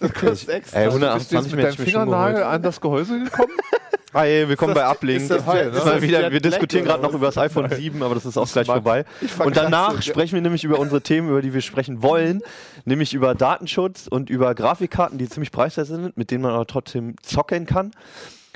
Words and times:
Das 0.00 0.12
kostet 0.14 0.48
extra. 0.48 0.78
Ey, 0.78 0.84
Bist 0.86 0.96
du 0.96 1.06
128 1.06 1.32
jetzt 1.32 1.52
mit 1.56 1.64
deinem 1.64 1.76
Fingernagel 1.86 2.42
an 2.44 2.62
das 2.62 2.80
Gehäuse 2.80 3.22
gekommen? 3.24 3.52
Hi, 4.14 4.48
willkommen 4.48 4.72
Ist 4.72 4.76
das- 4.78 4.84
bei 4.86 4.90
Uplink. 4.90 5.28
das 5.28 5.46
Jet- 5.46 5.72
ne? 5.84 6.02
wieder, 6.02 6.32
wir 6.32 6.40
diskutieren 6.40 6.84
gerade 6.84 7.02
noch 7.02 7.12
über 7.12 7.26
das 7.26 7.38
iPhone 7.38 7.70
7, 7.70 8.02
aber 8.02 8.14
das 8.14 8.24
ist 8.26 8.36
auch 8.38 8.50
gleich 8.50 8.66
vorbei. 8.66 9.04
Und 9.38 9.56
danach 9.56 10.02
sprechen 10.02 10.34
wir 10.34 10.40
nämlich 10.40 10.64
über 10.64 10.78
unsere 10.80 11.00
Themen, 11.02 11.28
über 11.28 11.42
die 11.42 11.54
wir 11.54 11.60
sprechen 11.60 12.02
wollen, 12.02 12.42
nämlich 12.84 13.14
über 13.14 13.34
Datenschutz 13.36 14.08
und 14.08 14.28
über 14.30 14.54
Grafikkarten, 14.54 15.18
die 15.18 15.28
ziemlich 15.28 15.52
preiswert 15.52 15.86
sind, 15.86 16.16
mit 16.16 16.30
denen 16.32 16.42
man 16.42 16.52
aber 16.52 16.66
trotzdem 16.66 17.14
zocken 17.22 17.66
kann. 17.66 17.92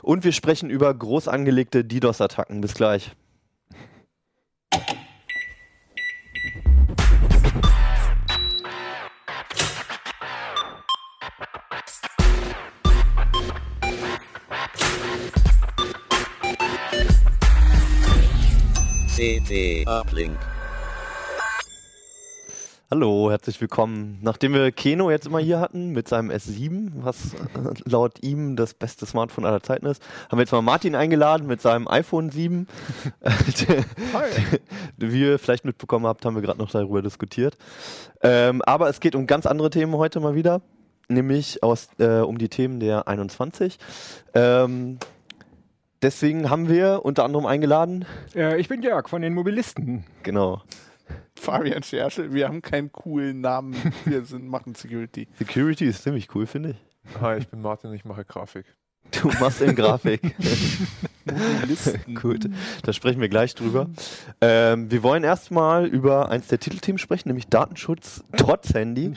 Und 0.03 0.25
wir 0.25 0.33
sprechen 0.33 0.71
über 0.71 0.93
groß 0.93 1.29
angelegte 1.29 1.85
DDoS-Attacken. 1.85 2.61
Bis 2.61 2.75
gleich. 2.75 3.13
CT 19.17 19.87
Uplink. 19.87 20.37
Hallo, 22.91 23.31
herzlich 23.31 23.61
willkommen. 23.61 24.19
Nachdem 24.23 24.55
wir 24.55 24.73
Keno 24.73 25.09
jetzt 25.09 25.29
immer 25.29 25.39
hier 25.39 25.61
hatten 25.61 25.91
mit 25.93 26.09
seinem 26.09 26.33
S7, 26.33 26.91
was 26.97 27.35
äh, 27.35 27.39
laut 27.85 28.25
ihm 28.25 28.57
das 28.57 28.75
beste 28.75 29.07
Smartphone 29.07 29.45
aller 29.45 29.63
Zeiten 29.63 29.87
ist, 29.87 30.03
haben 30.29 30.39
wir 30.39 30.43
jetzt 30.43 30.51
mal 30.51 30.63
Martin 30.63 30.97
eingeladen 30.97 31.47
mit 31.47 31.61
seinem 31.61 31.87
iPhone 31.87 32.31
7. 32.31 32.67
Wie 34.97 35.21
ihr 35.21 35.39
vielleicht 35.39 35.65
mitbekommen 35.65 36.09
habt, 36.09 36.25
haben 36.25 36.35
wir 36.35 36.43
gerade 36.43 36.59
noch 36.59 36.73
darüber 36.73 37.01
diskutiert. 37.01 37.57
Ähm, 38.21 38.63
aber 38.63 38.89
es 38.89 38.99
geht 38.99 39.15
um 39.15 39.29
ganz 39.29 39.47
andere 39.47 39.71
Themen 39.71 39.95
heute 39.95 40.19
mal 40.19 40.35
wieder, 40.35 40.61
nämlich 41.07 41.63
aus, 41.63 41.87
äh, 42.01 42.19
um 42.19 42.39
die 42.39 42.49
Themen 42.49 42.81
der 42.81 43.07
21. 43.07 43.79
Ähm, 44.35 44.99
deswegen 46.05 46.51
haben 46.51 46.69
wir 46.69 47.05
unter 47.05 47.25
anderem 47.25 47.47
eingeladen, 47.47 48.05
Äh, 48.35 48.61
ich 48.61 48.69
bin 48.69 48.83
Jörg 48.83 49.09
von 49.09 49.23
den 49.23 49.35
Mobilisten. 49.35 50.05
genau, 50.23 50.63
Fabian 51.37 51.83
Scherschel, 51.83 52.33
wir 52.33 52.47
haben 52.49 52.63
keinen 52.63 52.93
coolen 52.93 53.41
Namen. 53.41 53.75
Wir 54.05 54.25
sind, 54.25 54.47
machen 54.49 54.75
Security. 54.75 55.27
Security 55.39 55.87
ist 55.87 56.03
ziemlich 56.03 56.35
cool, 56.35 56.47
finde 56.47 56.71
ich. 56.71 57.21
Hi, 57.21 57.39
ich 57.39 57.49
bin 57.49 57.61
Martin, 57.61 57.93
ich 57.93 58.05
mache 58.05 58.25
Grafik. 58.25 58.65
Du 59.21 59.29
machst 59.41 59.61
in 59.61 59.75
Grafik. 59.75 60.21
Mobilisten. 61.25 62.15
Gut, 62.21 62.49
da 62.83 62.93
sprechen 62.93 63.21
wir 63.21 63.29
gleich 63.29 63.55
drüber. 63.55 63.89
Ähm, 64.41 64.91
wir 64.91 65.03
wollen 65.03 65.25
erstmal 65.25 65.87
über 65.87 66.29
eins 66.31 66.49
der 66.49 66.59
Titelthemen 66.59 66.99
sprechen, 66.99 67.29
nämlich 67.29 67.49
Datenschutz 67.49 68.23
trotz 68.37 68.75
Handy, 68.75 69.13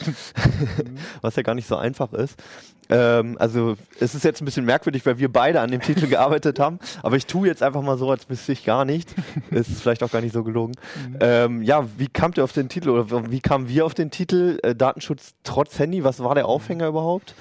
was 1.21 1.35
ja 1.35 1.43
gar 1.43 1.55
nicht 1.55 1.67
so 1.67 1.75
einfach 1.75 2.13
ist. 2.13 2.41
Ähm, 2.89 3.35
also 3.39 3.75
es 3.99 4.15
ist 4.15 4.23
jetzt 4.23 4.41
ein 4.41 4.45
bisschen 4.45 4.65
merkwürdig, 4.65 5.05
weil 5.05 5.19
wir 5.19 5.31
beide 5.31 5.59
an 5.61 5.71
dem 5.71 5.81
Titel 5.81 6.07
gearbeitet 6.09 6.59
haben, 6.59 6.79
aber 7.03 7.17
ich 7.17 7.25
tue 7.25 7.47
jetzt 7.47 7.61
einfach 7.61 7.81
mal 7.81 7.97
so, 7.97 8.09
als 8.09 8.29
wüsste 8.29 8.53
ich 8.53 8.63
gar 8.63 8.85
nicht. 8.85 9.13
Es 9.51 9.67
ist 9.67 9.81
vielleicht 9.81 10.03
auch 10.03 10.11
gar 10.11 10.21
nicht 10.21 10.33
so 10.33 10.43
gelogen. 10.43 10.73
Ähm, 11.19 11.61
ja, 11.61 11.85
wie 11.97 12.07
kamt 12.07 12.37
ihr 12.37 12.43
auf 12.43 12.53
den 12.53 12.69
Titel 12.69 12.89
oder 12.89 13.29
wie 13.31 13.41
kamen 13.41 13.67
wir 13.67 13.85
auf 13.85 13.93
den 13.93 14.11
Titel 14.11 14.59
äh, 14.63 14.75
Datenschutz 14.75 15.33
trotz 15.43 15.79
Handy? 15.79 16.03
Was 16.03 16.23
war 16.23 16.35
der 16.35 16.47
Aufhänger 16.47 16.87
überhaupt? 16.87 17.35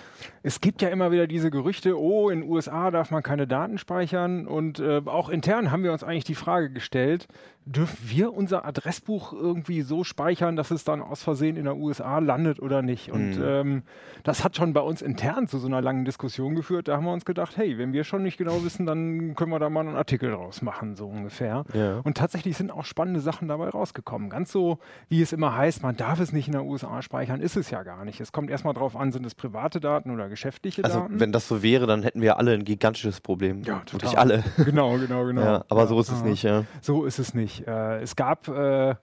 Es 0.47 0.61
gibt 0.61 0.81
ja 0.81 0.91
immer 0.91 1.11
wieder 1.11 1.27
diese 1.27 1.51
Gerüchte, 1.51 1.99
oh, 1.99 2.31
in 2.31 2.43
den 2.43 2.49
USA 2.49 2.93
darf 2.93 3.11
man 3.11 3.25
keine 3.25 3.49
Daten 3.49 3.79
speichern. 3.79 4.47
Und 4.47 4.79
äh, 4.79 5.03
auch 5.05 5.29
intern 5.29 5.73
haben 5.73 5.83
wir 5.83 5.91
uns 5.91 6.05
eigentlich 6.05 6.23
die 6.23 6.37
Frage 6.37 6.71
gestellt, 6.71 7.27
dürfen 7.67 7.99
wir 8.09 8.33
unser 8.33 8.65
Adressbuch 8.65 9.33
irgendwie 9.33 9.83
so 9.83 10.05
speichern, 10.05 10.55
dass 10.55 10.71
es 10.71 10.85
dann 10.85 11.03
aus 11.03 11.23
Versehen 11.25 11.57
in 11.57 11.65
der 11.65 11.77
USA 11.77 12.21
landet 12.21 12.61
oder 12.63 12.81
nicht? 12.81 13.11
Und 13.11 13.37
Mhm. 13.37 13.43
ähm, 13.45 13.83
das 14.23 14.45
hat 14.45 14.55
schon 14.57 14.73
bei 14.73 14.81
uns 14.81 15.03
intern 15.03 15.49
zu 15.49 15.59
so 15.59 15.67
einer 15.67 15.83
langen 15.83 16.05
Diskussion 16.05 16.55
geführt. 16.55 16.87
Da 16.87 16.97
haben 16.97 17.05
wir 17.05 17.13
uns 17.13 17.25
gedacht, 17.25 17.57
hey, 17.57 17.77
wenn 17.77 17.93
wir 17.93 18.05
schon 18.05 18.23
nicht 18.23 18.39
genau 18.39 18.65
wissen, 18.65 18.87
dann 18.87 19.35
können 19.35 19.51
wir 19.51 19.59
da 19.59 19.69
mal 19.69 19.81
einen 19.87 19.97
Artikel 19.97 20.31
draus 20.31 20.63
machen, 20.63 20.95
so 20.95 21.09
ungefähr. 21.09 21.65
Ja. 21.75 21.99
Und 22.05 22.17
tatsächlich 22.17 22.57
sind 22.57 22.71
auch 22.71 22.85
spannende 22.85 23.19
Sachen 23.21 23.49
dabei 23.49 23.69
rausgekommen. 23.69 24.31
Ganz 24.31 24.53
so, 24.53 24.79
wie 25.09 25.21
es 25.21 25.33
immer 25.33 25.57
heißt, 25.57 25.83
man 25.83 25.97
darf 25.97 26.21
es 26.21 26.33
nicht 26.33 26.47
in 26.47 26.53
der 26.53 26.65
USA 26.65 27.03
speichern, 27.03 27.41
ist 27.41 27.57
es 27.57 27.71
ja 27.71 27.83
gar 27.83 28.05
nicht. 28.05 28.21
Es 28.21 28.31
kommt 28.31 28.49
erstmal 28.49 28.75
drauf 28.75 28.95
an, 28.95 29.11
sind 29.11 29.27
es 29.27 29.35
private 29.35 29.81
Daten 29.81 30.13
oder 30.13 30.29
geschäftliche 30.29 30.85
Also 30.85 31.01
Daten. 31.01 31.19
wenn 31.19 31.33
das 31.33 31.49
so 31.49 31.65
wäre, 31.65 31.87
dann 31.89 32.05
hätten 32.05 32.21
wir 32.21 32.39
alle 32.39 32.53
ein 32.53 32.65
gigantisches 32.65 33.21
Problem. 33.21 33.63
Ja, 33.65 33.79
Wirklich 33.91 34.13
total. 34.13 34.17
alle. 34.17 34.45
genau, 34.65 34.97
genau, 34.99 35.25
genau. 35.25 35.43
Ja, 35.47 35.65
aber 35.69 35.87
so 35.89 35.99
ist 36.01 36.11
es 36.13 36.23
nicht, 36.23 36.45
ja. 36.45 36.65
So 36.81 37.05
ist 37.05 37.19
es 37.19 37.35
nicht. 37.35 37.56
Äh, 37.67 38.01
es 38.01 38.17
gab 38.17 38.49
äh, 38.49 38.97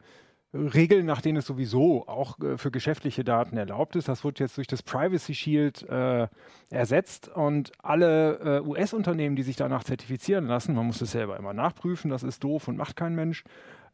Regeln, 0.53 1.06
nach 1.08 1.22
denen 1.22 1.38
es 1.38 1.47
sowieso 1.47 2.08
auch 2.08 2.40
äh, 2.40 2.58
für 2.58 2.69
geschäftliche 2.69 3.24
Daten 3.24 3.58
erlaubt 3.58 3.96
ist. 3.96 4.08
Das 4.08 4.24
wird 4.24 4.40
jetzt 4.40 4.58
durch 4.58 4.68
das 4.68 4.84
Privacy 4.84 5.34
Shield 5.34 5.81
äh, 5.90 6.28
ersetzt 6.69 7.28
und 7.30 7.72
alle 7.81 8.59
äh, 8.59 8.68
US-Unternehmen, 8.68 9.36
die 9.36 9.44
sich 9.44 9.56
danach 9.56 9.84
zertifizieren 9.84 10.46
lassen, 10.46 10.75
man 10.75 10.86
muss 10.86 11.02
es 11.02 11.12
selber 11.12 11.38
immer 11.38 11.53
nachprüfen, 11.53 12.12
das 12.12 12.22
ist 12.22 12.44
doof 12.44 12.68
und 12.68 12.78
macht 12.78 12.96
kein 12.96 13.16
Mensch. 13.16 13.44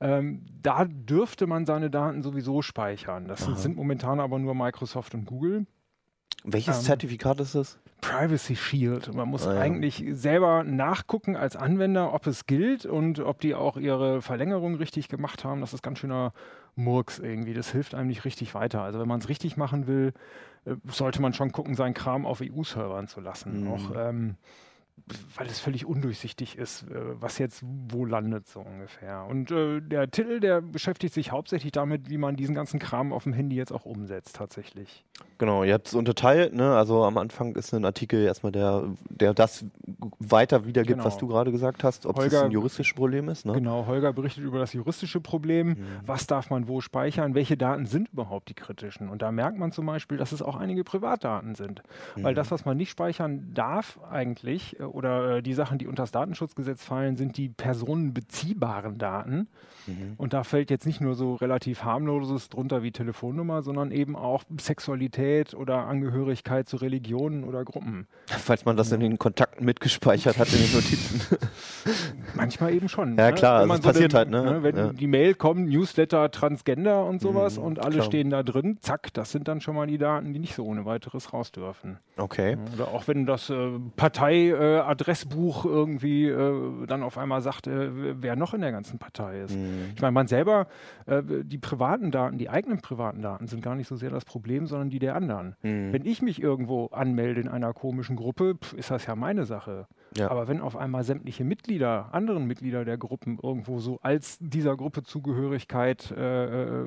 Ähm, 0.02 0.46
da 0.62 0.86
dürfte 0.86 1.48
man 1.48 1.66
seine 1.66 1.90
Daten 1.90 2.24
sowieso 2.24 2.62
speichern. 2.62 3.28
Das 3.28 3.44
sind, 3.44 3.58
sind 3.58 3.76
momentan 3.76 4.20
aber 4.20 4.40
nur 4.40 4.56
Microsoft 4.56 5.14
und 5.14 5.26
Google. 5.26 5.66
Welches 6.44 6.80
Ähm, 6.80 6.84
Zertifikat 6.84 7.40
ist 7.42 7.56
das? 7.56 7.80
Privacy 8.02 8.56
Shield. 8.56 9.14
Man 9.14 9.28
muss 9.30 9.46
Ah, 9.48 9.56
ja. 9.56 9.62
eigentlich 9.62 10.04
selber 10.12 10.64
nachgucken 10.64 11.36
als 11.36 11.56
Anwender, 11.56 12.14
ob 12.14 12.28
es 12.28 12.46
gilt 12.46 12.86
und 12.86 13.20
ob 13.20 13.40
die 13.42 13.56
auch 13.56 13.78
ihre 13.78 14.22
Verlängerung 14.22 14.76
richtig 14.76 15.08
gemacht 15.10 15.44
haben. 15.44 15.62
Das 15.62 15.74
ist 15.74 15.84
ganz 15.84 16.00
schöner 16.00 16.34
Murks 16.76 17.20
irgendwie. 17.20 17.54
Das 17.54 17.72
hilft 17.72 17.94
einem 17.96 18.08
nicht 18.08 18.26
richtig 18.26 18.56
weiter. 18.56 18.82
Also 18.82 19.00
wenn 19.00 19.08
man 19.08 19.20
es 19.20 19.30
richtig 19.30 19.58
machen 19.58 19.88
will, 19.88 20.14
äh, 20.66 20.76
sollte 20.88 21.22
man 21.22 21.34
schon 21.34 21.52
gucken, 21.52 21.76
seinen 21.76 21.94
Kram 21.94 22.26
auf 22.26 22.42
EU-Servern 22.42 23.08
zu 23.08 23.20
lassen. 23.22 23.66
Mhm. 23.66 23.72
Auch 23.72 23.92
ähm, 23.96 24.36
weil 25.36 25.48
es 25.48 25.60
völlig 25.60 25.86
undurchsichtig 25.86 26.58
ist, 26.58 26.84
äh, 26.84 26.96
was 27.22 27.38
jetzt 27.38 27.64
wo 27.90 28.06
landet, 28.06 28.48
so 28.48 28.60
ungefähr. 28.62 29.26
Und 29.30 29.52
äh, 29.52 29.82
der 29.82 30.10
Titel, 30.12 30.40
der 30.40 30.62
beschäftigt 30.62 31.14
sich 31.14 31.32
hauptsächlich 31.32 31.72
damit, 31.72 32.10
wie 32.10 32.18
man 32.18 32.36
diesen 32.36 32.56
ganzen 32.56 32.80
Kram 32.80 33.14
auf 33.14 33.24
dem 33.24 33.34
Handy 33.34 33.56
jetzt 33.56 33.72
auch 33.72 33.86
umsetzt, 33.86 34.36
tatsächlich. 34.36 35.06
Genau, 35.38 35.64
ihr 35.64 35.74
habt 35.74 35.88
es 35.88 35.94
unterteilt, 35.94 36.54
ne? 36.54 36.76
Also 36.76 37.04
am 37.04 37.18
Anfang 37.18 37.56
ist 37.56 37.74
ein 37.74 37.86
Artikel 37.86 38.24
erstmal, 38.24 38.52
der, 38.52 38.84
der 39.10 39.34
das 39.34 39.66
weiter 40.20 40.66
wiedergibt, 40.66 40.98
Genau. 40.98 41.06
was 41.06 41.18
du 41.18 41.28
gerade 41.28 41.52
gesagt 41.52 41.84
hast, 41.84 42.06
ob 42.06 42.18
es 42.18 42.24
Holger- 42.26 42.44
ein 42.46 42.52
juristisches 42.52 42.96
Problem 42.96 43.30
ist, 43.30 43.46
ne? 43.46 43.54
Genau, 43.54 43.86
Holger 43.86 44.14
berichtet 44.14 44.44
über 44.44 44.60
das 44.60 44.74
juristische 44.74 45.20
Problem. 45.22 45.78
Was 46.06 46.28
darf 46.28 46.50
man 46.50 46.68
wo 46.68 46.82
speichern? 46.82 47.36
Welche 47.36 47.58
Daten 47.58 47.86
sind 47.86 48.10
überhaupt 48.10 48.50
die 48.50 48.54
kritischen? 48.54 49.10
Und 49.10 49.22
da 49.22 49.32
merkt 49.32 49.58
man 49.58 49.72
zum 49.72 49.86
Beispiel, 49.86 50.18
dass 50.18 50.32
es 50.32 50.42
auch 50.42 50.56
einige 50.56 50.84
Privatdaten 50.84 51.56
sind. 51.56 51.84
Weil 52.16 52.34
das, 52.34 52.52
was 52.52 52.66
man 52.66 52.78
nicht 52.78 52.90
speichern 52.90 53.52
darf 53.54 54.00
eigentlich, 54.10 54.80
äh, 54.80 54.84
oder 54.94 55.38
äh, 55.38 55.42
die 55.42 55.54
Sachen, 55.54 55.78
die 55.78 55.88
unter 55.88 56.04
das 56.04 56.12
Datenschutzgesetz 56.12 56.84
fallen, 56.84 57.16
sind 57.18 57.38
die 57.38 57.50
personenbeziehbaren 57.50 58.98
Daten. 58.98 59.48
Und 60.18 60.34
da 60.34 60.44
fällt 60.44 60.70
jetzt 60.70 60.86
nicht 60.86 61.02
nur 61.02 61.16
so 61.16 61.34
relativ 61.34 61.84
harmloses 61.84 62.50
drunter 62.50 62.84
wie 62.84 62.92
Telefonnummer, 62.92 63.64
sondern 63.64 63.90
eben 63.90 64.16
auch 64.16 64.44
Sexualität 64.60 65.56
oder 65.56 65.88
Angehörigkeit 65.88 66.70
zu 66.70 66.78
Religionen 66.78 67.44
oder 67.44 67.66
Gruppen. 67.66 68.06
Falls 68.28 68.66
man 68.66 68.78
das 68.78 68.92
in 68.92 69.00
den 69.00 69.18
Kontakten 69.18 69.66
mitgespeichert 69.66 70.38
hat 70.38 70.54
in 70.54 70.60
den 70.62 70.74
Notizen. 70.74 71.22
Manchmal 72.36 72.74
eben 72.74 72.88
schon. 72.88 73.18
Ja, 73.18 73.32
klar, 73.32 73.64
Wenn 73.64 73.72
also 73.72 73.82
es 73.82 73.88
passiert 73.94 74.12
den- 74.14 74.18
halt, 74.18 74.30
ne? 74.30 74.60
Wenn 74.62 74.76
Ja. 74.78 74.94
die 74.94 75.08
Mail 75.08 75.34
kommt, 75.34 75.68
Newsletter, 75.70 76.30
Transgender 76.30 77.06
und 77.06 77.20
sowas 77.22 77.58
Mhm, 77.58 77.64
und 77.64 77.80
alle 77.80 77.96
klar. 77.96 78.06
stehen 78.06 78.30
da 78.30 78.44
drin, 78.44 78.78
zack, 78.82 79.12
das 79.14 79.32
sind 79.32 79.48
dann 79.48 79.60
schon 79.60 79.76
mal 79.76 79.88
die 79.88 79.98
Daten, 79.98 80.34
die 80.34 80.40
nicht 80.40 80.54
so 80.54 80.66
ohne 80.66 80.86
weiteres 80.86 81.34
raus 81.34 81.52
dürfen. 81.52 81.98
Okay. 82.18 82.58
Oder 82.76 82.90
auch 82.90 83.08
wenn 83.08 83.26
das 83.26 83.50
äh, 83.50 83.72
Partei-Adressbuch 84.80 85.66
irgendwie 85.66 86.26
äh, 86.26 86.86
dann 86.88 87.04
auf 87.04 87.18
einmal 87.18 87.42
sagt, 87.42 87.68
äh, 87.68 88.22
wer 88.22 88.36
noch 88.36 88.54
in 88.54 88.62
der 88.62 88.72
ganzen 88.72 89.00
Partei 89.00 89.42
ist. 89.42 89.56
Mhm. 89.56 89.92
Ich 89.96 90.02
meine, 90.02 90.12
man 90.12 90.28
selber, 90.28 90.68
äh, 91.06 91.22
die 91.44 91.58
privaten 91.58 92.12
Daten, 92.12 92.38
die 92.38 92.50
eigenen 92.50 92.82
privaten 92.82 93.22
Daten 93.22 93.48
sind 93.48 93.62
gar 93.62 93.76
nicht 93.76 93.88
so 93.88 93.96
sehr 93.96 94.10
das 94.10 94.26
Problem, 94.26 94.68
sondern 94.68 94.90
die 94.90 95.00
der 95.00 95.16
anderen. 95.16 95.56
Mhm. 95.62 95.94
Wenn 95.94 96.06
ich 96.06 96.22
mich 96.22 96.42
irgendwo 96.42 96.88
anmelde 96.88 97.42
in 97.42 97.48
einer 97.48 97.74
komischen 97.74 98.16
Gruppe, 98.16 98.56
pf, 98.56 98.74
ist 98.74 98.92
das 98.92 99.06
ja 99.06 99.16
meine 99.16 99.46
Sache. 99.46 99.88
Ja. 100.18 100.32
Aber 100.32 100.48
wenn 100.48 100.60
auf 100.62 100.76
einmal 100.76 101.04
sämtliche 101.04 101.44
Mitglieder, 101.44 102.10
anderen 102.14 102.46
Mitglieder 102.46 102.84
der 102.86 102.98
Gruppen 102.98 103.38
irgendwo 103.42 103.80
so 103.80 104.00
als 104.02 104.38
dieser 104.42 104.76
Gruppe 104.76 105.04
Zugehörigkeit 105.04 106.12
äh, 106.12 106.84
äh, 106.84 106.86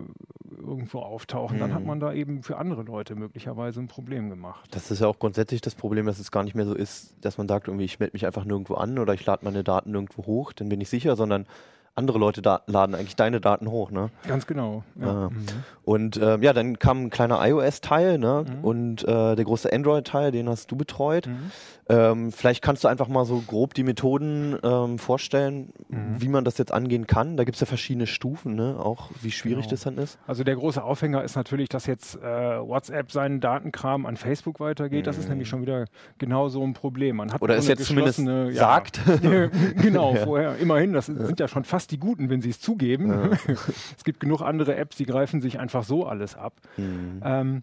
irgendwo 0.59 0.99
auftauchen, 1.01 1.59
dann 1.59 1.73
hat 1.73 1.81
Mhm. 1.83 1.87
man 1.87 2.01
da 2.01 2.13
eben 2.13 2.43
für 2.43 2.57
andere 2.59 2.83
Leute 2.83 3.15
möglicherweise 3.15 3.81
ein 3.81 3.89
Problem 3.89 4.29
gemacht. 4.31 4.69
Das 4.75 4.91
ist 4.91 5.01
ja 5.01 5.07
auch 5.07 5.19
grundsätzlich 5.19 5.61
das 5.61 5.75
Problem, 5.75 6.07
dass 6.07 6.19
es 6.19 6.31
gar 6.31 6.43
nicht 6.45 6.55
mehr 6.55 6.67
so 6.67 6.75
ist, 6.75 7.15
dass 7.25 7.39
man 7.39 7.49
sagt, 7.49 7.69
irgendwie, 7.69 7.85
ich 7.85 7.99
melde 8.01 8.15
mich 8.15 8.27
einfach 8.27 8.45
nirgendwo 8.45 8.75
an 8.75 8.99
oder 8.99 9.15
ich 9.15 9.25
lade 9.25 9.45
meine 9.45 9.63
Daten 9.65 9.93
nirgendwo 9.93 10.27
hoch, 10.27 10.53
dann 10.53 10.69
bin 10.69 10.81
ich 10.81 10.89
sicher, 10.89 11.17
sondern 11.17 11.47
andere 11.95 12.19
Leute 12.19 12.41
da 12.43 12.63
laden 12.67 12.95
eigentlich 12.95 13.17
deine 13.17 13.41
Daten 13.41 13.71
hoch, 13.71 13.91
ne? 13.91 14.11
Ganz 14.27 14.47
genau. 14.47 14.83
Ja. 15.01 15.29
Mhm. 15.31 15.37
Und 15.85 16.17
ja, 16.17 16.23
dann 16.23 16.23
kam 16.23 16.27
ein 16.27 16.31
kleiner 16.31 16.33
Ja. 16.33 16.37
Mhm. 16.37 16.43
Ja, 16.43 16.53
dann 16.53 16.79
kam 16.79 17.05
ein 17.05 17.11
kleiner 17.11 17.47
iOS-Teil 17.47 18.19
ne? 18.19 18.45
Mhm. 18.49 18.65
und 18.65 19.03
äh, 19.05 19.35
der 19.37 19.45
große 19.45 19.73
Android-Teil, 19.73 20.33
den 20.33 20.49
hast 20.49 20.71
du 20.71 20.77
betreut. 20.77 21.27
Mhm. 21.27 21.51
Ähm, 21.89 22.33
vielleicht 22.33 22.63
kannst 22.63 22.85
du 22.85 22.89
einfach 22.89 23.09
mal 23.09 23.25
so 23.25 23.43
grob 23.47 23.75
die 23.75 23.83
Methoden 23.83 24.57
ähm, 24.63 24.99
vorstellen, 24.99 25.73
Mhm. 25.89 26.23
wie 26.23 26.29
man 26.29 26.45
das 26.45 26.57
jetzt 26.59 26.73
angehen 26.73 27.07
kann. 27.07 27.37
Da 27.37 27.45
gibt 27.45 27.57
es 27.57 27.61
ja 27.61 27.67
verschiedene 27.67 28.07
Stufen, 28.07 28.55
ne? 28.55 28.77
auch 28.79 29.11
wie 29.21 29.31
schwierig 29.33 29.65
Genau. 29.65 29.71
das 29.73 29.81
dann 29.83 29.99
ist. 29.99 30.19
Also 30.27 30.45
der 30.45 30.55
große 30.57 30.83
Aufhänger 30.83 31.23
ist 31.25 31.35
natürlich, 31.37 31.69
dass 31.69 31.87
jetzt 31.87 32.17
äh, 32.17 32.21
WhatsApp 32.23 33.11
seinen 33.13 33.41
Datenkram 33.41 34.07
an 34.07 34.17
Facebook 34.17 34.61
weitergeht. 34.61 35.07
Das 35.07 35.19
ist 35.19 35.29
nämlich 35.29 35.49
schon 35.49 35.63
wieder 35.63 35.85
genau 36.19 36.49
so 36.49 36.63
ein 36.63 36.73
Problem. 36.73 37.17
Man 37.17 37.33
hat 37.33 37.41
Mhm. 37.41 37.45
Oder 37.45 37.55
eine 37.55 37.65
jetzt 37.65 37.85
zumindest 37.85 38.21
ja. 38.21 38.53
sagt. 38.53 39.01
genau, 39.83 40.15
vorher. 40.25 40.57
Immerhin, 40.59 40.93
das 40.93 41.07
sind 41.07 41.41
ja 41.41 41.49
schon 41.49 41.65
fast 41.65 41.82
die 41.87 41.99
Guten, 41.99 42.31
wenn 42.31 42.41
sie 42.41 42.51
es 42.51 42.61
zugeben. 42.61 43.11
es 43.97 44.05
gibt 44.05 44.21
genug 44.21 44.43
andere 44.43 44.77
Apps, 44.77 44.97
die 44.97 45.07
greifen 45.07 45.41
sich 45.41 45.59
einfach 45.59 45.85
so 45.85 46.07
alles 46.07 46.37
ab. 46.37 46.61
Mhm. 46.77 47.21
Ähm, 47.25 47.63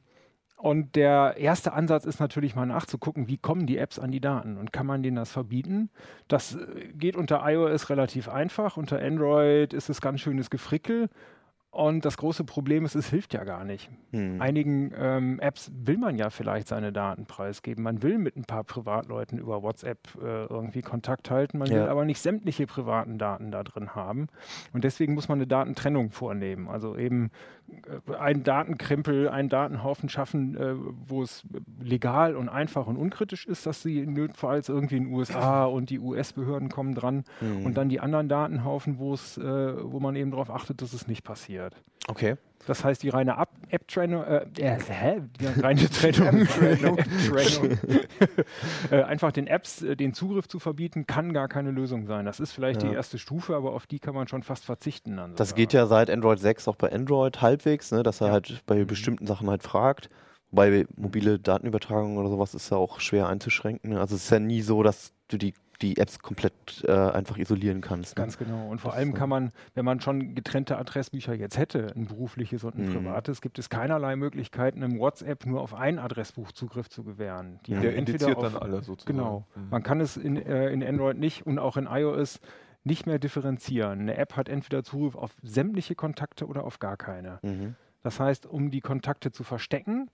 und 0.59 0.97
der 0.97 1.37
erste 1.37 1.71
Ansatz 1.71 2.03
ist 2.03 2.19
natürlich 2.19 2.53
mal 2.53 2.65
nachzugucken, 2.65 3.29
wie 3.29 3.37
kommen 3.37 3.65
die 3.65 3.77
Apps 3.77 3.97
an 3.97 4.11
die 4.11 4.19
Daten 4.19 4.57
und 4.57 4.73
kann 4.73 4.85
man 4.85 5.01
denen 5.01 5.15
das 5.15 5.31
verbieten? 5.31 5.89
Das 6.27 6.55
äh, 6.55 6.89
geht 6.93 7.15
unter 7.15 7.49
iOS 7.49 7.89
relativ 7.89 8.27
einfach, 8.27 8.75
unter 8.75 8.99
Android 8.99 9.73
ist 9.73 9.89
es 9.89 10.01
ganz 10.01 10.19
schönes 10.19 10.49
Gefrickel. 10.49 11.09
Und 11.71 12.03
das 12.03 12.17
große 12.17 12.45
Problem 12.45 12.83
ist, 12.83 12.95
es 12.95 13.09
hilft 13.09 13.33
ja 13.35 13.43
gar 13.43 13.63
nicht. 13.63 13.91
Hm. 14.11 14.41
Einigen 14.41 14.91
ähm, 14.97 15.39
Apps 15.39 15.71
will 15.73 15.99
man 15.99 16.17
ja 16.17 16.31
vielleicht 16.31 16.67
seine 16.67 16.91
Daten 16.91 17.27
preisgeben. 17.27 17.83
Man 17.83 18.01
will 18.01 18.17
mit 18.17 18.35
ein 18.35 18.45
paar 18.45 18.63
Privatleuten 18.63 19.37
über 19.37 19.61
WhatsApp 19.61 19.99
äh, 20.19 20.45
irgendwie 20.45 20.81
Kontakt 20.81 21.29
halten. 21.29 21.59
Man 21.59 21.69
Ja. 21.69 21.75
will 21.83 21.89
aber 21.89 22.05
nicht 22.05 22.21
sämtliche 22.21 22.65
privaten 22.65 23.19
Daten 23.19 23.51
da 23.51 23.63
drin 23.63 23.93
haben. 23.93 24.27
Und 24.73 24.83
deswegen 24.83 25.13
muss 25.13 25.29
man 25.29 25.37
eine 25.37 25.45
Datentrennung 25.47 26.09
vornehmen. 26.09 26.67
Also 26.67 26.97
eben 26.97 27.29
einen 28.17 28.43
Datenkrempel, 28.43 29.29
einen 29.29 29.49
Datenhaufen 29.49 30.09
schaffen, 30.09 30.55
äh, 30.55 30.75
wo 31.07 31.23
es 31.23 31.43
legal 31.81 32.35
und 32.35 32.49
einfach 32.49 32.87
und 32.87 32.97
unkritisch 32.97 33.45
ist, 33.45 33.65
dass 33.65 33.81
sie 33.81 34.05
notfalls 34.05 34.69
irgendwie 34.69 34.97
in 34.97 35.05
den 35.05 35.13
USA 35.13 35.65
und 35.65 35.89
die 35.89 35.99
US-Behörden 35.99 36.69
kommen 36.69 36.95
dran. 36.95 37.23
Mhm. 37.41 37.65
Und 37.65 37.77
dann 37.77 37.89
die 37.89 37.99
anderen 37.99 38.29
Datenhaufen, 38.29 38.99
wo 38.99 39.13
es, 39.13 39.37
äh, 39.37 39.43
wo 39.43 39.99
man 39.99 40.15
eben 40.15 40.31
darauf 40.31 40.49
achtet, 40.49 40.81
dass 40.81 40.93
es 40.93 41.07
nicht 41.07 41.23
passiert. 41.23 41.75
Okay. 42.07 42.35
Das 42.67 42.83
heißt, 42.83 43.01
die 43.03 43.09
reine 43.09 43.37
App-Trennung, 43.69 44.23
äh, 44.23 44.45
äh, 44.57 44.77
hä? 44.87 45.21
Die 45.39 45.45
reine 45.61 45.89
Trennung, 45.89 46.41
App-Trennung. 46.41 47.77
äh, 48.91 49.01
einfach 49.03 49.31
den 49.31 49.47
Apps 49.47 49.81
äh, 49.81 49.95
den 49.95 50.13
Zugriff 50.13 50.47
zu 50.47 50.59
verbieten, 50.59 51.07
kann 51.07 51.33
gar 51.33 51.47
keine 51.47 51.71
Lösung 51.71 52.05
sein. 52.05 52.25
Das 52.25 52.39
ist 52.39 52.51
vielleicht 52.51 52.83
Ja. 52.83 52.89
die 52.89 52.95
erste 52.95 53.17
Stufe, 53.17 53.55
aber 53.55 53.73
auf 53.73 53.87
die 53.87 53.99
kann 53.99 54.13
man 54.13 54.27
schon 54.27 54.43
fast 54.43 54.65
verzichten. 54.65 55.17
Dann 55.17 55.35
Das 55.35 55.49
sogar. 55.49 55.57
geht 55.57 55.73
ja 55.73 55.85
seit 55.87 56.09
Android 56.09 56.39
6 56.39 56.67
auch 56.67 56.75
bei 56.75 56.91
Android 56.91 57.41
halbwegs, 57.41 57.91
ne? 57.91 58.03
dass 58.03 58.21
er 58.21 58.27
Ja. 58.27 58.33
halt 58.33 58.61
bei 58.65 58.83
bestimmten 58.83 59.25
Sachen 59.25 59.49
halt 59.49 59.63
fragt. 59.63 60.09
Wobei 60.51 60.85
mobile 60.95 61.39
Datenübertragung 61.39 62.17
oder 62.17 62.29
sowas 62.29 62.53
ist 62.55 62.71
ja 62.71 62.77
auch 62.77 62.99
schwer 62.99 63.27
einzuschränken. 63.27 63.91
Ne? 63.91 63.99
Also 63.99 64.15
es 64.15 64.23
ist 64.25 64.31
ja 64.31 64.39
nie 64.39 64.61
so, 64.61 64.81
dass 64.83 65.13
du 65.27 65.37
die, 65.37 65.53
die 65.81 65.97
Apps 65.97 66.19
komplett 66.19 66.83
äh, 66.87 66.91
einfach 66.91 67.37
isolieren 67.37 67.81
kannst. 67.81 68.17
Ne? 68.17 68.23
Ganz 68.23 68.37
genau. 68.37 68.67
Und 68.67 68.81
vor 68.81 68.91
Das, 68.91 68.97
allem 68.99 69.13
kann 69.13 69.29
man, 69.29 69.51
wenn 69.75 69.85
man 69.85 70.01
schon 70.01 70.35
getrennte 70.35 70.77
Adressbücher 70.77 71.33
jetzt 71.33 71.57
hätte, 71.57 71.87
ein 71.95 72.05
berufliches 72.07 72.63
und 72.63 72.75
ein 72.75 72.89
Mhm. 72.89 72.93
privates, 72.93 73.41
gibt 73.41 73.59
es 73.59 73.69
keinerlei 73.69 74.15
Möglichkeiten, 74.15 74.81
im 74.81 74.99
WhatsApp 74.99 75.45
nur 75.45 75.61
auf 75.61 75.73
ein 75.73 75.99
Adressbuch 75.99 76.51
Zugriff 76.51 76.89
zu 76.89 77.03
gewähren. 77.03 77.59
Die 77.65 77.71
Ja. 77.71 77.79
Der 77.81 77.95
entweder 77.95 78.27
indiziert 78.27 78.37
auf- 78.37 78.43
dann 78.53 78.61
alle 78.61 78.81
sozusagen. 78.83 79.17
Genau. 79.17 79.45
Mhm. 79.55 79.69
Man 79.69 79.83
kann 79.83 80.01
es 80.01 80.17
in, 80.17 80.35
äh, 80.37 80.69
in 80.71 80.83
Android 80.83 81.17
nicht 81.17 81.45
und 81.45 81.59
auch 81.59 81.77
in 81.77 81.85
iOS 81.87 82.39
nicht 82.83 83.05
mehr 83.05 83.19
differenzieren. 83.19 83.99
Eine 84.01 84.17
App 84.17 84.35
hat 84.37 84.49
entweder 84.49 84.83
Zugriff 84.83 85.15
auf 85.15 85.31
sämtliche 85.43 85.95
Kontakte 85.95 86.47
oder 86.47 86.63
auf 86.63 86.79
gar 86.79 86.97
keine. 86.97 87.39
Mhm. 87.41 87.75
Das 88.03 88.19
heißt, 88.19 88.45
um 88.45 88.71
die 88.71 88.79
Kontakte 88.81 89.31
zu 89.31 89.43
verstecken 89.43 90.09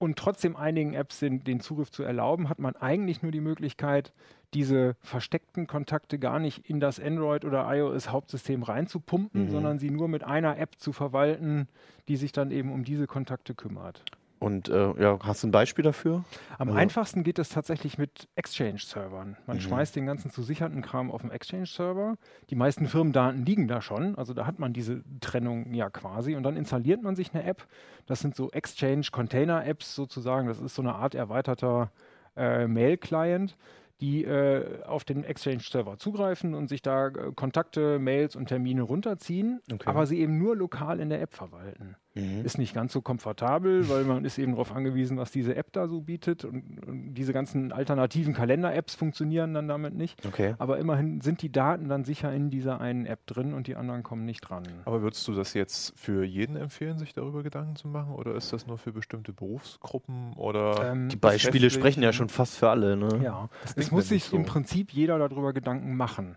und 0.00 0.18
trotzdem 0.18 0.56
einigen 0.56 0.94
Apps 0.94 1.20
den, 1.20 1.44
den 1.44 1.60
Zugriff 1.60 1.90
zu 1.90 2.02
erlauben, 2.02 2.48
hat 2.48 2.58
man 2.58 2.74
eigentlich 2.74 3.22
nur 3.22 3.30
die 3.30 3.40
Möglichkeit, 3.40 4.12
diese 4.54 4.96
versteckten 5.00 5.66
Kontakte 5.66 6.18
gar 6.18 6.40
nicht 6.40 6.68
in 6.68 6.80
das 6.80 6.98
Android- 6.98 7.44
oder 7.44 7.70
iOS-Hauptsystem 7.72 8.62
reinzupumpen, 8.64 9.44
Mhm. 9.44 9.50
sondern 9.50 9.78
sie 9.78 9.90
nur 9.90 10.08
mit 10.08 10.24
einer 10.24 10.58
App 10.58 10.76
zu 10.78 10.92
verwalten, 10.92 11.68
die 12.08 12.16
sich 12.16 12.32
dann 12.32 12.50
eben 12.50 12.72
um 12.72 12.82
diese 12.82 13.06
Kontakte 13.06 13.54
kümmert. 13.54 14.02
Und 14.40 14.70
äh, 14.70 15.00
ja, 15.00 15.18
hast 15.22 15.42
du 15.42 15.48
ein 15.48 15.50
Beispiel 15.50 15.84
dafür? 15.84 16.24
Am 16.58 16.68
Also- 16.68 16.78
einfachsten 16.80 17.22
geht 17.24 17.38
es 17.38 17.50
tatsächlich 17.50 17.98
mit 17.98 18.26
Exchange-Servern. 18.36 19.36
Man 19.46 19.56
Mhm. 19.58 19.60
schmeißt 19.60 19.94
den 19.94 20.06
ganzen 20.06 20.30
zu 20.30 20.42
sichernden 20.42 20.80
Kram 20.80 21.10
auf 21.10 21.20
den 21.20 21.30
Exchange-Server. 21.30 22.16
Die 22.48 22.54
meisten 22.56 22.86
Firmendaten 22.86 23.44
liegen 23.44 23.68
da 23.68 23.82
schon, 23.82 24.14
also 24.16 24.32
da 24.32 24.46
hat 24.46 24.58
man 24.58 24.72
diese 24.72 25.02
Trennung 25.20 25.74
ja 25.74 25.90
quasi. 25.90 26.36
Und 26.36 26.42
dann 26.42 26.56
installiert 26.56 27.02
man 27.02 27.16
sich 27.16 27.34
eine 27.34 27.44
App. 27.44 27.66
Das 28.06 28.20
sind 28.20 28.34
so 28.34 28.50
Exchange-Container-Apps 28.50 29.94
sozusagen. 29.94 30.48
Das 30.48 30.58
ist 30.60 30.74
so 30.74 30.82
eine 30.82 30.94
Art 30.94 31.14
erweiterter 31.14 31.90
äh, 32.36 32.66
Mail-Client 32.66 33.56
die 34.00 34.24
äh, 34.24 34.82
auf 34.84 35.04
den 35.04 35.24
Exchange-Server 35.24 35.98
zugreifen 35.98 36.54
und 36.54 36.68
sich 36.68 36.80
da 36.80 37.08
äh, 37.08 37.32
Kontakte, 37.36 37.98
Mails 37.98 38.34
und 38.34 38.46
Termine 38.46 38.80
runterziehen, 38.80 39.60
Okay. 39.70 39.82
aber 39.86 40.06
sie 40.06 40.20
eben 40.20 40.38
nur 40.38 40.56
lokal 40.56 41.00
in 41.00 41.10
der 41.10 41.20
App 41.20 41.34
verwalten. 41.34 41.96
Mhm. 42.20 42.44
Ist 42.44 42.58
nicht 42.58 42.74
ganz 42.74 42.92
so 42.92 43.00
komfortabel, 43.00 43.88
weil 43.88 44.04
man 44.04 44.24
ist 44.24 44.38
eben 44.38 44.52
darauf 44.52 44.72
angewiesen, 44.74 45.16
was 45.16 45.30
diese 45.30 45.56
App 45.56 45.72
da 45.72 45.88
so 45.88 46.00
bietet. 46.00 46.44
Und, 46.44 46.86
und 46.86 47.14
diese 47.14 47.32
ganzen 47.32 47.72
alternativen 47.72 48.34
Kalender-Apps 48.34 48.94
funktionieren 48.94 49.54
dann 49.54 49.68
damit 49.68 49.94
nicht. 49.94 50.24
Okay. 50.26 50.54
Aber 50.58 50.78
immerhin 50.78 51.20
sind 51.20 51.42
die 51.42 51.50
Daten 51.50 51.88
dann 51.88 52.04
sicher 52.04 52.32
in 52.32 52.50
dieser 52.50 52.80
einen 52.80 53.06
App 53.06 53.26
drin 53.26 53.54
und 53.54 53.66
die 53.66 53.76
anderen 53.76 54.02
kommen 54.02 54.24
nicht 54.24 54.40
dran. 54.40 54.64
Aber 54.84 55.02
würdest 55.02 55.26
du 55.28 55.32
das 55.32 55.54
jetzt 55.54 55.98
für 55.98 56.24
jeden 56.24 56.56
empfehlen, 56.56 56.98
sich 56.98 57.14
darüber 57.14 57.42
Gedanken 57.42 57.76
zu 57.76 57.88
machen? 57.88 58.14
Oder 58.14 58.34
ist 58.34 58.52
das 58.52 58.66
nur 58.66 58.78
für 58.78 58.92
bestimmte 58.92 59.32
Berufsgruppen? 59.32 60.32
Oder 60.34 60.90
Ähm, 60.92 61.08
Die 61.08 61.16
Beispiele 61.16 61.70
sprechen 61.70 62.02
ja 62.02 62.12
schon 62.12 62.28
fast 62.28 62.56
für 62.56 62.68
alle. 62.68 62.96
Ne? 62.96 63.20
Ja, 63.22 63.48
es 63.76 63.90
muss 63.90 64.08
sich 64.08 64.32
im 64.32 64.44
so. 64.44 64.50
Prinzip 64.52 64.92
jeder 64.92 65.18
darüber 65.18 65.52
Gedanken 65.52 65.96
machen. 65.96 66.36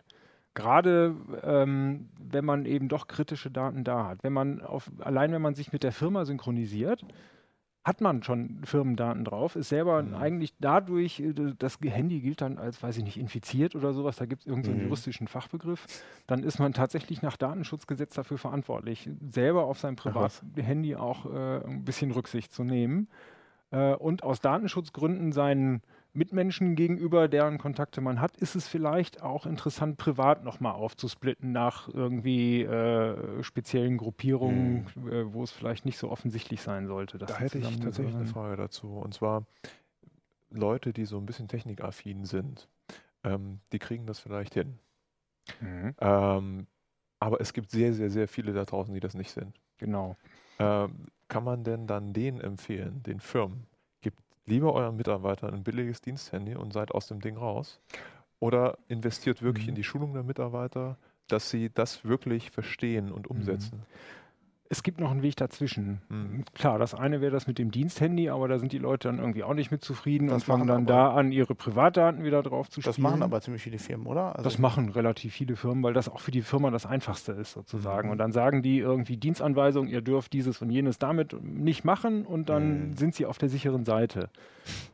Gerade 0.53 1.15
ähm, 1.43 2.09
wenn 2.19 2.45
man 2.45 2.65
eben 2.65 2.87
doch 2.89 3.07
kritische 3.07 3.49
Daten 3.49 3.83
da 3.83 4.07
hat. 4.07 4.19
Wenn 4.23 4.33
man 4.33 4.61
auf, 4.61 4.91
allein 4.99 5.31
wenn 5.31 5.41
man 5.41 5.55
sich 5.55 5.73
mit 5.73 5.83
der 5.83 5.91
Firma 5.91 6.25
synchronisiert, 6.25 7.03
hat 7.85 7.99
man 7.99 8.23
schon 8.23 8.61
Firmendaten 8.63 9.25
drauf, 9.25 9.57
ist 9.57 9.69
selber 9.69 10.01
Mhm. 10.03 10.15
eigentlich 10.15 10.53
dadurch, 10.59 11.19
äh, 11.19 11.33
das 11.57 11.79
Handy 11.81 12.21
gilt 12.21 12.39
dann 12.41 12.57
als, 12.57 12.81
weiß 12.81 12.97
ich 12.97 13.03
nicht, 13.03 13.17
infiziert 13.17 13.75
oder 13.75 13.91
sowas, 13.93 14.15
da 14.15 14.25
gibt 14.25 14.41
es 14.43 14.47
irgendeinen 14.47 14.77
Mhm. 14.77 14.83
juristischen 14.83 15.27
Fachbegriff, 15.27 15.85
dann 16.25 16.43
ist 16.43 16.59
man 16.59 16.71
tatsächlich 16.73 17.21
nach 17.21 17.35
Datenschutzgesetz 17.35 18.13
dafür 18.13 18.37
verantwortlich, 18.37 19.09
selber 19.27 19.65
auf 19.65 19.79
sein. 19.79 19.95
Privathandy 19.97 20.95
auch 20.95 21.25
äh, 21.25 21.65
ein 21.65 21.83
bisschen 21.83 22.11
Rücksicht 22.11 22.53
zu 22.53 22.63
nehmen 22.63 23.09
äh, 23.71 23.93
und 23.95 24.23
aus 24.23 24.39
Datenschutzgründen 24.39 25.33
seinen 25.33 25.81
Mitmenschen 26.13 26.75
gegenüber, 26.75 27.27
deren 27.27 27.57
Kontakte 27.57 27.99
man 27.99 28.21
hat, 28.21 28.37
ist 28.37 28.55
es 28.55 28.67
vielleicht 28.67 29.21
auch 29.23 29.45
interessant, 29.45 29.97
privat 29.97 30.43
nochmal 30.43 30.73
aufzusplitten 30.73 31.51
nach 31.51 31.87
irgendwie 31.87 32.61
äh, 32.63 33.43
speziellen 33.43 33.97
Gruppierungen, 33.97 34.85
äh, 35.09 35.33
wo 35.33 35.43
es 35.43 35.51
vielleicht 35.51 35.85
nicht 35.85 35.97
so 35.97 36.09
offensichtlich 36.11 36.61
sein 36.61 36.87
sollte. 36.87 37.17
dass 37.17 37.31
da 37.31 37.39
hätte 37.39 37.57
ich 37.57 37.79
tatsächlich 37.79 38.15
eine. 38.15 38.25
Frage 38.27 38.57
dazu. 38.57 38.89
Und 38.89 39.13
zwar 39.13 39.45
Leute, 40.51 40.93
die 40.93 41.05
so 41.05 41.17
ein 41.17 41.25
bisschen 41.25 41.47
technikaffin 41.47 42.25
sind, 42.25 42.69
ähm, 43.23 43.59
die 43.71 43.79
kriegen 43.79 44.05
das 44.05 44.19
vielleicht 44.19 44.53
hin. 44.53 44.77
Mhm, 45.59 45.95
Ähm, 45.99 46.67
aber 47.19 47.41
es 47.41 47.53
gibt 47.53 47.71
sehr, 47.71 47.93
sehr, 47.93 48.09
sehr 48.09 48.27
viele 48.27 48.53
da 48.53 48.65
draußen, 48.65 48.93
die 48.93 48.99
das 48.99 49.13
nicht 49.13 49.31
sind. 49.31 49.59
genau. 49.77 50.15
Ähm, 50.59 51.07
kann 51.29 51.43
man 51.43 51.63
denn 51.63 51.87
dann 51.87 52.13
denen 52.13 52.39
empfehlen, 52.39 53.01
den 53.01 53.19
Firmen, 53.19 53.65
lieber 54.45 54.73
euren 54.73 54.95
Mitarbeitern 54.95 55.53
ein 55.53 55.63
billiges 55.63 56.01
Diensthandy 56.01 56.55
und 56.55 56.73
seid 56.73 56.91
aus 56.91 57.07
dem 57.07 57.21
Ding 57.21 57.37
raus? 57.37 57.79
Oder 58.39 58.77
investiert 58.89 59.41
wirklich 59.41 59.65
Mhm. 59.65 59.69
in 59.69 59.75
die 59.75 59.83
Schulung 59.83 60.13
der 60.13 60.23
Mitarbeiter, 60.23 60.97
dass 61.27 61.49
sie 61.49 61.69
das 61.73 62.03
wirklich 62.03 62.51
verstehen 62.51 63.11
und 63.11 63.29
Mhm. 63.29 63.83
Es 64.69 64.81
gibt 64.81 64.99
noch 64.99 65.11
einen 65.11 65.21
Weg 65.21 65.35
dazwischen. 65.35 66.01
Mhm. 66.09 66.45
Klar, 66.55 66.79
das 66.79 66.95
eine 66.95 67.21
wäre 67.21 67.31
das 67.31 67.45
mit 67.45 67.59
dem 67.59 67.69
Diensthandy, 67.69 68.29
aber 68.29 68.47
da 68.47 68.57
sind 68.57 68.71
die 68.71 68.79
Leute 68.79 69.07
dann 69.09 69.19
irgendwie 69.19 69.43
auch 69.43 69.53
nicht 69.53 69.69
mit 69.71 69.83
zufrieden 69.83 70.27
Das 70.29 70.35
und 70.35 70.43
fangen 70.45 70.67
dann 70.67 70.85
da 70.87 71.13
an, 71.13 71.31
ihre 71.31 71.53
Privatdaten 71.53 72.23
wieder 72.23 72.41
drauf 72.41 72.69
zu 72.69 72.81
Das 72.81 72.95
spielen. 72.95 73.03
machen 73.03 73.21
aber 73.23 73.39
ziemlich 73.41 73.61
viele 73.61 73.77
Firmen, 73.77 74.07
oder? 74.07 74.31
Also 74.35 74.43
Das 74.43 74.57
machen 74.57 74.89
relativ 74.89 75.33
viele 75.33 75.55
Firmen, 75.57 75.83
weil 75.83 75.93
das 75.93 76.09
auch 76.09 76.21
für 76.21 76.31
die 76.31 76.41
Firma 76.41 76.71
das 76.71 76.85
Einfachste 76.87 77.33
ist, 77.33 77.51
sozusagen. 77.51 78.07
Mhm. 78.07 78.11
Und 78.13 78.17
dann 78.17 78.31
sagen 78.31 78.63
die 78.63 78.79
irgendwie 78.79 79.17
Dienstanweisung, 79.17 79.87
ihr 79.87 80.01
dürft 80.01 80.33
dieses 80.33 80.59
und 80.61 80.71
jenes 80.71 80.97
damit 80.97 81.35
nicht 81.43 81.83
machen 81.85 82.25
und 82.25 82.49
dann 82.49 82.89
Mhm. 82.91 82.95
sind 82.97 83.13
sie 83.13 83.25
auf 83.27 83.37
der 83.37 83.49
sicheren 83.49 83.83
Seite. 83.85 84.29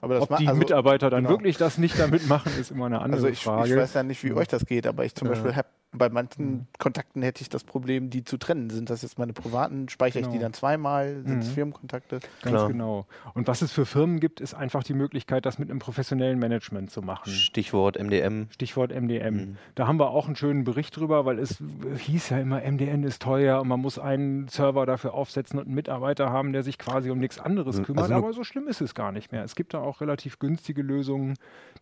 aber 0.01 0.15
das 0.15 0.23
Ob 0.29 0.37
die 0.37 0.47
also, 0.47 0.57
Mitarbeiter 0.59 1.09
dann 1.11 1.23
genau. 1.25 1.35
wirklich 1.35 1.57
das 1.57 1.77
nicht 1.77 1.97
damit 1.99 2.27
machen, 2.27 2.51
ist 2.59 2.71
immer 2.71 2.87
eine 2.87 3.01
andere 3.01 3.17
Also 3.17 3.27
ich, 3.27 3.43
Frage. 3.43 3.69
ich 3.69 3.75
weiß 3.77 3.93
ja 3.93 4.01
nicht, 4.03 4.23
wie 4.23 4.29
Ja. 4.29 4.35
euch 4.35 4.47
das 4.47 4.65
geht, 4.65 4.87
aber 4.87 5.05
ich 5.05 5.13
zum 5.13 5.27
Ja. 5.27 5.35
Beispiel 5.35 5.55
habe 5.55 5.67
bei 5.91 6.07
manchen 6.09 6.67
Kontakten 6.77 7.23
hätte 7.23 7.41
ich 7.41 7.49
das 7.49 7.63
Problem, 7.63 8.11
die 8.11 8.23
zu 8.23 8.37
trennen. 8.37 8.69
Sind 8.69 8.91
das 8.91 9.01
jetzt 9.01 9.17
meine 9.17 9.33
privaten? 9.33 9.89
Speichere 9.89 10.19
ich 10.21 10.27
die 10.27 10.33
Genau. 10.33 10.43
dann 10.43 10.53
zweimal? 10.53 11.23
Sind 11.25 11.39
es 11.39 11.47
Mhm. 11.49 11.53
Firmenkontakte? 11.53 12.19
Ganz 12.19 12.55
Klar. 12.55 12.67
genau. 12.67 13.05
Und 13.33 13.47
was 13.47 13.63
es 13.63 13.71
für 13.71 13.87
Firmen 13.87 14.19
gibt, 14.19 14.39
ist 14.39 14.53
einfach 14.53 14.83
die 14.83 14.93
Möglichkeit, 14.93 15.47
das 15.47 15.57
mit 15.57 15.69
einem 15.71 15.79
professionellen 15.79 16.37
Management 16.37 16.91
zu 16.91 17.01
machen. 17.01 17.31
Stichwort 17.31 17.97
MDM. 17.97 18.47
Stichwort 18.51 18.91
MDM. 18.91 19.33
Mhm. 19.35 19.57
Da 19.73 19.87
haben 19.87 19.99
wir 19.99 20.11
auch 20.11 20.27
einen 20.27 20.35
schönen 20.35 20.63
Bericht 20.63 20.95
drüber, 20.95 21.25
weil 21.25 21.39
es 21.39 21.57
hieß 21.97 22.29
ja 22.29 22.37
immer, 22.39 22.61
MDM 22.63 23.03
ist 23.03 23.21
teuer 23.23 23.59
und 23.61 23.67
man 23.67 23.79
muss 23.79 23.97
einen 23.97 24.47
Server 24.47 24.85
dafür 24.85 25.15
aufsetzen 25.15 25.57
und 25.57 25.65
einen 25.65 25.75
Mitarbeiter 25.75 26.29
haben, 26.29 26.53
der 26.53 26.61
sich 26.61 26.77
quasi 26.77 27.09
um 27.09 27.17
nichts 27.17 27.39
anderes 27.39 27.77
Also 27.77 27.83
kümmert. 27.83 28.09
nur- 28.09 28.17
Aber 28.19 28.33
so 28.33 28.43
schlimm 28.43 28.67
ist 28.67 28.81
es 28.81 28.93
gar 28.93 29.11
nicht 29.11 29.31
mehr. 29.31 29.43
Es 29.43 29.55
gibt 29.55 29.73
da 29.73 29.79
auch 29.79 30.01
relativ 30.01 30.37
günstige 30.37 30.83
Lösungen, 30.83 31.33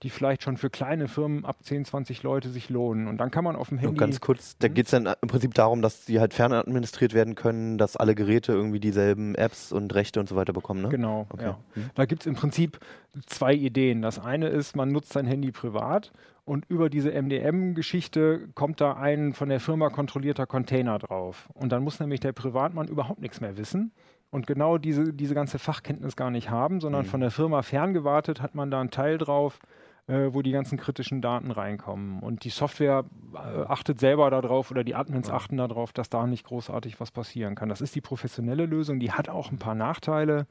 die 0.03 0.09
vielleicht 0.09 0.43
schon 0.43 0.55
für 0.55 0.69
kleine 0.69 1.09
Firmen 1.09 1.43
ab 1.43 1.57
10, 1.63 1.83
20 1.83 2.23
Leute 2.23 2.49
sich 2.49 2.69
lohnen. 2.69 3.07
Und 3.07 3.17
dann 3.17 3.31
kann 3.31 3.43
man 3.43 3.55
auf 3.57 3.67
dem 3.69 3.77
Handy. 3.79 3.96
Ganz 3.97 4.21
kurz, 4.21 4.57
da 4.59 4.67
geht 4.67 4.85
es 4.85 4.91
dann 4.91 5.05
im 5.21 5.27
Prinzip 5.27 5.53
darum, 5.53 5.81
dass 5.81 6.05
die 6.05 6.19
halt 6.19 6.33
fernadministriert 6.33 7.13
werden 7.13 7.35
können, 7.35 7.77
dass 7.77 7.97
alle 7.97 8.15
Geräte 8.15 8.51
irgendwie 8.53 8.79
dieselben 8.79 9.35
Apps 9.35 9.71
und 9.71 9.93
Rechte 9.95 10.19
und 10.19 10.29
so 10.29 10.35
weiter 10.35 10.53
bekommen, 10.53 10.81
ne? 10.83 10.89
Genau, 10.89 11.25
Okay. 11.29 11.43
ja. 11.43 11.59
Mhm. 11.75 11.89
Da 11.95 12.05
gibt 12.05 12.21
es 12.21 12.27
im 12.27 12.35
Prinzip 12.35 12.79
zwei 13.25 13.53
Ideen. 13.53 14.01
Das 14.01 14.19
eine 14.19 14.47
ist, 14.49 14.75
man 14.75 14.89
nutzt 14.91 15.13
sein 15.13 15.25
Handy 15.25 15.51
privat 15.51 16.11
und 16.45 16.65
über 16.69 16.89
diese 16.89 17.11
MDM-Geschichte 17.11 18.47
kommt 18.55 18.79
da 18.81 18.93
ein 18.93 19.33
von 19.33 19.49
der 19.49 19.59
Firma 19.59 19.89
kontrollierter 19.89 20.45
Container 20.45 20.99
drauf. 20.99 21.49
Und 21.53 21.71
dann 21.71 21.83
muss 21.83 21.99
nämlich 21.99 22.19
der 22.19 22.33
Privatmann 22.33 22.87
überhaupt 22.87 23.21
nichts 23.21 23.41
mehr 23.41 23.57
wissen 23.57 23.91
und 24.29 24.47
genau 24.47 24.77
diese, 24.77 25.13
diese 25.13 25.33
ganze 25.35 25.59
Fachkenntnis 25.59 26.15
gar 26.15 26.31
nicht 26.31 26.49
haben, 26.49 26.79
sondern 26.81 27.05
Mhm. 27.05 27.09
von 27.09 27.21
der 27.21 27.31
Firma 27.31 27.61
ferngewartet 27.61 28.41
hat 28.41 28.55
man 28.55 28.71
da 28.71 28.79
einen 28.79 28.91
Teil 28.91 29.17
drauf, 29.17 29.59
äh, 30.07 30.33
wo 30.33 30.41
die 30.41 30.51
ganzen 30.51 30.77
kritischen 30.77 31.21
Daten 31.21 31.51
reinkommen. 31.51 32.19
Und 32.19 32.43
die 32.43 32.49
Software 32.49 33.05
äh, 33.33 33.37
achtet 33.37 33.99
selber 33.99 34.29
darauf 34.29 34.71
oder 34.71 34.83
die 34.83 34.95
Admins 34.95 35.29
achten 35.29 35.57
darauf, 35.57 35.93
dass 35.93 36.09
da 36.09 36.25
nicht 36.25 36.45
großartig 36.45 36.99
was 36.99 37.11
passieren 37.11 37.55
kann. 37.55 37.69
Das 37.69 37.81
ist 37.81 37.95
die 37.95 38.01
professionelle 38.01 38.65
Lösung, 38.65 38.99
die 38.99 39.11
hat 39.11 39.29
auch 39.29 39.51
ein 39.51 39.59
paar 39.59 39.75
Nachteile. 39.75 40.47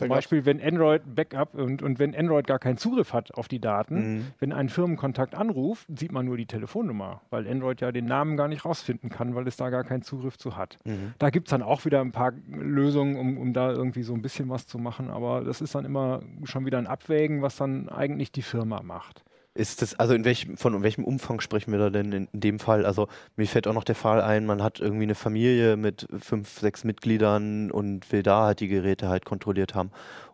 Zum 0.00 0.08
Beispiel, 0.08 0.44
wenn 0.46 0.60
Android 0.62 1.02
Backup 1.14 1.54
und, 1.54 1.82
und 1.82 1.98
wenn 1.98 2.14
Android 2.14 2.46
gar 2.46 2.58
keinen 2.58 2.76
Zugriff 2.76 3.12
hat 3.12 3.32
auf 3.34 3.48
die 3.48 3.60
Daten, 3.60 4.16
Mhm. 4.16 4.26
wenn 4.38 4.52
ein 4.52 4.68
Firmenkontakt 4.68 5.34
anruft, 5.34 5.86
sieht 5.96 6.12
man 6.12 6.26
nur 6.26 6.36
die 6.36 6.46
Telefonnummer, 6.46 7.20
weil 7.30 7.46
Android 7.48 7.80
ja 7.80 7.92
den 7.92 8.06
Namen 8.06 8.36
gar 8.36 8.48
nicht 8.48 8.64
rausfinden 8.64 9.10
kann, 9.10 9.34
weil 9.34 9.46
es 9.46 9.56
da 9.56 9.70
gar 9.70 9.84
keinen 9.84 10.02
Zugriff 10.02 10.38
zu 10.38 10.56
hat. 10.56 10.78
Mhm. 10.84 11.14
Da 11.18 11.30
gibt 11.30 11.48
es 11.48 11.50
dann 11.50 11.62
auch 11.62 11.84
wieder 11.84 12.00
ein 12.00 12.12
paar 12.12 12.32
Lösungen, 12.48 13.16
um, 13.16 13.38
um 13.38 13.52
da 13.52 13.70
irgendwie 13.70 14.02
so 14.02 14.14
ein 14.14 14.22
bisschen 14.22 14.48
was 14.48 14.66
zu 14.66 14.78
machen, 14.78 15.10
aber 15.10 15.42
das 15.42 15.60
ist 15.60 15.74
dann 15.74 15.84
immer 15.84 16.22
schon 16.44 16.66
wieder 16.66 16.78
ein 16.78 16.86
Abwägen, 16.86 17.42
was 17.42 17.56
dann 17.56 17.88
eigentlich 17.88 18.32
die 18.32 18.42
Firma 18.42 18.82
macht. 18.82 19.24
Ist 19.52 19.82
das, 19.82 19.98
also 19.98 20.14
in 20.14 20.24
welchem, 20.24 20.56
von 20.56 20.80
welchem 20.84 21.02
Umfang 21.04 21.40
sprechen 21.40 21.72
wir 21.72 21.80
da 21.80 21.90
denn 21.90 22.12
in, 22.12 22.28
in 22.32 22.40
dem 22.40 22.58
Fall? 22.60 22.86
Also 22.86 23.08
mir 23.34 23.48
fällt 23.48 23.66
auch 23.66 23.72
noch 23.72 23.82
der 23.82 23.96
Fall 23.96 24.20
ein, 24.20 24.46
man 24.46 24.62
hat 24.62 24.78
irgendwie 24.78 25.02
eine 25.02 25.16
Familie 25.16 25.76
mit 25.76 26.06
fünf, 26.20 26.60
sechs 26.60 26.84
Mitgliedern 26.84 27.72
und 27.72 28.12
will 28.12 28.22
da 28.22 28.44
halt 28.44 28.60
die 28.60 28.68
Geräte 28.68 29.08
halt 29.08 29.24
kontrolliert 29.24 29.74
haben. 29.74 29.90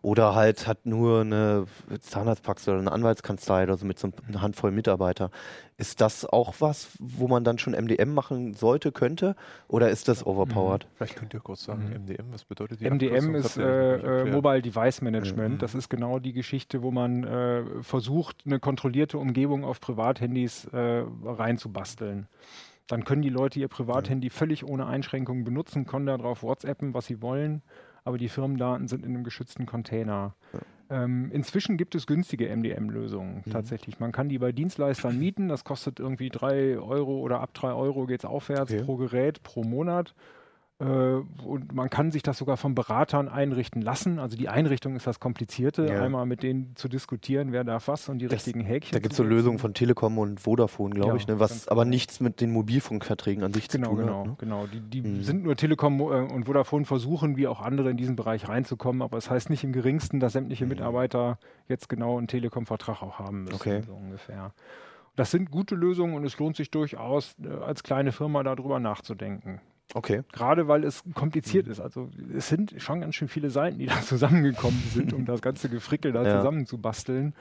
Oder 0.07 0.35
halt 0.35 0.67
hat 0.67 0.85
nur 0.85 1.19
eine 1.19 1.65
Zahnarztpraxis 1.99 2.69
oder 2.69 2.79
eine 2.79 2.93
Anwaltskanzlei 2.93 3.63
oder 3.63 3.75
so 3.75 3.85
mit 3.85 3.99
so 3.99 4.09
einer 4.29 4.41
Handvoll 4.41 4.71
Mitarbeiter. 4.71 5.31
Ist 5.75 5.99
das 5.99 6.23
auch 6.23 6.53
was, 6.59 6.91
wo 6.97 7.27
man 7.27 7.43
dann 7.43 7.57
schon 7.57 7.73
MDM 7.73 8.13
machen 8.13 8.53
sollte, 8.53 8.93
könnte? 8.93 9.35
Oder 9.67 9.89
ist 9.89 10.07
das 10.07 10.25
overpowered? 10.25 10.87
Vielleicht 10.95 11.17
könnt 11.17 11.33
ihr 11.33 11.41
kurz 11.41 11.65
sagen, 11.65 11.89
Mhm. 11.89 12.05
MDM, 12.05 12.31
was 12.31 12.45
bedeutet 12.45 12.79
die 12.79 12.89
MDM 12.89 13.35
Abkürzung? 13.35 13.35
ist 13.35 13.57
äh, 13.57 14.21
äh. 14.21 14.31
Mobile 14.31 14.61
Device 14.61 15.01
Management. 15.01 15.55
Mhm. 15.55 15.57
Das 15.57 15.75
ist 15.75 15.89
genau 15.89 16.19
die 16.19 16.31
Geschichte, 16.31 16.81
wo 16.83 16.91
man 16.91 17.25
äh, 17.25 17.63
versucht, 17.81 18.43
eine 18.45 18.61
kontrollierte 18.61 19.17
Umgebung 19.17 19.65
auf 19.65 19.81
Privathandys 19.81 20.69
äh, 20.71 21.03
reinzubasteln. 21.25 22.29
Dann 22.87 23.03
können 23.03 23.23
die 23.23 23.29
Leute 23.29 23.59
ihr 23.59 23.67
Privathandy 23.67 24.29
völlig 24.29 24.65
ohne 24.65 24.85
Einschränkungen 24.85 25.43
benutzen, 25.43 25.85
können 25.85 26.05
darauf 26.05 26.43
WhatsAppen, 26.43 26.93
was 26.93 27.07
sie 27.07 27.21
wollen, 27.21 27.61
aber 28.07 28.17
die 28.17 28.29
Firmendaten 28.29 28.87
sind 28.87 29.05
in 29.05 29.13
einem 29.13 29.23
geschützten 29.23 29.65
Container. 29.65 30.33
Ähm, 30.89 31.29
inzwischen 31.33 31.75
gibt 31.75 31.95
es 31.95 32.07
günstige 32.07 32.47
MDM-Lösungen 32.47 33.43
Mhm. 33.45 33.51
tatsächlich. 33.51 33.99
Man 33.99 34.13
kann 34.13 34.29
die 34.29 34.37
bei 34.39 34.53
Dienstleistern 34.53 35.19
mieten. 35.19 35.49
Das 35.49 35.65
kostet 35.65 35.99
irgendwie 35.99 36.29
3 36.29 36.79
Euro 36.79 37.19
oder 37.19 37.41
ab 37.41 37.53
3 37.53 37.73
Euro 37.73 38.05
geht 38.05 38.21
es 38.21 38.25
aufwärts 38.25 38.71
Okay. 38.71 38.83
pro 38.83 38.95
Gerät 38.95 39.43
pro 39.43 39.63
Monat. 39.63 40.15
Äh, 40.79 40.85
und 40.85 41.73
man 41.73 41.89
kann 41.89 42.11
sich 42.11 42.21
das 42.21 42.37
sogar 42.37 42.55
von 42.55 42.75
Beratern 42.75 43.27
einrichten 43.29 43.81
lassen. 43.81 44.19
Also 44.19 44.37
die 44.37 44.47
Einrichtung 44.47 44.95
ist 44.95 45.07
das 45.07 45.19
Komplizierte, 45.19 45.87
Ja. 45.87 46.03
einmal 46.03 46.27
mit 46.27 46.43
denen 46.43 46.75
zu 46.75 46.87
diskutieren, 46.87 47.51
wer 47.51 47.63
darf 47.63 47.87
was 47.87 48.09
und 48.09 48.19
die 48.19 48.25
Das- 48.27 48.33
richtigen 48.45 48.61
Häkchen. 48.61 48.93
Da 48.93 48.99
gibt 48.99 49.13
es 49.13 49.17
so. 49.17 49.23
Lösungen 49.23 49.57
von 49.57 49.73
Telekom 49.73 50.19
und 50.19 50.39
Vodafone, 50.39 50.93
glaube 50.93 51.09
Ja, 51.09 51.15
ich, 51.15 51.27
ne? 51.27 51.39
was 51.39 51.67
aber 51.67 51.81
genau. 51.83 51.89
nichts 51.95 52.19
mit 52.19 52.41
den 52.41 52.51
Mobilfunkverträgen 52.51 53.43
an 53.43 53.53
sich 53.53 53.69
Genau, 53.69 53.89
zu 53.89 53.95
tun 53.95 54.05
genau, 54.05 54.19
hat. 54.19 54.27
Ne? 54.27 54.35
genau. 54.37 54.67
Die, 54.67 54.79
die 54.81 55.01
Mhm. 55.01 55.23
sind 55.23 55.43
nur 55.43 55.55
Telekom 55.55 55.99
äh, 55.99 56.03
und 56.03 56.45
Vodafone 56.45 56.85
versuchen, 56.85 57.37
wie 57.37 57.47
auch 57.47 57.61
andere 57.61 57.89
in 57.89 57.97
diesen 57.97 58.15
Bereich 58.15 58.47
reinzukommen, 58.47 59.01
aber 59.01 59.17
es 59.17 59.25
das 59.25 59.31
heißt 59.31 59.49
nicht 59.49 59.63
im 59.63 59.73
geringsten, 59.73 60.19
dass 60.19 60.33
sämtliche 60.33 60.65
Mhm. 60.65 60.69
Mitarbeiter 60.69 61.39
jetzt 61.67 61.89
genau 61.89 62.19
einen 62.19 62.27
Telekom-Vertrag 62.27 63.01
auch 63.01 63.17
haben 63.17 63.45
müssen, 63.45 63.55
Okay. 63.55 63.81
so 63.81 63.93
ungefähr. 63.95 64.53
Das 65.15 65.31
sind 65.31 65.49
gute 65.49 65.73
Lösungen 65.73 66.13
und 66.13 66.23
es 66.23 66.37
lohnt 66.37 66.55
sich 66.55 66.69
durchaus, 66.69 67.35
äh, 67.43 67.47
als 67.63 67.81
kleine 67.81 68.11
Firma 68.11 68.43
darüber 68.43 68.79
nachzudenken. 68.79 69.59
Okay. 69.93 70.23
Gerade 70.33 70.67
weil 70.67 70.83
es 70.83 71.03
kompliziert 71.13 71.65
Mhm. 71.65 71.71
ist. 71.71 71.79
Also 71.79 72.09
es 72.35 72.49
sind 72.49 72.75
schon 72.77 73.01
ganz 73.01 73.15
schön 73.15 73.27
viele 73.29 73.49
Seiten, 73.49 73.79
die 73.79 73.85
da 73.85 74.01
zusammengekommen 74.01 74.81
sind, 74.93 75.13
um 75.13 75.25
das 75.25 75.41
ganze 75.41 75.69
Gefrickel 75.69 76.11
da 76.11 76.23
Ja. 76.23 76.37
zusammenzubasteln. 76.37 77.33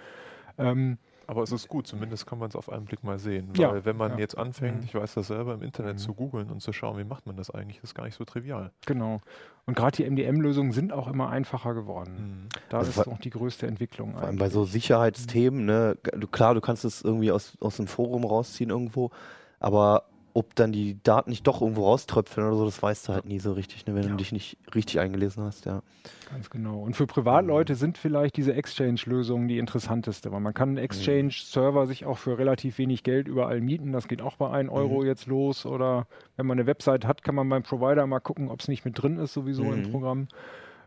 Ähm, 0.59 0.99
Aber 1.29 1.43
es 1.43 1.51
ist 1.51 1.67
gut, 1.67 1.89
zumindest 1.89 2.25
kann 2.25 2.39
man 2.39 2.49
es 2.49 2.55
auf 2.55 2.71
einen 2.71 2.85
Blick 2.85 3.03
mal 3.03 3.19
sehen. 3.19 3.49
Ja, 3.57 3.73
Weil 3.73 3.85
wenn 3.85 3.97
man 3.97 4.13
ja. 4.13 4.19
jetzt 4.19 4.39
anfängt, 4.39 4.77
Mhm. 4.79 4.85
ich 4.85 4.95
weiß 4.95 5.15
das 5.15 5.27
selber, 5.27 5.55
im 5.55 5.63
Internet 5.63 5.95
Mhm. 5.95 5.99
zu 5.99 6.15
googeln 6.15 6.51
und 6.53 6.61
zu 6.63 6.73
schauen, 6.73 6.99
wie 6.99 7.05
macht 7.05 7.27
man 7.27 7.35
das 7.37 7.51
eigentlich, 7.51 7.83
ist 7.83 7.97
gar 7.97 8.05
nicht 8.05 8.15
so 8.15 8.25
trivial. 8.25 8.71
genau. 8.87 9.21
Und 9.67 9.77
gerade 9.77 9.97
die 9.97 10.05
MDM-Lösungen 10.09 10.71
sind 10.71 10.93
auch 10.93 11.09
immer 11.09 11.29
einfacher 11.29 11.75
geworden. 11.75 12.45
Mhm. 12.45 12.49
Da 12.69 12.79
Also 12.79 13.01
ist 13.01 13.07
noch 13.09 13.19
die 13.19 13.31
größte 13.31 13.67
Entwicklung. 13.67 14.13
Vor 14.13 14.23
allem 14.23 14.37
bei 14.39 14.49
so. 14.49 14.65
Sicherheitsthemen, 14.65 15.65
ne, 15.67 15.99
klar, 16.31 16.55
du 16.55 16.61
kannst 16.61 16.85
es 16.85 17.03
irgendwie 17.03 17.33
aus, 17.33 17.59
aus 17.61 17.77
dem 17.77 17.89
Forum 17.89 18.23
rausziehen 18.25 18.71
irgendwo, 18.71 19.11
aber 19.59 20.05
ob 20.37 20.55
dann 20.55 20.71
die 20.71 21.03
Daten 21.03 21.31
nicht 21.31 21.47
doch 21.47 21.63
irgendwo 21.63 21.85
rauströpfeln 21.85 22.47
oder 22.47 22.57
so, 22.57 22.65
das 22.67 22.83
weißt 22.83 23.09
du 23.09 23.13
halt 23.15 23.25
nie 23.25 23.39
so 23.39 23.53
richtig, 23.55 23.87
ne, 23.87 23.95
wenn 23.95 24.03
Ja. 24.03 24.09
du 24.11 24.17
dich 24.17 24.33
nicht 24.33 24.59
richtig 24.75 25.01
eingelesen 25.01 25.43
hast, 25.43 25.65
ja. 25.65 25.83
Ganz 26.31 26.51
genau. 26.51 26.81
Und 26.83 26.95
für 26.95 27.07
Privatleute 27.07 27.75
sind 27.75 27.97
vielleicht 27.99 28.37
diese 28.37 28.53
Exchange-Lösungen 28.53 29.49
die 29.49 29.59
interessanteste, 29.59 30.31
weil 30.33 30.41
man 30.41 30.53
kann 30.55 30.71
einen 30.71 30.79
Exchange-Server 30.79 31.87
sich 31.87 32.05
auch 32.05 32.19
für 32.19 32.37
relativ 32.39 32.79
wenig 32.79 33.03
Geld 33.03 33.29
überall 33.29 33.61
mieten. 33.61 33.93
Das 33.93 34.09
geht 34.09 34.21
auch 34.21 34.37
bei 34.37 34.51
1 34.51 34.69
Euro 34.69 35.01
Mhm. 35.01 35.07
jetzt 35.07 35.27
los. 35.27 35.65
Oder 35.67 36.07
wenn 36.37 36.47
man 36.47 36.59
eine 36.59 36.67
Website 36.67 37.07
hat, 37.07 37.23
kann 37.23 37.35
man 37.35 37.49
beim 37.49 37.63
Provider 37.63 38.07
mal 38.07 38.21
gucken, 38.21 38.51
ob 38.51 38.61
es 38.61 38.69
nicht 38.69 38.85
mit 38.85 39.01
drin 39.01 39.17
ist, 39.19 39.33
sowieso 39.33 39.65
Mhm. 39.65 39.73
im 39.73 39.83
Programm. 39.91 40.29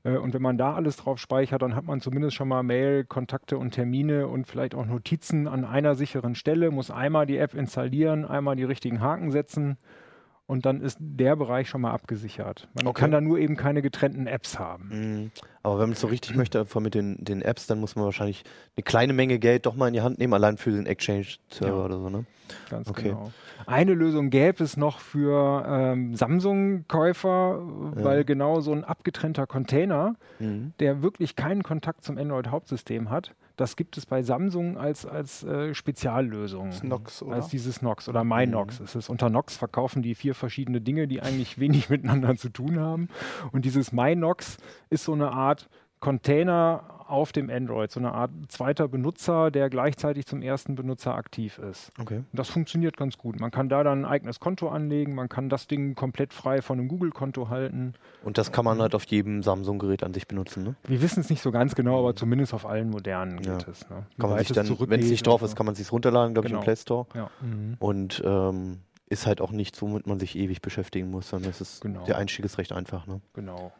Äh, 0.03 0.17
Und 0.17 0.33
wenn 0.33 0.41
man 0.41 0.57
da 0.57 0.73
alles 0.73 0.97
drauf 0.97 1.19
speichert, 1.19 1.61
dann 1.61 1.75
hat 1.75 1.85
man 1.85 2.01
zumindest 2.01 2.35
schon 2.35 2.47
mal 2.47 2.63
Mail, 2.63 3.05
Kontakte 3.05 3.57
und 3.57 3.71
Termine 3.71 4.27
und 4.27 4.47
vielleicht 4.47 4.75
auch 4.75 4.85
Notizen 4.85 5.47
an 5.47 5.65
einer 5.65 5.95
sicheren 5.95 6.35
Stelle, 6.35 6.71
muss 6.71 6.91
einmal 6.91 7.25
die 7.25 7.37
App 7.37 7.53
installieren, 7.53 8.25
einmal 8.25 8.55
die 8.55 8.63
richtigen 8.63 9.01
Haken 9.01 9.31
setzen 9.31 9.77
und 10.49 10.65
dann 10.65 10.81
ist 10.81 10.97
der 10.99 11.35
Bereich 11.35 11.69
schon 11.69 11.81
mal 11.81 11.91
abgesichert. 11.91 12.67
Man 12.73 12.87
Okay. 12.87 13.01
kann 13.01 13.11
da 13.11 13.21
nur 13.21 13.37
eben 13.37 13.55
keine 13.55 13.83
getrennten 13.83 14.25
Apps 14.25 14.57
haben. 14.57 14.89
Mhm. 14.91 15.31
Aber 15.61 15.75
wenn 15.75 15.89
man 15.89 15.91
es 15.93 15.99
so 16.01 16.07
richtig 16.07 16.35
möchte, 16.35 16.59
einfach 16.59 16.81
mit 16.81 16.95
den, 16.95 17.23
den 17.23 17.41
Apps, 17.43 17.67
dann 17.67 17.79
muss 17.79 17.95
man 17.95 18.05
wahrscheinlich 18.05 18.43
eine 18.75 18.83
kleine 18.83 19.13
Menge 19.13 19.37
Geld 19.37 19.67
doch 19.67 19.75
mal 19.75 19.87
in 19.87 19.93
die 19.93 20.01
Hand 20.01 20.17
nehmen, 20.17 20.33
allein 20.33 20.57
für 20.57 20.71
den 20.71 20.87
Exchange-Server 20.87 21.77
Ja. 21.77 21.85
oder 21.85 21.99
so, 21.99 22.09
ne? 22.09 22.25
Ganz 22.71 22.89
Okay. 22.89 23.09
genau. 23.09 23.31
Eine 23.67 23.93
Lösung 23.93 24.31
gäbe 24.31 24.63
es 24.63 24.75
noch 24.75 24.99
für 24.99 25.63
ähm, 25.67 26.15
Samsung-Käufer, 26.15 27.61
Ja. 27.97 28.03
weil 28.03 28.23
genau 28.25 28.59
so 28.61 28.71
ein 28.71 28.83
abgetrennter 28.83 29.45
Container, 29.47 30.15
Mhm. 30.39 30.73
der 30.79 31.01
wirklich 31.03 31.35
keinen 31.35 31.61
Kontakt 31.63 32.03
zum 32.03 32.17
Android-Hauptsystem 32.17 33.09
hat, 33.11 33.35
das 33.59 33.75
gibt 33.75 33.97
es 33.97 34.05
bei 34.05 34.21
Samsung 34.21 34.77
als, 34.77 35.05
als 35.05 35.43
äh, 35.43 35.73
Speziallösung. 35.73 36.71
Snox, 36.71 37.21
oder? 37.21 37.35
Als 37.35 37.49
dieses 37.49 37.81
Nox 37.81 38.07
oder 38.07 38.23
MyNox 38.23 38.79
Mhm. 38.79 38.85
ist 38.85 38.95
es. 38.95 39.09
Unter 39.09 39.29
Nox 39.29 39.57
verkaufen 39.57 40.01
die 40.01 40.15
vier 40.15 40.33
verschiedene 40.33 40.79
Dinge, 40.81 41.07
die 41.07 41.21
eigentlich 41.21 41.59
wenig 41.59 41.89
miteinander 41.89 42.35
zu 42.35 42.49
tun 42.49 42.79
haben. 42.79 43.09
Und 43.51 43.65
dieses 43.65 43.91
MyNox 43.91 44.57
ist 44.89 45.03
so 45.03 45.13
eine 45.13 45.31
Art 45.31 45.69
Container 45.99 46.83
auf 47.07 47.31
dem 47.31 47.49
Android, 47.49 47.89
so 47.91 47.99
eine 47.99 48.13
Art 48.13 48.29
zweiter 48.49 48.87
Benutzer, 48.87 49.49
der 49.49 49.69
gleichzeitig 49.71 50.27
zum 50.27 50.43
ersten 50.43 50.75
Benutzer 50.75 51.15
aktiv 51.15 51.57
ist. 51.57 51.91
Okay. 51.99 52.17
Und 52.17 52.27
Das 52.31 52.49
funktioniert 52.49 52.97
ganz 52.97 53.17
gut. 53.17 53.39
Man 53.39 53.49
kann 53.49 53.67
da 53.67 53.83
dann 53.83 54.01
ein 54.01 54.05
eigenes 54.05 54.39
Konto 54.39 54.69
anlegen, 54.69 55.15
man 55.15 55.27
kann 55.27 55.49
das 55.49 55.65
Ding 55.65 55.95
komplett 55.95 56.33
frei 56.33 56.61
von 56.61 56.77
einem 56.77 56.87
Google-Konto 56.87 57.49
halten. 57.49 57.93
Und 58.23 58.37
das 58.37 58.51
kann 58.51 58.63
man 58.63 58.79
halt 58.79 58.93
auf 58.93 59.05
jedem 59.05 59.41
Samsung-Gerät 59.41 60.03
an 60.03 60.13
sich 60.13 60.27
benutzen, 60.27 60.63
ne? 60.63 60.75
Wir 60.83 61.01
wissen 61.01 61.21
es 61.21 61.31
nicht 61.31 61.41
so 61.41 61.51
ganz 61.51 61.73
genau, 61.73 61.97
aber 61.99 62.15
zumindest 62.15 62.53
auf 62.53 62.67
allen 62.67 62.91
modernen 62.91 63.41
Ja. 63.43 63.57
geht 63.57 63.67
es. 63.67 63.89
Ne? 63.89 64.05
Kann 64.19 64.29
man 64.29 64.37
sich 64.39 64.49
dann, 64.51 64.67
wenn 64.79 64.99
es 64.99 65.09
nicht 65.09 65.25
drauf 65.25 65.41
ist, 65.41 65.55
kann 65.55 65.65
man 65.65 65.73
es 65.73 65.79
sich 65.79 65.91
runterladen, 65.91 66.35
glaube 66.35 66.47
ich, 66.47 66.51
Genau. 66.51 66.61
im 66.61 66.63
Play 66.63 66.75
Store. 66.75 67.07
Ja. 67.15 67.31
Mhm. 67.41 67.75
Und 67.79 68.21
ähm, 68.23 68.81
ist 69.07 69.25
halt 69.25 69.41
auch 69.41 69.51
nichts, 69.51 69.81
womit 69.81 70.05
man 70.05 70.19
sich 70.19 70.37
ewig 70.37 70.61
beschäftigen 70.61 71.09
muss, 71.09 71.29
sondern 71.29 71.49
es 71.49 71.59
ist 71.59 71.81
Genau. 71.81 72.03
der 72.05 72.17
Einstieg 72.17 72.45
ist 72.45 72.59
recht 72.59 72.71
einfach, 72.71 73.07
ne? 73.07 73.19
Genau. 73.33 73.71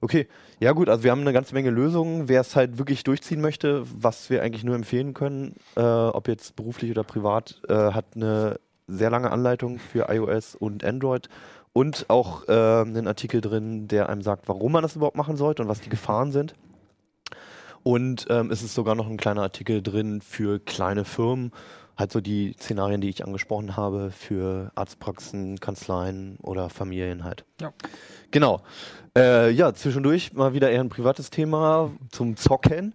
Okay, 0.00 0.28
ja 0.60 0.72
gut, 0.72 0.88
also 0.88 1.02
wir 1.02 1.10
haben 1.10 1.22
eine 1.22 1.32
ganze 1.32 1.54
Menge 1.54 1.70
Lösungen. 1.70 2.28
Wer 2.28 2.40
es 2.40 2.56
halt 2.56 2.78
wirklich 2.78 3.04
durchziehen 3.04 3.40
möchte, 3.40 3.84
was 3.86 4.28
wir 4.28 4.42
eigentlich 4.42 4.64
nur 4.64 4.74
empfehlen 4.74 5.14
können, 5.14 5.56
äh, 5.76 5.80
ob 5.80 6.28
jetzt 6.28 6.56
beruflich 6.56 6.90
oder 6.90 7.04
privat, 7.04 7.62
äh, 7.68 7.74
hat 7.74 8.04
eine 8.14 8.60
sehr 8.86 9.10
lange 9.10 9.30
Anleitung 9.30 9.78
für 9.78 10.06
iOS 10.10 10.54
und 10.54 10.84
Android 10.84 11.28
und 11.72 12.06
auch 12.08 12.46
äh, 12.48 12.52
einen 12.52 13.06
Artikel 13.06 13.40
drin, 13.40 13.88
der 13.88 14.08
einem 14.08 14.22
sagt, 14.22 14.48
warum 14.48 14.72
man 14.72 14.82
das 14.82 14.96
überhaupt 14.96 15.16
machen 15.16 15.36
sollte 15.36 15.62
und 15.62 15.68
was 15.68 15.80
die 15.80 15.88
Gefahren 15.88 16.32
sind. 16.32 16.54
Und 17.82 18.26
ähm, 18.30 18.50
es 18.50 18.62
ist 18.62 18.74
sogar 18.74 18.94
noch 18.94 19.08
ein 19.08 19.16
kleiner 19.16 19.42
Artikel 19.42 19.82
drin 19.82 20.20
für 20.22 20.58
kleine 20.58 21.04
Firmen, 21.04 21.52
halt 21.96 22.12
so 22.12 22.20
die 22.20 22.54
Szenarien, 22.58 23.00
die 23.00 23.08
ich 23.08 23.24
angesprochen 23.24 23.76
habe, 23.76 24.10
für 24.10 24.70
Arztpraxen, 24.74 25.60
Kanzleien 25.60 26.38
oder 26.42 26.70
Familien 26.70 27.24
halt. 27.24 27.44
Ja. 27.60 27.72
Genau. 28.30 28.62
Äh, 29.16 29.50
ja, 29.50 29.72
zwischendurch 29.72 30.32
mal 30.32 30.54
wieder 30.54 30.70
eher 30.70 30.80
ein 30.80 30.88
privates 30.88 31.30
Thema 31.30 31.92
zum 32.10 32.36
Zocken, 32.36 32.94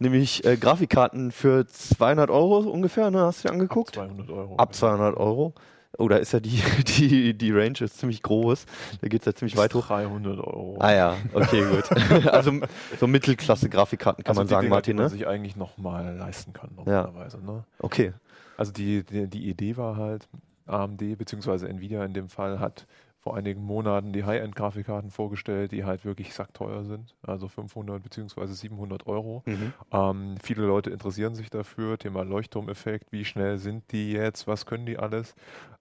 nämlich 0.00 0.44
äh, 0.44 0.56
Grafikkarten 0.56 1.30
für 1.30 1.64
200 1.64 2.28
Euro 2.28 2.58
ungefähr, 2.68 3.12
ne? 3.12 3.20
Hast 3.20 3.44
du 3.44 3.48
dir 3.48 3.54
angeguckt? 3.54 3.94
200 3.94 4.30
Euro. 4.30 4.56
Ab 4.56 4.74
200 4.74 5.16
Euro. 5.16 5.54
Oh, 5.96 6.08
da 6.08 6.16
ist 6.16 6.32
ja 6.32 6.40
die, 6.40 6.60
die, 6.98 7.34
die 7.34 7.52
Range 7.52 7.78
ist 7.80 7.98
ziemlich 7.98 8.20
groß. 8.22 8.66
Da 9.00 9.06
geht 9.06 9.20
es 9.20 9.26
ja 9.26 9.34
ziemlich 9.34 9.56
weit 9.56 9.72
hoch. 9.74 9.86
300 9.86 10.38
Euro. 10.38 10.76
Ah 10.80 10.92
ja, 10.92 11.16
okay, 11.34 11.64
gut. 11.64 12.26
also 12.26 12.52
so 12.98 13.06
Mittelklasse-Grafikkarten 13.06 14.24
kann 14.24 14.30
Also 14.32 14.40
man 14.40 14.48
sagen, 14.48 14.62
Dinger, 14.62 14.74
Martin, 14.74 14.96
die 14.96 15.02
man 15.02 15.04
ne? 15.04 15.10
sich 15.10 15.26
eigentlich 15.28 15.54
nochmal 15.54 16.16
leisten 16.16 16.52
kann, 16.52 16.70
normalerweise. 16.74 17.38
Ne? 17.38 17.62
Okay. 17.78 18.12
Also 18.56 18.72
die, 18.72 19.04
die, 19.04 19.28
die 19.28 19.48
Idee 19.48 19.76
war 19.76 19.96
halt, 19.96 20.26
AMD 20.66 21.18
bzw. 21.18 21.66
Nvidia 21.66 22.04
in 22.04 22.12
dem 22.14 22.28
Fall 22.28 22.58
hat 22.58 22.86
vor 23.20 23.36
einigen 23.36 23.62
Monaten 23.62 24.12
die 24.12 24.24
High-End-Grafikkarten 24.24 25.10
vorgestellt, 25.10 25.72
die 25.72 25.84
halt 25.84 26.04
wirklich 26.04 26.34
sackteuer 26.34 26.84
sind, 26.84 27.14
also 27.22 27.48
500 27.48 28.02
bzw. 28.02 28.46
700 28.46 29.06
Euro. 29.06 29.42
Mhm. 29.44 29.72
Ähm, 29.92 30.36
viele 30.42 30.64
Leute 30.64 30.90
interessieren 30.90 31.34
sich 31.34 31.50
dafür, 31.50 31.98
Thema 31.98 32.22
Leuchtturmeffekt, 32.22 33.12
wie 33.12 33.26
schnell 33.26 33.58
sind 33.58 33.92
die 33.92 34.12
jetzt, 34.12 34.46
was 34.46 34.64
können 34.64 34.86
die 34.86 34.98
alles. 34.98 35.34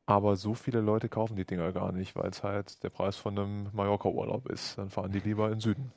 Aber 0.05 0.35
so 0.35 0.53
viele 0.53 0.81
Leute 0.81 1.07
kaufen 1.07 1.35
die 1.35 1.45
Dinger 1.45 1.71
gar 1.71 1.91
nicht, 1.91 2.15
weil 2.15 2.29
es 2.29 2.43
halt 2.43 2.83
der 2.83 2.89
Preis 2.89 3.15
von 3.15 3.37
einem 3.37 3.69
Mallorca-Urlaub 3.73 4.49
ist. 4.49 4.77
Dann 4.77 4.89
fahren 4.89 5.11
die 5.11 5.19
lieber 5.19 5.45
in 5.45 5.53
den 5.53 5.59
Süden. 5.59 5.91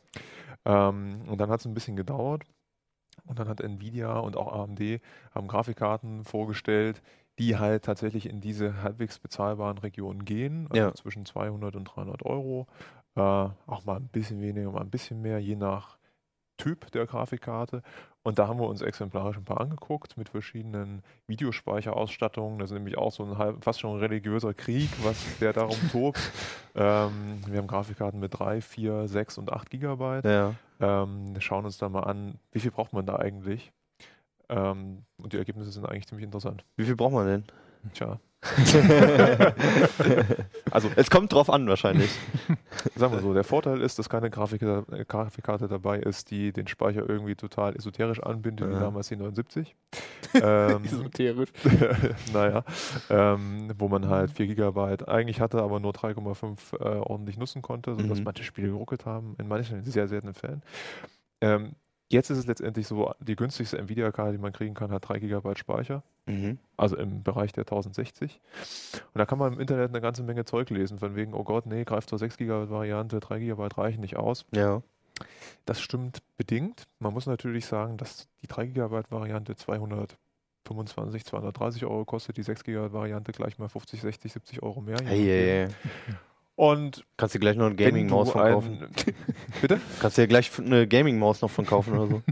Ähm, 0.64 1.22
und 1.26 1.40
dann 1.40 1.50
hat 1.50 1.60
es 1.60 1.66
ein 1.66 1.74
bisschen 1.74 1.96
gedauert. 1.96 2.44
Und 3.26 3.38
dann 3.38 3.48
hat 3.48 3.60
Nvidia 3.60 4.18
und 4.18 4.36
auch 4.36 4.52
AMD 4.52 5.00
haben 5.34 5.48
Grafikkarten 5.48 6.24
vorgestellt, 6.24 7.02
die 7.38 7.56
halt 7.58 7.84
tatsächlich 7.84 8.28
in 8.28 8.40
diese 8.40 8.82
halbwegs 8.82 9.18
bezahlbaren 9.18 9.78
Regionen 9.78 10.24
gehen, 10.24 10.66
also 10.70 10.82
Ja. 10.82 10.94
zwischen 10.94 11.24
200 11.24 11.74
und 11.76 11.84
300 11.84 12.22
Euro. 12.24 12.66
Äh, 13.14 13.20
auch 13.20 13.84
mal 13.84 13.96
ein 13.96 14.08
bisschen 14.08 14.40
weniger, 14.40 14.70
mal 14.70 14.80
ein 14.82 14.90
bisschen 14.90 15.20
mehr, 15.22 15.38
je 15.38 15.56
nach 15.56 15.98
Typ 16.58 16.90
der 16.92 17.06
Grafikkarte. 17.06 17.82
Und 18.22 18.38
da 18.38 18.46
haben 18.46 18.60
wir 18.60 18.68
uns 18.68 18.82
exemplarisch 18.82 19.36
ein 19.36 19.44
paar 19.44 19.60
angeguckt 19.60 20.16
mit 20.16 20.28
verschiedenen 20.28 21.02
Videospeicherausstattungen. 21.26 22.58
Das 22.58 22.70
ist 22.70 22.74
nämlich 22.74 22.96
auch 22.98 23.10
so 23.12 23.24
ein 23.24 23.38
halb, 23.38 23.64
fast 23.64 23.80
schon 23.80 23.96
ein 23.96 24.00
religiöser 24.00 24.54
Krieg, 24.54 24.88
was 25.02 25.16
der 25.40 25.52
darum 25.52 25.76
tobt. 25.92 26.20
Ähm, 26.74 27.40
wir 27.46 27.58
haben 27.58 27.66
Grafikkarten 27.66 28.20
mit 28.20 28.38
3, 28.38 28.60
4, 28.60 29.08
6 29.08 29.38
und 29.38 29.52
8 29.52 29.70
Gigabyte. 29.70 30.24
Ja. 30.24 30.54
Ähm, 30.80 31.34
wir 31.34 31.40
schauen 31.40 31.64
uns 31.64 31.78
da 31.78 31.88
mal 31.88 32.04
an, 32.04 32.38
wie 32.52 32.60
viel 32.60 32.70
braucht 32.70 32.92
man 32.92 33.06
da 33.06 33.16
eigentlich? 33.16 33.72
Ähm, 34.48 35.04
und 35.18 35.32
die 35.32 35.38
Ergebnisse 35.38 35.70
sind 35.70 35.86
eigentlich 35.86 36.06
ziemlich 36.06 36.24
interessant. 36.24 36.64
Wie 36.76 36.84
viel 36.84 36.96
braucht 36.96 37.12
man 37.14 37.26
denn? 37.26 37.44
Tja. 37.94 38.18
also, 40.70 40.90
Es 40.96 41.10
kommt 41.10 41.32
drauf 41.32 41.48
an, 41.50 41.66
wahrscheinlich. 41.68 42.10
sagen 42.96 43.14
wir 43.14 43.20
so, 43.20 43.34
der 43.34 43.44
Vorteil 43.44 43.80
ist, 43.80 43.98
dass 43.98 44.08
keine 44.08 44.30
Grafik, 44.30 44.60
Grafikkarte 45.08 45.68
dabei 45.68 45.98
ist, 46.00 46.30
die 46.30 46.52
den 46.52 46.66
Speicher 46.66 47.08
irgendwie 47.08 47.34
total 47.36 47.76
esoterisch 47.76 48.20
anbindet, 48.20 48.68
wie 48.68 48.72
Ja. 48.74 48.80
damals 48.80 49.08
die 49.08 49.16
79. 49.16 49.74
ähm, 50.34 50.84
Esoterisch. 50.84 51.50
naja, 52.32 52.64
ähm, 53.10 53.70
wo 53.78 53.88
man 53.88 54.08
halt 54.08 54.30
4 54.32 54.46
GB 54.54 55.04
eigentlich 55.06 55.40
hatte, 55.40 55.62
aber 55.62 55.78
nur 55.80 55.92
3,5 55.92 56.74
äh, 56.80 56.98
ordentlich 56.98 57.36
nutzen 57.38 57.62
konnte, 57.62 57.94
sodass 57.94 58.18
Mhm. 58.18 58.24
manche 58.24 58.44
Spiele 58.44 58.68
geruckelt 58.68 59.06
haben, 59.06 59.36
in 59.38 59.46
manchen 59.48 59.82
sehr 59.84 60.08
seltenen 60.08 60.34
Fällen. 60.34 60.62
Ähm, 61.40 61.72
jetzt 62.12 62.30
ist 62.30 62.38
es 62.38 62.46
letztendlich 62.46 62.86
so, 62.86 63.12
die 63.20 63.36
günstigste 63.36 63.78
Nvidia-Karte, 63.78 64.32
die 64.32 64.38
man 64.38 64.52
kriegen 64.52 64.74
kann, 64.74 64.90
hat 64.92 65.08
3 65.08 65.18
GB 65.18 65.54
Speicher, 65.56 66.02
Mhm. 66.26 66.58
also 66.76 66.96
im 66.96 67.22
Bereich 67.22 67.52
der 67.52 67.64
1060. 67.64 68.40
Und 69.12 69.18
da 69.18 69.26
kann 69.26 69.38
man 69.38 69.54
im 69.54 69.60
Internet 69.60 69.88
eine 69.90 70.00
ganze 70.00 70.22
Menge 70.22 70.44
Zeug 70.44 70.70
lesen, 70.70 70.98
von 70.98 71.16
wegen, 71.16 71.34
oh 71.34 71.42
Gott, 71.44 71.66
nee, 71.66 71.84
greift 71.84 72.08
zur 72.08 72.18
6 72.18 72.36
GB 72.36 72.70
Variante, 72.70 73.18
3 73.20 73.40
GB 73.40 73.68
reichen 73.76 74.00
nicht 74.00 74.16
aus. 74.16 74.46
Ja. 74.54 74.82
Das 75.66 75.80
stimmt 75.80 76.18
bedingt. 76.36 76.84
Man 76.98 77.12
muss 77.12 77.26
natürlich 77.26 77.66
sagen, 77.66 77.96
dass 77.96 78.28
die 78.42 78.46
3 78.48 78.66
GB 78.66 79.02
Variante 79.10 79.54
225, 80.64 81.24
230 81.24 81.84
Euro 81.84 82.04
kostet, 82.04 82.36
die 82.36 82.42
6 82.42 82.64
GB 82.64 82.92
Variante 82.92 83.32
gleich 83.32 83.58
mal 83.58 83.68
50, 83.68 84.00
60, 84.00 84.32
70 84.32 84.62
Euro 84.62 84.80
mehr. 84.80 84.98
Hey, 85.04 85.18
hey, 85.18 85.68
hey. 85.68 86.14
Und 86.54 87.04
Kannst 87.16 87.34
du 87.34 87.38
gleich 87.38 87.56
noch 87.56 87.66
eine 87.66 87.74
Gaming-Maus 87.76 88.30
von 88.30 88.42
kaufen? 88.42 88.86
bitte? 89.60 89.80
Kannst 90.00 90.18
du 90.18 90.22
ja 90.22 90.26
gleich 90.26 90.50
eine 90.58 90.86
Gaming-Maus 90.86 91.40
noch 91.40 91.50
von 91.50 91.64
kaufen 91.66 91.94
oder 91.98 92.06
so? 92.08 92.22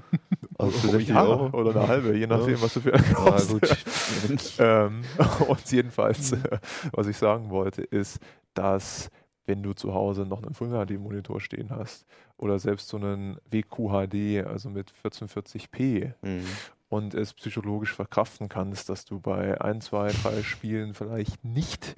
Also 0.58 0.72
für 0.78 0.88
60 0.88 1.08
ja, 1.08 1.24
Euro? 1.24 1.56
oder 1.58 1.70
eine 1.70 1.88
halbe, 1.88 2.16
je 2.16 2.26
nachdem, 2.26 2.56
Ja. 2.56 2.62
was 2.62 2.74
du 2.74 2.80
für 2.80 2.92
eine 2.92 3.02
Ja, 3.06 3.14
kaufst. 3.14 3.48
gut. 3.50 4.52
ähm, 4.58 5.02
und 5.48 5.72
jedenfalls, 5.72 6.32
äh, 6.32 6.58
was 6.92 7.06
ich 7.06 7.16
sagen 7.16 7.48
wollte, 7.50 7.82
ist, 7.82 8.18
dass 8.52 9.08
wenn 9.46 9.62
du 9.62 9.72
zu 9.72 9.94
Hause 9.94 10.26
noch 10.26 10.42
einen 10.42 10.54
Full 10.54 10.68
HD 10.68 10.98
Monitor 10.98 11.40
stehen 11.40 11.70
hast 11.70 12.04
oder 12.36 12.58
selbst 12.58 12.88
so 12.88 12.98
einen 12.98 13.38
WQHD, 13.50 14.46
also 14.46 14.68
mit 14.68 14.92
1440p 15.02 16.12
Mhm. 16.22 16.44
und 16.90 17.14
es 17.14 17.32
psychologisch 17.32 17.94
verkraften 17.94 18.48
kannst, 18.48 18.90
dass 18.90 19.04
du 19.06 19.18
bei 19.18 19.60
ein, 19.60 19.80
zwei, 19.80 20.12
drei 20.22 20.42
Spielen 20.42 20.92
vielleicht 20.94 21.42
nicht 21.44 21.94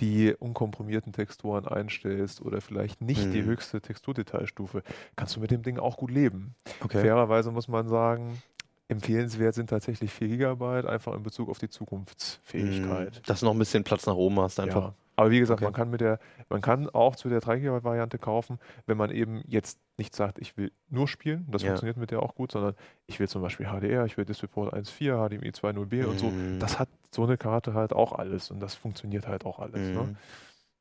die 0.00 0.34
unkomprimierten 0.38 1.12
Texturen 1.12 1.66
einstellst 1.68 2.42
oder 2.42 2.60
vielleicht 2.60 3.00
nicht 3.00 3.32
die 3.32 3.42
Mhm. 3.42 3.46
höchste 3.46 3.80
Texturdetailstufe, 3.80 4.82
kannst 5.16 5.36
du 5.36 5.40
mit 5.40 5.50
dem 5.50 5.62
Ding 5.62 5.78
auch 5.78 5.96
gut 5.96 6.10
leben. 6.10 6.54
Okay. 6.82 7.00
Fairerweise 7.00 7.50
muss 7.52 7.68
man 7.68 7.86
sagen, 7.88 8.42
empfehlenswert 8.88 9.54
sind 9.54 9.70
tatsächlich 9.70 10.10
4 10.12 10.28
GB, 10.28 10.86
einfach 10.88 11.14
in 11.14 11.22
Bezug 11.22 11.48
auf 11.48 11.58
die 11.58 11.68
Zukunftsfähigkeit. 11.68 13.14
Mhm. 13.16 13.22
Dass 13.26 13.40
du 13.40 13.46
noch 13.46 13.52
ein 13.54 13.58
bisschen 13.58 13.84
Platz 13.84 14.06
nach 14.06 14.14
oben 14.14 14.38
hast, 14.40 14.58
einfach. 14.60 14.82
Ja. 14.88 14.94
Aber 15.16 15.30
wie 15.30 15.38
gesagt, 15.38 15.58
Okay. 15.58 15.66
man 15.66 15.72
kann 15.74 15.90
mit 15.90 16.00
der, 16.00 16.18
man 16.48 16.60
kann 16.60 16.90
auch 16.90 17.14
zu 17.14 17.28
der 17.28 17.38
3 17.38 17.60
GB 17.60 17.84
Variante 17.84 18.18
kaufen, 18.18 18.58
wenn 18.86 18.96
man 18.96 19.12
eben 19.12 19.42
jetzt 19.46 19.78
nicht 19.96 20.12
sagt, 20.16 20.40
ich 20.40 20.56
will 20.56 20.72
nur 20.90 21.06
spielen, 21.06 21.46
das 21.52 21.62
Ja. 21.62 21.68
funktioniert 21.68 21.96
mit 21.98 22.10
der 22.10 22.20
auch 22.20 22.34
gut, 22.34 22.50
sondern 22.50 22.74
ich 23.06 23.20
will 23.20 23.28
zum 23.28 23.40
Beispiel 23.40 23.66
HDR, 23.66 24.06
ich 24.06 24.16
will 24.16 24.24
DisplayPort 24.24 24.74
1.4, 24.74 25.28
HDMI 25.28 25.50
2.0b 25.52 26.04
und 26.06 26.18
so. 26.18 26.30
Mhm. 26.30 26.58
Das 26.58 26.80
hat 26.80 26.88
so 27.14 27.24
eine 27.24 27.36
Karte 27.36 27.74
halt 27.74 27.92
auch 27.92 28.12
alles 28.12 28.50
und 28.50 28.60
das 28.60 28.74
funktioniert 28.74 29.26
halt 29.26 29.44
auch 29.44 29.58
alles. 29.58 29.80
Ne? 29.80 30.02
Mhm. 30.02 30.16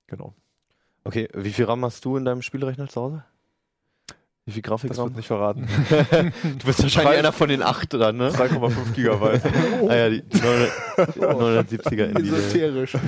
Genau. 0.08 0.34
Okay, 1.04 1.30
wie 1.34 1.52
viel 1.52 1.66
RAM 1.66 1.84
hast 1.84 2.04
du 2.06 2.18
in 2.18 2.26
deinem 2.26 2.42
Spielrechner 2.42 2.88
zu 2.88 3.02
Hause? 3.02 3.24
Wie 4.46 4.52
viel 4.52 4.62
Grafik 4.62 4.90
Das 4.90 4.98
wird 4.98 5.16
nicht 5.16 5.28
verraten. 5.28 5.68
du 5.90 6.66
bist 6.66 6.84
wahrscheinlich 6.84 7.18
einer 7.18 7.32
von 7.32 7.48
den 7.48 7.62
acht 7.62 7.94
dann, 7.94 8.18
ne? 8.18 8.30
3,5 8.30 8.92
Gigabyte. 8.94 9.42
Ah 9.90 9.96
ja, 9.96 10.10
die 10.10 10.24
900, 10.98 11.70
970er 11.70 12.06
Nvidia. 12.10 12.38
Esoterisch. 12.38 12.98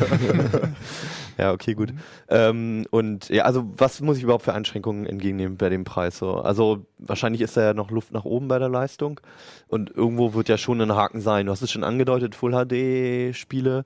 Ja, 1.37 1.51
okay, 1.51 1.73
gut. 1.73 1.93
Ähm, 2.29 2.85
und 2.91 3.29
ja, 3.29 3.43
also 3.43 3.65
was 3.77 3.99
muss 4.01 4.17
ich 4.17 4.23
überhaupt 4.23 4.45
für 4.45 4.53
Einschränkungen 4.53 5.05
entgegennehmen 5.05 5.57
bei 5.57 5.69
dem 5.69 5.83
Preis? 5.83 6.17
So? 6.17 6.35
Also 6.35 6.85
wahrscheinlich 6.97 7.41
ist 7.41 7.57
da 7.57 7.61
ja 7.63 7.73
noch 7.73 7.91
Luft 7.91 8.11
nach 8.11 8.25
oben 8.25 8.47
bei 8.47 8.59
der 8.59 8.69
Leistung 8.69 9.19
und 9.67 9.89
irgendwo 9.91 10.33
wird 10.33 10.47
ja 10.49 10.57
schon 10.57 10.81
ein 10.81 10.95
Haken 10.95 11.19
sein. 11.21 11.45
Du 11.47 11.51
hast 11.51 11.61
es 11.61 11.71
schon 11.71 11.83
angedeutet, 11.83 12.35
Full 12.35 12.51
HD 12.53 13.35
Spiele. 13.35 13.83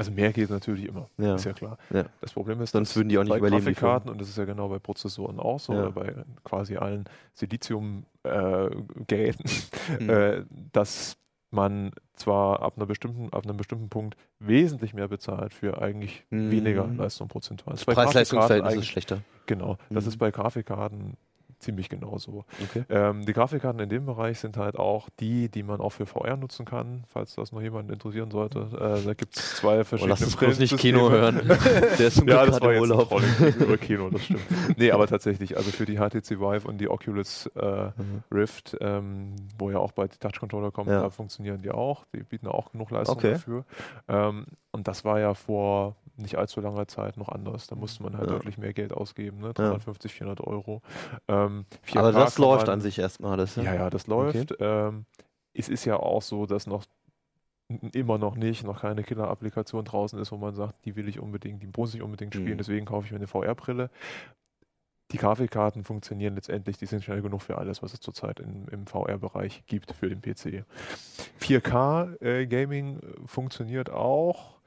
Also 0.00 0.12
mehr 0.12 0.32
geht 0.32 0.48
natürlich 0.50 0.84
immer, 0.84 1.08
Ja. 1.18 1.34
ist 1.34 1.44
ja 1.44 1.52
klar. 1.52 1.76
Ja. 1.90 2.04
Das 2.20 2.32
Problem 2.32 2.60
ist, 2.60 2.70
Sonst 2.70 2.94
würden 2.94 3.08
die 3.08 3.18
auch 3.18 3.24
nicht 3.24 3.32
bei 3.32 3.38
überleben. 3.38 3.64
Grafikkarten, 3.64 4.08
und 4.10 4.20
das 4.20 4.28
ist 4.28 4.38
ja 4.38 4.44
genau 4.44 4.68
bei 4.68 4.78
Prozessoren 4.78 5.40
auch 5.40 5.58
so, 5.58 5.72
Ja. 5.72 5.80
oder 5.82 5.90
bei 5.90 6.14
quasi 6.44 6.76
allen 6.76 7.06
Silizium-Geräten, 7.34 8.04
Mhm. 9.98 10.10
äh, 10.10 10.42
dass 10.72 11.16
man 11.50 11.92
zwar 12.18 12.62
ab, 12.62 12.74
einer 12.76 12.86
bestimmten, 12.86 13.32
ab 13.32 13.44
einem 13.44 13.56
bestimmten 13.56 13.88
Punkt 13.88 14.16
wesentlich 14.38 14.94
mehr 14.94 15.08
bezahlt 15.08 15.52
für 15.54 15.80
eigentlich 15.80 16.24
Mhm. 16.30 16.50
weniger 16.50 16.86
Leistung 16.96 17.28
prozentual. 17.28 17.74
Das 17.76 17.84
Preis-Leistungs-Verhältnis 17.84 18.74
ist 18.76 18.86
schlechter. 18.86 19.22
Genau, 19.46 19.76
das 19.90 20.04
Mhm. 20.04 20.08
ist 20.10 20.16
bei 20.18 20.30
Grafikkarten 20.30 21.16
ziemlich 21.58 21.88
genauso. 21.88 22.44
Okay. 22.62 22.84
Ähm, 22.88 23.24
die 23.26 23.32
Grafikkarten 23.32 23.80
in 23.80 23.88
dem 23.88 24.06
Bereich 24.06 24.38
sind 24.38 24.56
halt 24.56 24.78
auch 24.78 25.08
die, 25.20 25.48
die 25.48 25.62
man 25.62 25.80
auch 25.80 25.90
für 25.90 26.06
VR 26.06 26.36
nutzen 26.36 26.64
kann, 26.64 27.04
falls 27.08 27.34
das 27.34 27.52
noch 27.52 27.60
jemanden 27.60 27.92
interessieren 27.92 28.30
sollte. 28.30 28.60
Äh, 29.00 29.04
da 29.04 29.14
gibt 29.14 29.36
es 29.36 29.56
zwei 29.56 29.80
Oh, 29.80 29.84
verschiedene 29.84 30.10
lass 30.20 30.34
uns 30.42 30.58
nicht 30.58 30.76
Kino 30.78 31.10
hören. 31.10 31.40
Der 31.98 32.06
ist 32.08 32.22
Ja, 32.26 32.46
das 32.46 32.60
war 32.60 32.72
im 32.72 32.80
Urlaub. 32.80 33.10
Gegenüber 33.38 33.76
Kino, 33.78 34.10
das 34.10 34.24
stimmt. 34.24 34.40
Nee, 34.76 34.90
aber 34.92 35.06
tatsächlich, 35.06 35.56
also 35.56 35.70
für 35.70 35.84
die 35.86 35.96
HTC 35.96 36.38
Vive 36.40 36.66
und 36.68 36.78
die 36.78 36.88
Oculus 36.88 37.46
äh, 37.56 37.88
Mhm. 37.98 38.22
Rift, 38.32 38.76
ähm, 38.80 39.34
wo 39.58 39.70
ja 39.70 39.78
auch 39.78 39.92
bald 39.92 40.14
die 40.14 40.18
Touch-Controller 40.18 40.70
kommen, 40.70 40.90
Ja. 40.90 41.02
da 41.02 41.10
funktionieren 41.10 41.60
die 41.62 41.70
auch. 41.70 42.04
Die 42.14 42.22
bieten 42.22 42.46
auch 42.46 42.70
genug 42.72 42.90
Leistung 42.90 43.16
Okay. 43.16 43.32
dafür. 43.32 43.64
Ähm, 44.08 44.46
und 44.72 44.86
das 44.88 45.04
war 45.04 45.18
ja 45.20 45.34
vor 45.34 45.96
nicht 46.18 46.36
allzu 46.36 46.60
langer 46.60 46.86
Zeit 46.88 47.16
noch 47.16 47.28
anders. 47.28 47.66
Da 47.66 47.76
musste 47.76 48.02
man 48.02 48.16
halt 48.16 48.28
Ja. 48.28 48.36
deutlich 48.36 48.58
mehr 48.58 48.72
Geld 48.72 48.92
ausgeben, 48.92 49.38
ne? 49.40 49.52
350, 49.54 50.12
400 50.12 50.40
Euro. 50.46 50.82
Ähm, 51.28 51.64
Aber 51.94 52.10
4K 52.10 52.12
das 52.12 52.38
läuft 52.38 52.66
man- 52.66 52.74
an 52.74 52.80
sich 52.80 52.98
erstmal. 52.98 53.36
Das, 53.36 53.56
ja, 53.56 53.74
ja, 53.74 53.90
das 53.90 54.06
läuft. 54.06 54.54
Ähm, 54.60 55.04
es 55.54 55.68
ist 55.68 55.84
ja 55.84 55.96
auch 55.96 56.22
so, 56.22 56.46
dass 56.46 56.66
noch 56.66 56.84
immer 57.92 58.16
noch 58.16 58.34
nicht, 58.36 58.64
noch 58.64 58.80
keine 58.80 59.02
Killer-Applikation 59.02 59.84
draußen 59.84 60.18
ist, 60.18 60.32
wo 60.32 60.36
man 60.38 60.54
sagt, 60.54 60.84
die 60.86 60.96
will 60.96 61.06
ich 61.08 61.20
unbedingt, 61.20 61.62
die 61.62 61.68
muss 61.76 61.94
ich 61.94 62.00
unbedingt 62.02 62.34
spielen, 62.34 62.54
Mhm. 62.54 62.58
deswegen 62.58 62.86
kaufe 62.86 63.04
ich 63.06 63.12
mir 63.12 63.18
eine 63.18 63.26
VR-Brille. 63.26 63.90
Die 65.12 65.16
Grafikkarten 65.18 65.84
funktionieren 65.84 66.34
letztendlich, 66.34 66.76
die 66.78 66.86
sind 66.86 67.02
schnell 67.02 67.22
genug 67.22 67.40
für 67.42 67.56
alles, 67.58 67.82
was 67.82 67.92
es 67.94 68.00
zurzeit 68.00 68.40
im, 68.40 68.68
im 68.68 68.86
VR-Bereich 68.86 69.64
gibt 69.66 69.92
für 69.92 70.08
den 70.08 70.20
PC. 70.22 70.64
4K-Gaming 71.40 72.98
äh, 72.98 73.00
funktioniert 73.26 73.90
auch, 73.90 74.57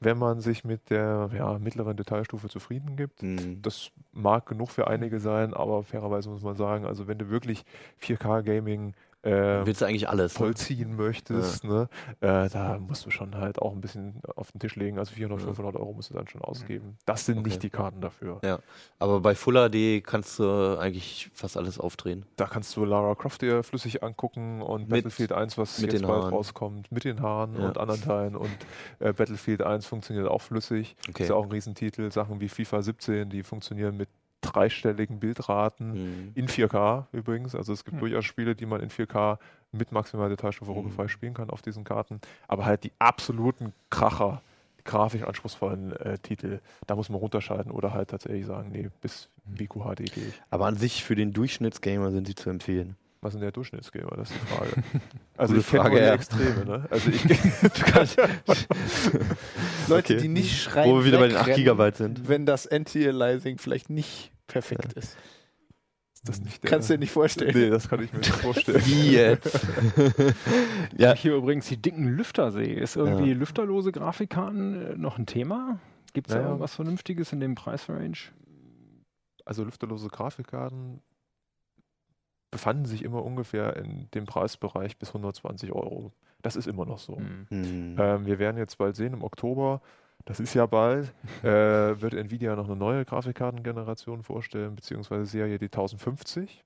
wenn 0.00 0.18
man 0.18 0.40
sich 0.40 0.64
mit 0.64 0.90
der 0.90 1.30
ja, 1.34 1.58
mittleren 1.58 1.96
Detailstufe 1.96 2.48
zufrieden 2.48 2.96
gibt. 2.96 3.22
Mhm. 3.22 3.62
Das 3.62 3.90
mag 4.12 4.46
genug 4.46 4.70
für 4.70 4.86
einige 4.88 5.20
sein, 5.20 5.54
aber 5.54 5.82
fairerweise 5.82 6.30
muss 6.30 6.42
man 6.42 6.56
sagen, 6.56 6.84
also 6.86 7.06
wenn 7.06 7.18
du 7.18 7.30
wirklich 7.30 7.64
4K-Gaming 8.02 8.94
äh, 9.22 9.66
Willst 9.66 9.80
du 9.80 9.84
eigentlich 9.86 10.08
alles? 10.08 10.34
Ne? 10.34 10.38
vollziehen 10.38 10.96
möchtest, 10.96 11.64
ne, 11.64 11.88
äh, 12.20 12.48
da 12.48 12.78
musst 12.78 13.04
du 13.06 13.10
schon 13.10 13.36
halt 13.36 13.58
auch 13.60 13.72
ein 13.72 13.80
bisschen 13.80 14.20
auf 14.36 14.50
den 14.52 14.60
Tisch 14.60 14.76
legen. 14.76 14.98
Also 14.98 15.12
400, 15.14 15.40
Ja. 15.40 15.46
500 15.46 15.76
Euro 15.76 15.92
musst 15.92 16.10
du 16.10 16.14
dann 16.14 16.26
schon 16.28 16.40
ausgeben. 16.42 16.96
Das 17.06 17.26
sind 17.26 17.38
Okay. 17.38 17.48
nicht 17.48 17.62
die 17.62 17.70
Karten 17.70 18.00
dafür. 18.00 18.38
Ja. 18.42 18.60
Aber 18.98 19.20
bei 19.20 19.34
Full 19.34 19.54
HD 19.68 20.02
kannst 20.04 20.38
du 20.38 20.78
eigentlich 20.78 21.30
fast 21.34 21.56
alles 21.56 21.78
aufdrehen. 21.78 22.24
Da 22.36 22.46
kannst 22.46 22.76
du 22.76 22.84
Lara 22.84 23.14
Croft 23.14 23.42
dir 23.42 23.62
flüssig 23.62 24.02
angucken 24.02 24.62
und 24.62 24.82
Mit- 24.82 24.90
Battlefield 25.04 25.32
1, 25.32 25.58
was 25.58 25.80
mit 25.80 25.92
jetzt 25.92 26.02
bald 26.02 26.22
Haaren. 26.22 26.32
rauskommt, 26.34 26.90
mit 26.92 27.04
den 27.04 27.20
Haaren 27.20 27.56
Ja. 27.58 27.66
und 27.68 27.78
anderen 27.78 28.00
Teilen. 28.02 28.36
Und 28.36 28.50
äh, 29.00 29.12
Battlefield 29.12 29.62
1 29.62 29.86
funktioniert 29.86 30.28
auch 30.28 30.40
flüssig. 30.42 30.96
Okay. 31.08 31.22
Ist 31.24 31.28
ja 31.28 31.34
auch 31.34 31.44
ein 31.44 31.52
Riesentitel. 31.52 32.10
Sachen 32.10 32.40
wie 32.40 32.48
FIFA 32.48 32.82
17, 32.82 33.28
die 33.30 33.42
funktionieren 33.42 33.96
mit 33.96 34.08
dreistelligen 34.40 35.20
Bildraten. 35.20 35.92
Mhm. 36.26 36.32
In 36.34 36.48
4K 36.48 37.06
übrigens. 37.12 37.54
Also 37.54 37.72
es 37.72 37.84
gibt 37.84 37.94
Hm. 37.94 38.00
durchaus 38.00 38.24
Spiele, 38.24 38.54
die 38.54 38.66
man 38.66 38.80
in 38.80 38.90
4K 38.90 39.38
mit 39.72 39.92
maximaler 39.92 40.28
Detailstufe 40.30 40.70
Mhm. 40.70 40.76
ruckelfrei 40.76 41.08
spielen 41.08 41.34
kann 41.34 41.50
auf 41.50 41.62
diesen 41.62 41.84
Karten. 41.84 42.20
Aber 42.48 42.64
halt 42.64 42.84
die 42.84 42.92
absoluten 42.98 43.72
Kracher, 43.90 44.42
die 44.78 44.84
grafisch 44.84 45.22
anspruchsvollen 45.22 45.92
äh, 45.96 46.18
Titel, 46.18 46.60
da 46.86 46.96
muss 46.96 47.08
man 47.08 47.18
runterschalten 47.18 47.70
oder 47.70 47.92
halt 47.92 48.10
tatsächlich 48.10 48.46
sagen, 48.46 48.70
nee, 48.72 48.88
bis 49.00 49.28
WQHD 49.44 49.98
gehe 50.12 50.28
ich. 50.28 50.42
Aber 50.50 50.66
an 50.66 50.76
sich 50.76 51.04
für 51.04 51.14
den 51.14 51.32
Durchschnittsgamer 51.32 52.10
sind 52.10 52.26
sie 52.26 52.34
zu 52.34 52.50
empfehlen. 52.50 52.96
Was 53.22 53.30
ist 53.30 53.34
denn 53.34 53.42
der 53.42 53.52
Durchschnittsgamer? 53.52 54.16
Das 54.16 54.30
ist 54.30 54.40
die 54.40 54.46
Frage. 54.46 54.70
Also 55.36 55.54
Gute 55.54 55.64
ich 55.64 55.70
kenne 55.70 55.82
Frage, 55.82 55.94
nur 55.94 56.00
die 56.00 56.06
ja. 56.06 56.14
Extreme, 56.14 56.64
ne? 56.66 56.86
Also 56.90 57.10
ich, 57.10 57.24
Leute, 59.88 60.14
Okay. 60.14 60.22
die 60.22 60.28
nicht 60.28 60.62
schreien, 60.62 60.90
Wo 60.90 60.98
wir 60.98 61.04
wieder 61.04 61.18
bei 61.18 61.28
den 61.28 61.36
8 61.36 61.46
wegrennen, 61.46 61.56
Gigabyte 61.64 61.96
sind. 61.96 62.28
wenn 62.28 62.46
das 62.46 62.66
Anti-Aliasing 62.66 63.58
vielleicht 63.58 63.90
nicht 63.90 64.32
perfekt 64.46 64.92
ist. 64.94 65.16
ist 66.14 66.28
das 66.28 66.40
nicht 66.42 66.62
der, 66.62 66.70
Kannst 66.70 66.90
du 66.90 66.94
dir 66.94 66.98
nicht 66.98 67.12
vorstellen. 67.12 67.52
Nee, 67.54 67.70
das 67.70 67.88
kann 67.88 68.02
ich 68.02 68.12
mir 68.12 68.18
nicht 68.18 68.30
vorstellen. 68.34 68.82
Wie 68.84 69.12
jetzt? 69.12 69.58
ja, 70.98 71.14
Hier 71.14 71.34
übrigens 71.36 71.66
die 71.68 71.76
dicken 71.80 72.06
Lüfter 72.08 72.50
sehe. 72.52 72.74
Ist 72.78 72.96
irgendwie 72.96 73.32
lüfterlose 73.32 73.92
Grafikkarten 73.92 74.92
äh, 74.92 74.96
noch 74.96 75.18
ein 75.18 75.26
Thema? 75.26 75.78
Gibt 76.12 76.28
es 76.28 76.34
Ja, 76.34 76.40
da 76.40 76.44
ja. 76.44 76.48
irgendwas 76.50 76.74
Vernünftiges 76.74 77.32
in 77.32 77.40
dem 77.40 77.54
Preisrange? 77.54 78.18
Also 79.46 79.64
lüfterlose 79.64 80.08
Grafikkarten 80.08 81.00
befanden 82.50 82.84
sich 82.84 83.04
immer 83.04 83.24
ungefähr 83.24 83.76
in 83.76 84.08
dem 84.14 84.24
Preisbereich 84.26 84.96
bis 84.98 85.08
120 85.10 85.72
Euro. 85.72 86.12
Das 86.42 86.56
ist 86.56 86.66
immer 86.66 86.86
noch 86.86 86.98
so. 86.98 87.16
Hm. 87.18 87.46
Hm. 87.50 87.96
Ähm, 87.98 88.26
wir 88.26 88.38
werden 88.38 88.56
jetzt 88.56 88.78
bald 88.78 88.96
sehen, 88.96 89.12
im 89.12 89.22
Oktober, 89.22 89.80
das 90.24 90.40
ist 90.40 90.54
ja 90.54 90.66
bald, 90.66 91.12
äh, 91.44 92.00
wird 92.00 92.14
Nvidia 92.14 92.56
noch 92.56 92.66
eine 92.66 92.76
neue 92.76 93.04
Grafikkartengeneration 93.04 94.22
vorstellen, 94.22 94.74
beziehungsweise 94.76 95.26
Serie 95.26 95.58
die 95.58 95.66
1050. 95.66 96.64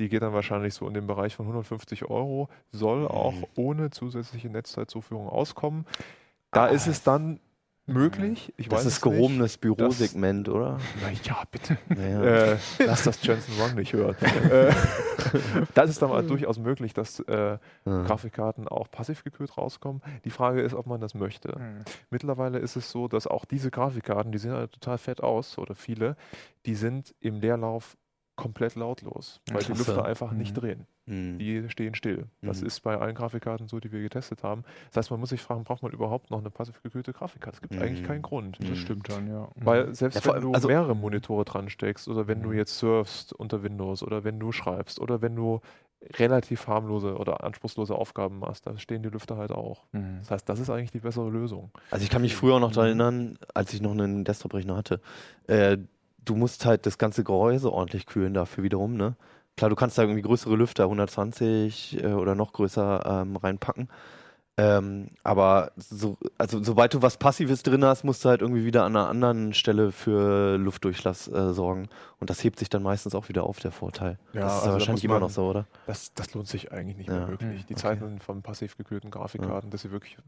Die 0.00 0.08
geht 0.08 0.22
dann 0.22 0.32
wahrscheinlich 0.32 0.74
so 0.74 0.88
in 0.88 0.94
den 0.94 1.06
Bereich 1.06 1.36
von 1.36 1.46
150 1.46 2.06
Euro, 2.10 2.48
soll 2.72 3.06
auch 3.06 3.32
Mhm. 3.34 3.44
ohne 3.56 3.90
zusätzliche 3.90 4.48
Netzzeitzuführung 4.48 5.28
auskommen. 5.28 5.86
Da 6.50 6.64
Ah. 6.64 6.68
ist 6.68 6.86
es 6.88 7.02
dann 7.04 7.38
möglich. 7.86 8.52
Ich 8.56 8.68
das 8.68 8.80
weiß 8.80 8.86
ist 8.86 8.98
es 8.98 9.04
nicht. 9.04 9.14
gehobenes 9.16 9.58
Bürosegment, 9.58 10.48
oder? 10.48 10.78
Na 11.02 11.10
ja, 11.10 11.42
bitte. 11.50 11.76
Naja. 11.88 12.22
Äh, 12.54 12.56
lass 12.86 13.02
das 13.04 13.22
Jensen 13.24 13.58
Wang 13.58 13.74
nicht 13.74 13.92
hören. 13.92 14.16
äh, 14.22 14.72
das 15.74 15.90
ist 15.90 16.00
dann 16.02 16.10
mal 16.10 16.22
durchaus 16.26 16.58
möglich, 16.58 16.94
dass 16.94 17.20
äh, 17.20 17.58
Ja. 17.84 18.02
Grafikkarten 18.02 18.68
auch 18.68 18.90
passiv 18.90 19.24
gekühlt 19.24 19.56
rauskommen. 19.58 20.02
Die 20.24 20.30
Frage 20.30 20.62
ist, 20.62 20.74
ob 20.74 20.86
man 20.86 21.00
das 21.00 21.14
möchte. 21.14 21.52
Hm. 21.54 21.82
Mittlerweile 22.10 22.58
ist 22.58 22.76
es 22.76 22.90
so, 22.90 23.08
dass 23.08 23.26
auch 23.26 23.44
diese 23.44 23.70
Grafikkarten, 23.70 24.32
die 24.32 24.38
sehen 24.38 24.52
halt 24.52 24.72
total 24.72 24.98
fett 24.98 25.22
aus, 25.22 25.58
oder 25.58 25.74
viele, 25.74 26.16
die 26.66 26.74
sind 26.74 27.14
im 27.20 27.40
Leerlauf 27.40 27.96
komplett 28.36 28.74
lautlos, 28.74 29.40
weil 29.52 29.60
die 29.60 29.66
Klasse. 29.66 29.90
Lüfter 29.92 30.04
einfach 30.04 30.32
nicht 30.32 30.56
Mhm. 30.56 30.60
drehen. 30.60 30.86
Hm. 31.06 31.38
Die 31.38 31.68
stehen 31.68 31.94
still. 31.94 32.26
Das 32.40 32.60
Mhm. 32.62 32.66
ist 32.66 32.80
bei 32.80 32.96
allen 32.98 33.14
Grafikkarten 33.14 33.68
so, 33.68 33.78
die 33.78 33.92
wir 33.92 34.00
getestet 34.00 34.42
haben. 34.42 34.64
Das 34.90 34.96
heißt, 34.98 35.10
man 35.10 35.20
muss 35.20 35.28
sich 35.28 35.42
fragen, 35.42 35.64
braucht 35.64 35.82
man 35.82 35.92
überhaupt 35.92 36.30
noch 36.30 36.38
eine 36.38 36.50
passiv 36.50 36.82
gekühlte 36.82 37.12
Grafikkarte? 37.12 37.56
Es 37.56 37.60
gibt 37.60 37.74
Mhm. 37.74 37.82
eigentlich 37.82 38.04
keinen 38.04 38.22
Grund. 38.22 38.58
Mhm. 38.60 38.68
Das 38.68 38.78
stimmt 38.78 39.08
dann, 39.10 39.26
ja. 39.28 39.48
Weil 39.56 39.94
selbst 39.94 40.24
Ja, 40.24 40.34
wenn 40.34 40.40
du 40.42 40.52
also- 40.52 40.68
mehrere 40.68 40.96
Monitore 40.96 41.44
dran 41.44 41.68
steckst 41.68 42.08
oder 42.08 42.26
wenn 42.26 42.42
du 42.42 42.50
Mhm. 42.50 42.56
jetzt 42.56 42.78
surfst 42.78 43.32
unter 43.34 43.62
Windows 43.62 44.02
oder 44.02 44.24
wenn 44.24 44.40
du 44.40 44.50
schreibst 44.52 44.98
oder 44.98 45.20
wenn 45.20 45.36
du 45.36 45.60
relativ 46.18 46.66
harmlose 46.68 47.16
oder 47.16 47.44
anspruchslose 47.44 47.94
Aufgaben 47.94 48.38
machst, 48.38 48.66
dann 48.66 48.78
stehen 48.78 49.02
die 49.02 49.08
Lüfter 49.08 49.36
halt 49.36 49.52
auch. 49.52 49.84
Hm. 49.92 50.18
Das 50.20 50.30
heißt, 50.30 50.48
das 50.48 50.58
ist 50.58 50.68
eigentlich 50.70 50.90
die 50.90 51.00
bessere 51.00 51.30
Lösung. 51.30 51.70
Also 51.90 52.04
ich 52.04 52.10
kann 52.10 52.20
mich 52.22 52.34
früher 52.36 52.54
auch 52.56 52.60
noch 52.60 52.72
daran 52.72 52.94
Mhm. 52.94 53.00
erinnern, 53.00 53.38
als 53.54 53.72
ich 53.72 53.80
noch 53.80 53.92
einen 53.92 54.24
Desktop-Rechner 54.24 54.76
hatte. 54.76 55.00
Äh, 55.46 55.78
du 56.24 56.36
musst 56.36 56.66
halt 56.66 56.84
das 56.86 56.98
ganze 56.98 57.24
Gehäuse 57.24 57.72
ordentlich 57.72 58.06
kühlen 58.06 58.34
dafür 58.34 58.64
wiederum, 58.64 58.96
ne? 58.96 59.16
Klar, 59.56 59.70
du 59.70 59.76
kannst 59.76 59.96
da 59.98 60.02
irgendwie 60.02 60.22
größere 60.22 60.56
Lüfter, 60.56 60.84
120 60.84 62.02
äh, 62.02 62.06
oder 62.12 62.34
noch 62.34 62.52
größer 62.52 63.22
ähm, 63.22 63.36
reinpacken. 63.36 63.88
Ähm, 64.56 65.08
aber 65.24 65.72
so, 65.76 66.16
also 66.38 66.62
sobald 66.62 66.94
du 66.94 67.02
was 67.02 67.16
Passives 67.16 67.64
drin 67.64 67.84
hast, 67.84 68.04
musst 68.04 68.24
du 68.24 68.28
halt 68.28 68.40
irgendwie 68.40 68.64
wieder 68.64 68.84
an 68.84 68.94
einer 68.96 69.08
anderen 69.08 69.52
Stelle 69.52 69.90
für 69.90 70.56
Luftdurchlass 70.58 71.26
äh, 71.26 71.52
sorgen. 71.52 71.88
Und 72.20 72.30
das 72.30 72.42
hebt 72.44 72.60
sich 72.60 72.68
dann 72.68 72.84
meistens 72.84 73.16
auch 73.16 73.28
wieder 73.28 73.42
auf, 73.44 73.58
der 73.58 73.72
Vorteil. 73.72 74.16
Ja, 74.32 74.42
das 74.42 74.52
ist 74.52 74.58
also 74.58 74.66
ja 74.66 74.66
da 74.66 74.72
wahrscheinlich 74.74 75.02
muss 75.02 75.04
immer 75.04 75.14
man- 75.14 75.22
noch 75.22 75.30
so, 75.30 75.46
oder? 75.50 75.66
Das, 75.86 76.14
das 76.14 76.34
lohnt 76.34 76.46
sich 76.46 76.70
eigentlich 76.70 76.96
nicht 76.96 77.08
Ja. 77.08 77.18
mehr 77.18 77.28
wirklich. 77.28 77.62
Mhm, 77.62 77.66
Die 77.66 77.74
okay. 77.74 77.82
Zeiten 77.82 78.20
von 78.20 78.42
passiv 78.42 78.76
gekühlten 78.76 79.10
Grafikkarten, 79.10 79.70
dass 79.70 79.82
sie 79.82 79.90
wirklich, 79.90 80.18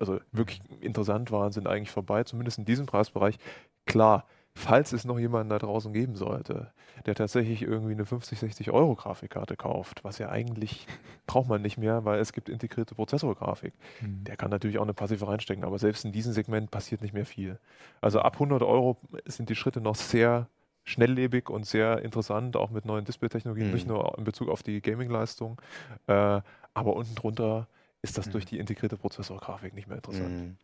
also 0.00 0.20
wirklich 0.30 0.60
interessant 0.80 1.32
waren, 1.32 1.50
sind 1.50 1.66
eigentlich 1.66 1.90
vorbei, 1.90 2.22
zumindest 2.22 2.58
in 2.58 2.66
diesem 2.66 2.86
Preisbereich. 2.86 3.36
Klar, 3.84 4.26
falls 4.56 4.92
es 4.92 5.04
noch 5.04 5.18
jemanden 5.18 5.50
da 5.50 5.58
draußen 5.58 5.92
geben 5.92 6.16
sollte, 6.16 6.72
der 7.04 7.14
tatsächlich 7.14 7.60
irgendwie 7.62 7.92
eine 7.92 8.06
50, 8.06 8.38
60 8.38 8.70
Euro 8.70 8.94
Grafikkarte 8.94 9.54
kauft, 9.54 10.02
was 10.02 10.16
ja 10.16 10.30
eigentlich 10.30 10.86
braucht 11.26 11.48
man 11.48 11.60
nicht 11.60 11.76
mehr, 11.76 12.04
weil 12.06 12.20
es 12.20 12.32
gibt 12.32 12.48
integrierte 12.48 12.94
Prozessorgrafik. 12.94 13.74
Hm. 14.00 14.24
Der 14.24 14.36
kann 14.36 14.50
natürlich 14.50 14.78
auch 14.78 14.82
eine 14.82 14.94
passive 14.94 15.28
reinstecken, 15.28 15.62
aber 15.62 15.78
selbst 15.78 16.06
in 16.06 16.12
diesem 16.12 16.32
Segment 16.32 16.70
passiert 16.70 17.02
nicht 17.02 17.12
mehr 17.12 17.26
viel. 17.26 17.58
Also 18.00 18.20
ab 18.20 18.34
100 18.40 18.62
Euro 18.62 18.96
sind 19.26 19.50
die 19.50 19.54
Schritte 19.54 19.82
noch 19.82 19.94
sehr 19.94 20.48
schnelllebig 20.84 21.50
und 21.50 21.66
sehr 21.66 22.00
interessant, 22.02 22.56
auch 22.56 22.70
mit 22.70 22.86
neuen 22.86 23.04
Display-Technologien, 23.04 23.66
Mhm. 23.68 23.74
nicht 23.74 23.86
nur 23.86 24.16
in 24.16 24.24
Bezug 24.24 24.48
auf 24.48 24.62
die 24.62 24.80
Gaming-Leistung, 24.80 25.60
äh, 26.06 26.40
aber 26.72 26.96
unten 26.96 27.14
drunter 27.14 27.68
ist 28.02 28.16
das 28.18 28.26
Mhm. 28.26 28.32
durch 28.32 28.44
die 28.46 28.58
integrierte 28.58 28.96
Prozessorgrafik 28.96 29.74
nicht 29.74 29.88
mehr 29.88 29.96
interessant. 29.96 30.30
Mhm. 30.30 30.56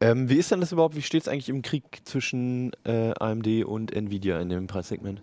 Ähm, 0.00 0.28
wie 0.28 0.36
ist 0.36 0.50
denn 0.50 0.60
das 0.60 0.72
überhaupt? 0.72 0.96
Wie 0.96 1.02
steht 1.02 1.22
es 1.22 1.28
eigentlich 1.28 1.48
im 1.48 1.62
Krieg 1.62 2.00
zwischen 2.04 2.72
äh, 2.84 3.12
AMD 3.18 3.64
und 3.64 3.92
Nvidia 3.94 4.40
in 4.40 4.48
dem 4.48 4.66
Preissegment? 4.66 5.22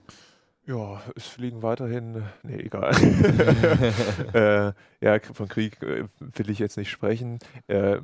Ja, 0.65 1.01
es 1.15 1.25
fliegen 1.27 1.61
weiterhin, 1.63 2.23
nee, 2.43 2.57
egal. 2.57 2.91
äh, 4.33 4.73
ja, 5.05 5.19
von 5.33 5.47
Krieg 5.47 5.81
äh, 5.81 6.03
will 6.19 6.49
ich 6.49 6.59
jetzt 6.59 6.77
nicht 6.77 6.89
sprechen. 6.91 7.39
Äh, 7.67 7.99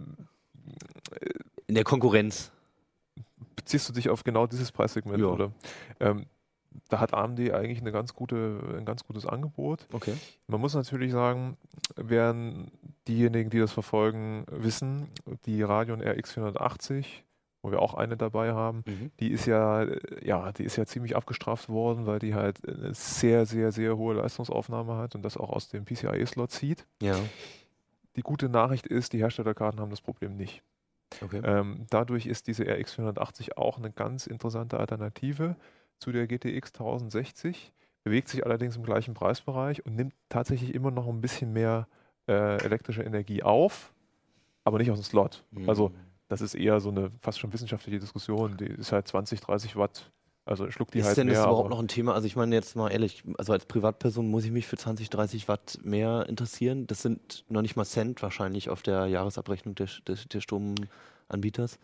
In 1.68 1.76
der 1.76 1.84
Konkurrenz. 1.84 2.52
beziehst 3.56 3.88
du 3.90 3.94
dich 3.94 4.10
auf 4.10 4.24
genau 4.24 4.48
dieses 4.48 4.72
Preissegment, 4.72 5.20
Ja. 5.20 5.28
oder? 5.28 5.52
Ähm, 6.00 6.26
da 6.90 7.00
hat 7.00 7.14
AMD 7.14 7.40
eigentlich 7.52 7.82
eine 7.82 7.92
ganz 7.92 8.14
gute, 8.14 8.60
ein 8.78 8.86
ganz 8.86 9.04
gutes 9.06 9.26
Angebot. 9.26 9.88
Okay. 9.92 10.14
Man 10.48 10.62
muss 10.62 10.74
natürlich 10.76 11.12
sagen, 11.12 11.58
während 11.96 12.72
diejenigen, 13.08 13.50
die 13.50 13.60
das 13.60 13.72
verfolgen, 13.72 14.46
wissen, 14.50 15.08
die 15.46 15.62
Radeon 15.62 16.02
RX 16.02 16.34
480, 16.34 17.24
wo 17.62 17.72
wir 17.72 17.82
auch 17.82 17.94
eine 17.94 18.18
dabei 18.18 18.54
haben, 18.54 18.84
Mhm. 18.86 19.12
die 19.20 19.32
ist 19.32 19.46
ja, 19.46 19.86
ja, 20.22 20.52
die 20.52 20.64
ist 20.66 20.76
ja 20.76 20.86
ziemlich 20.86 21.16
abgestraft 21.16 21.70
worden, 21.70 22.06
weil 22.06 22.20
die 22.20 22.36
halt 22.36 22.60
eine 22.68 22.94
sehr, 22.94 23.46
sehr, 23.46 23.72
sehr 23.72 23.98
hohe 23.98 24.16
Leistungsaufnahme 24.16 24.98
hat 24.98 25.16
und 25.16 25.24
das 25.24 25.38
auch 25.38 25.50
aus 25.50 25.70
dem 25.70 25.86
PCIe-Slot 25.86 26.52
zieht. 26.52 26.86
Ja. 27.02 27.16
Die 28.16 28.22
gute 28.22 28.50
Nachricht 28.50 28.86
ist, 28.86 29.14
die 29.14 29.20
Herstellerkarten 29.20 29.80
haben 29.80 29.90
das 29.90 30.02
Problem 30.02 30.36
nicht. 30.36 30.62
Okay. 31.22 31.42
Ähm, 31.44 31.86
dadurch 31.90 32.26
ist 32.26 32.48
diese 32.48 32.64
RX 32.64 32.94
480 32.96 33.58
auch 33.58 33.78
eine 33.78 33.92
ganz 33.92 34.28
interessante 34.28 34.80
Alternative 34.80 35.56
zu 36.04 36.12
der 36.12 36.28
GTX 36.28 36.72
1060, 36.74 37.74
bewegt 38.04 38.28
sich 38.30 38.46
allerdings 38.46 38.76
im 38.76 38.84
gleichen 38.84 39.14
Preisbereich 39.14 39.86
und 39.86 39.96
nimmt 39.96 40.14
tatsächlich 40.30 40.74
immer 40.76 40.92
noch 40.92 41.08
ein 41.08 41.22
bisschen 41.22 41.54
mehr 41.54 41.88
äh, 42.28 42.64
elektrische 42.64 43.04
Energie 43.04 43.42
auf, 43.44 43.94
aber 44.64 44.78
nicht 44.78 44.92
aus 44.92 45.00
dem 45.00 45.04
Slot. 45.04 45.44
Also 45.68 45.90
Mhm. 45.90 45.96
das 46.28 46.42
ist 46.42 46.56
eher 46.56 46.80
so 46.80 46.90
eine 46.90 47.12
fast 47.22 47.40
schon 47.40 47.52
wissenschaftliche 47.54 48.00
Diskussion. 48.00 48.58
Die 48.58 48.66
ist 48.66 48.92
halt 48.92 49.08
20, 49.08 49.40
30 49.42 49.76
Watt 49.76 50.12
Also 50.46 50.70
schluckt 50.72 50.94
die 50.94 51.00
ist 51.00 51.06
halt 51.06 51.18
denn 51.18 51.28
mehr. 51.28 51.36
das 51.38 51.46
überhaupt 51.46 51.70
noch 51.70 51.80
ein 51.80 51.88
Thema? 51.88 52.14
Also 52.14 52.28
ich 52.28 52.36
meine 52.36 52.54
jetzt 52.56 52.76
mal 52.76 52.90
ehrlich, 52.92 53.24
also 53.38 53.54
als 53.54 53.66
Privatperson 53.66 54.28
muss 54.28 54.44
ich 54.44 54.52
mich 54.52 54.68
für 54.68 54.76
20, 54.78 55.10
30 55.10 55.48
Watt 55.48 55.80
mehr 55.84 56.26
interessieren. 56.28 56.86
Das 56.88 57.02
sind 57.02 57.46
noch 57.50 57.62
nicht 57.62 57.76
mal 57.78 57.86
Cent 57.86 58.22
wahrscheinlich 58.22 58.70
auf 58.70 58.82
der 58.82 59.08
Jahresabrechnung 59.08 59.76
des, 59.76 60.02
des, 60.06 60.28
des 60.28 60.44
Stromanbieters. 60.44 61.80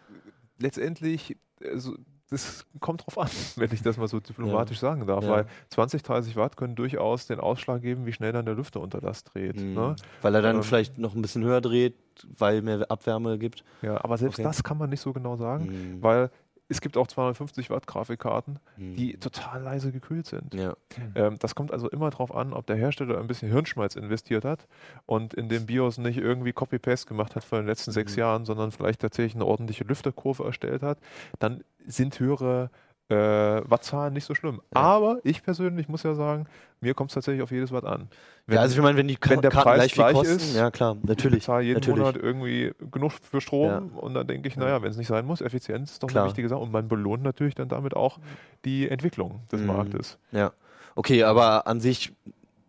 letztendlich, 0.57 1.37
also, 1.63 1.95
das 2.29 2.65
kommt 2.79 3.05
drauf 3.05 3.17
an, 3.17 3.27
wenn 3.55 3.71
ich 3.73 3.81
das 3.81 3.97
mal 3.97 4.07
so 4.07 4.19
diplomatisch 4.19 4.79
sagen 4.79 5.05
darf, 5.07 5.23
Ja. 5.23 5.29
weil 5.31 5.45
20, 5.69 6.03
30 6.03 6.35
Watt 6.35 6.57
können 6.57 6.75
durchaus 6.75 7.27
den 7.27 7.39
Ausschlag 7.39 7.81
geben, 7.81 8.05
wie 8.05 8.13
schnell 8.13 8.31
dann 8.31 8.45
der 8.45 8.55
Lüfter 8.55 8.79
unter 8.81 9.01
Last 9.01 9.33
dreht. 9.33 9.55
Mhm. 9.59 9.73
Ne? 9.73 9.95
Weil 10.21 10.35
er 10.35 10.41
dann 10.41 10.57
Ähm, 10.57 10.63
vielleicht 10.63 10.97
noch 10.97 11.15
ein 11.15 11.21
bisschen 11.21 11.43
höher 11.43 11.61
dreht, 11.61 11.95
weil 12.37 12.61
mehr 12.61 12.85
Abwärme 12.91 13.37
gibt. 13.37 13.63
Ja, 13.81 14.03
aber 14.03 14.17
selbst 14.17 14.35
Okay. 14.39 14.43
das 14.43 14.63
kann 14.63 14.77
man 14.77 14.89
nicht 14.89 15.01
so 15.01 15.13
genau 15.13 15.35
sagen, 15.37 15.65
Mhm. 15.95 16.03
weil 16.03 16.29
es 16.71 16.81
gibt 16.81 16.95
auch 16.97 17.07
250 17.07 17.69
Watt 17.69 17.87
Grafikkarten, 17.87 18.59
Mhm. 18.77 18.95
die 18.95 19.17
total 19.17 19.61
leise 19.63 19.91
gekühlt 19.91 20.27
sind. 20.27 20.53
ja. 20.53 20.75
Ähm, 21.15 21.37
das 21.39 21.55
kommt 21.55 21.71
also 21.73 21.89
immer 21.89 22.09
darauf 22.11 22.33
an, 22.33 22.53
ob 22.53 22.65
der 22.67 22.75
Hersteller 22.75 23.17
ein 23.19 23.27
bisschen 23.27 23.51
Hirnschmalz 23.51 23.95
investiert 23.95 24.45
hat 24.45 24.67
und 25.05 25.33
in 25.33 25.49
dem 25.49 25.65
BIOS 25.65 25.97
nicht 25.97 26.17
irgendwie 26.17 26.53
Copy-Paste 26.53 27.07
gemacht 27.07 27.35
hat 27.35 27.43
von 27.43 27.59
den 27.59 27.67
letzten 27.67 27.91
sechs 27.91 28.13
Mhm. 28.15 28.19
Jahren, 28.19 28.45
sondern 28.45 28.71
vielleicht 28.71 29.01
tatsächlich 29.01 29.35
eine 29.35 29.45
ordentliche 29.45 29.83
Lüfterkurve 29.83 30.43
erstellt 30.45 30.83
hat, 30.83 30.99
dann 31.39 31.63
sind 31.85 32.19
höhere 32.19 32.69
äh, 33.09 33.15
Wattzahlen 33.15 34.13
nicht 34.13 34.25
so 34.25 34.35
schlimm. 34.35 34.61
Ja. 34.73 34.81
Aber 34.81 35.19
ich 35.23 35.41
persönlich 35.43 35.89
muss 35.89 36.03
ja 36.03 36.13
sagen, 36.13 36.45
mir 36.79 36.93
kommt 36.93 37.09
es 37.09 37.15
tatsächlich 37.15 37.41
auf 37.41 37.51
jedes 37.51 37.71
Watt 37.71 37.83
an. 37.85 38.07
Wenn, 38.45 38.55
ja, 38.55 38.61
also 38.61 38.75
ich 38.75 38.81
meine, 38.81 38.97
wenn 38.97 39.07
die 39.07 39.17
wenn 39.27 39.41
der 39.41 39.51
Karten 39.51 39.63
Preis 39.69 39.77
gleich 39.77 39.93
gleich 39.93 40.13
kosten, 40.13 40.35
ist, 40.37 40.55
ja 40.55 40.71
klar, 40.71 40.95
ich 41.01 41.07
natürlich. 41.09 41.39
bezahle 41.39 41.63
jeden 41.63 41.79
natürlich. 41.79 41.99
Monat 41.99 42.17
irgendwie 42.17 42.71
genug 42.91 43.11
für 43.13 43.41
Strom 43.41 43.67
Ja. 43.69 43.99
und 43.99 44.13
dann 44.13 44.27
denke 44.27 44.47
ich, 44.47 44.55
Ja. 44.55 44.61
naja, 44.63 44.81
wenn 44.81 44.91
es 44.91 44.97
nicht 44.97 45.07
sein 45.07 45.25
muss, 45.25 45.41
Effizienz 45.41 45.91
ist 45.91 46.03
doch 46.03 46.07
Klar. 46.07 46.23
eine 46.23 46.29
wichtige 46.29 46.47
Sache 46.49 46.59
und 46.61 46.71
man 46.71 46.87
belohnt 46.87 47.23
natürlich 47.23 47.55
dann 47.55 47.67
damit 47.67 47.95
auch 47.95 48.19
die 48.65 48.87
Entwicklung 48.89 49.41
des 49.51 49.61
Mhm. 49.61 49.67
Marktes. 49.67 50.17
Ja. 50.31 50.51
Okay, 50.95 51.23
aber 51.23 51.67
an 51.67 51.79
sich, 51.79 52.13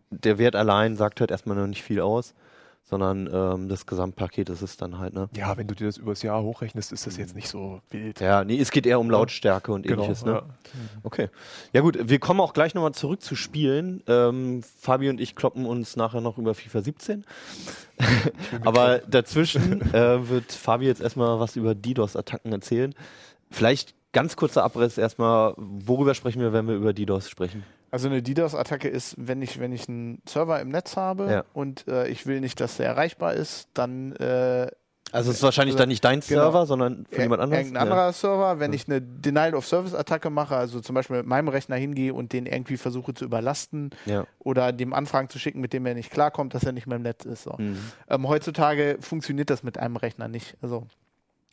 der 0.09 0.37
Wert 0.37 0.55
allein 0.55 0.95
sagt 0.95 1.19
halt 1.21 1.31
erstmal 1.31 1.55
noch 1.55 1.67
nicht 1.67 1.83
viel 1.83 2.01
aus, 2.01 2.33
sondern 2.83 3.29
ähm, 3.31 3.69
das 3.69 3.85
Gesamtpaket 3.85 4.49
ist 4.49 4.61
es 4.61 4.75
dann 4.75 4.99
halt, 4.99 5.13
ne? 5.13 5.29
Ja, 5.35 5.55
wenn 5.57 5.67
du 5.67 5.75
dir 5.75 5.85
das 5.85 5.97
übers 5.97 6.21
Jahr 6.23 6.43
hochrechnest, 6.43 6.91
ist 6.91 7.07
das 7.07 7.17
jetzt 7.17 7.35
nicht 7.35 7.47
so 7.47 7.81
wild. 7.89 8.19
Ja, 8.19 8.43
nee, 8.43 8.59
es 8.59 8.71
geht 8.71 8.85
eher 8.85 8.99
um 8.99 9.09
Lautstärke 9.09 9.71
und 9.71 9.83
Genau, 9.83 10.03
ähnliches, 10.03 10.25
ne? 10.25 10.31
ja. 10.31 10.43
Okay. 11.03 11.29
Ja 11.71 11.81
gut, 11.81 11.97
wir 12.09 12.19
kommen 12.19 12.41
auch 12.41 12.53
gleich 12.53 12.73
nochmal 12.73 12.93
zurück 12.93 13.21
zu 13.21 13.35
Spielen. 13.35 14.03
Ähm, 14.07 14.61
Fabi 14.79 15.09
und 15.09 15.21
ich 15.21 15.35
kloppen 15.35 15.65
uns 15.65 15.95
nachher 15.95 16.21
noch 16.21 16.37
über 16.37 16.53
FIFA 16.53 16.81
17. 16.81 17.25
Aber 18.65 18.99
dazwischen 18.99 19.81
äh, 19.93 20.27
wird 20.29 20.51
Fabi 20.51 20.85
jetzt 20.85 21.01
erstmal 21.01 21.39
was 21.39 21.55
über 21.55 21.75
DDoS-Attacken 21.75 22.51
erzählen. 22.51 22.93
Vielleicht 23.49 23.95
ganz 24.11 24.35
kurzer 24.35 24.63
Abriss 24.63 24.97
erstmal, 24.97 25.53
worüber 25.57 26.13
sprechen 26.13 26.41
wir, 26.41 26.51
wenn 26.51 26.67
wir 26.67 26.75
über 26.75 26.93
DDoS 26.93 27.29
sprechen? 27.29 27.63
Also 27.91 28.07
eine 28.07 28.21
DDoS-Attacke 28.23 28.87
ist, 28.87 29.15
wenn 29.17 29.41
ich, 29.41 29.59
wenn 29.59 29.71
ich 29.73 29.87
einen 29.89 30.21
Server 30.27 30.59
im 30.61 30.69
Netz 30.69 30.95
habe 30.95 31.29
Ja. 31.29 31.43
und 31.53 31.87
äh, 31.87 32.07
ich 32.07 32.25
will 32.25 32.39
nicht, 32.39 32.59
dass 32.61 32.77
der 32.77 32.87
erreichbar 32.87 33.33
ist, 33.33 33.67
dann 33.73 34.13
äh, 34.15 34.67
Also 35.11 35.29
es 35.29 35.37
ist 35.37 35.43
wahrscheinlich 35.43 35.75
dann 35.75 35.89
nicht 35.89 36.01
dein 36.05 36.21
genau. 36.21 36.41
Server, 36.43 36.65
sondern 36.65 37.05
von 37.05 37.17
Ir- 37.19 37.23
jemand 37.23 37.41
anderes. 37.41 37.65
Irgendein 37.65 37.83
anderer 37.83 38.13
Server, 38.13 38.59
wenn 38.59 38.71
ich 38.71 38.87
eine 38.87 39.01
Denial-of-Service-Attacke 39.01 40.29
mache, 40.29 40.55
also 40.55 40.79
zum 40.79 40.95
Beispiel 40.95 41.17
mit 41.17 41.25
meinem 41.25 41.49
Rechner 41.49 41.75
hingehe 41.75 42.13
und 42.13 42.31
den 42.31 42.45
irgendwie 42.45 42.77
versuche 42.77 43.13
zu 43.13 43.25
überlasten 43.25 43.89
Ja. 44.05 44.25
oder 44.39 44.71
dem 44.71 44.93
Anfragen 44.93 45.27
zu 45.29 45.37
schicken, 45.37 45.59
mit 45.59 45.73
dem 45.73 45.85
er 45.85 45.93
nicht 45.93 46.11
klarkommt, 46.11 46.53
dass 46.53 46.63
er 46.63 46.71
nicht 46.71 46.87
mehr 46.87 46.95
im 46.95 47.03
Netz 47.03 47.25
ist. 47.25 47.43
So. 47.43 47.55
Mhm. 47.57 47.77
Ähm, 48.09 48.27
heutzutage 48.29 48.97
funktioniert 49.01 49.49
das 49.49 49.63
mit 49.63 49.77
einem 49.77 49.97
Rechner 49.97 50.29
nicht. 50.29 50.55
Also 50.61 50.87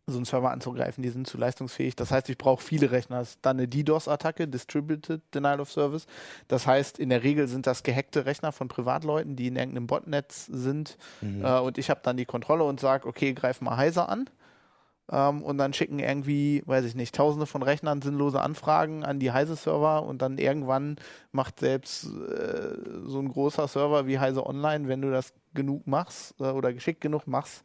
so 0.08 0.16
einen 0.16 0.24
Server 0.24 0.50
anzugreifen, 0.50 1.02
die 1.02 1.10
sind 1.10 1.26
zu 1.26 1.38
leistungsfähig. 1.38 1.96
Das 1.96 2.10
heißt, 2.10 2.28
ich 2.28 2.38
brauche 2.38 2.62
viele 2.62 2.90
Rechner. 2.90 3.18
Das 3.18 3.30
ist 3.30 3.38
dann 3.42 3.58
eine 3.58 3.68
DDoS-Attacke, 3.68 4.48
Distributed 4.48 5.22
Denial 5.34 5.60
of 5.60 5.70
Service. 5.70 6.06
Das 6.48 6.66
heißt, 6.66 6.98
in 6.98 7.10
der 7.10 7.22
Regel 7.22 7.48
sind 7.48 7.66
das 7.66 7.82
gehackte 7.82 8.26
Rechner 8.26 8.52
von 8.52 8.68
Privatleuten, 8.68 9.36
die 9.36 9.48
in 9.48 9.56
irgendeinem 9.56 9.86
Botnetz 9.86 10.46
sind. 10.46 10.96
Mhm. 11.20 11.44
Äh, 11.44 11.58
und 11.60 11.78
ich 11.78 11.90
habe 11.90 12.00
dann 12.02 12.16
die 12.16 12.26
Kontrolle 12.26 12.64
und 12.64 12.80
sage, 12.80 13.06
okay, 13.06 13.34
greif 13.34 13.60
mal 13.60 13.76
heiser 13.76 14.08
an. 14.08 14.28
Ähm, 15.10 15.42
und 15.42 15.58
dann 15.58 15.72
schicken 15.72 15.98
irgendwie, 15.98 16.62
weiß 16.66 16.84
ich 16.84 16.94
nicht, 16.94 17.14
tausende 17.14 17.46
von 17.46 17.62
Rechnern 17.62 18.02
sinnlose 18.02 18.40
Anfragen 18.40 19.04
an 19.04 19.18
die 19.18 19.32
Heise-Server 19.32 20.02
und 20.02 20.20
dann 20.20 20.38
irgendwann 20.38 20.96
macht 21.32 21.60
selbst 21.60 22.04
äh, 22.04 22.76
so 23.04 23.18
ein 23.18 23.28
großer 23.28 23.68
Server 23.68 24.06
wie 24.06 24.18
Heise 24.18 24.46
Online, 24.46 24.88
wenn 24.88 25.00
du 25.00 25.10
das 25.10 25.32
genug 25.54 25.86
machst 25.86 26.34
äh, 26.40 26.44
oder 26.44 26.72
geschickt 26.72 27.00
genug 27.00 27.26
machst, 27.26 27.64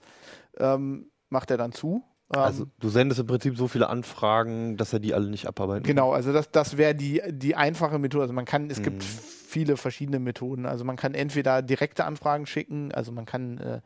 ähm, 0.58 1.12
macht 1.30 1.52
er 1.52 1.58
dann 1.58 1.74
zu. 1.74 2.04
Ähm, 2.34 2.39
Also 2.39 2.67
du 2.80 2.89
sendest 2.89 3.19
im 3.19 3.28
Prinzip 3.28 3.58
so 3.58 3.67
viele 3.67 3.89
Anfragen, 3.89 4.78
dass 4.78 4.93
er 4.93 5.00
die 5.00 5.13
alle 5.13 5.30
nicht 5.30 5.48
abarbeiten 5.48 5.84
kann. 5.84 5.96
Genau, 5.96 6.12
also 6.13 6.34
das, 6.34 6.52
das 6.52 6.78
wäre 6.78 6.96
die, 6.96 7.22
die 7.30 7.56
einfache 7.56 8.00
Methode. 8.00 8.24
Also 8.24 8.34
man 8.34 8.46
kann, 8.46 8.69
es 8.69 8.82
gibt 8.82 9.04
Mhm. 9.04 9.08
viele 9.48 9.78
verschiedene 9.78 10.19
Methoden. 10.19 10.65
Also 10.65 10.84
man 10.84 10.96
kann 10.96 11.13
entweder 11.13 11.62
direkte 11.62 12.06
Anfragen 12.06 12.46
schicken, 12.46 12.91
also 12.91 13.12
man 13.12 13.26
kann 13.26 13.58
äh, 13.60 13.82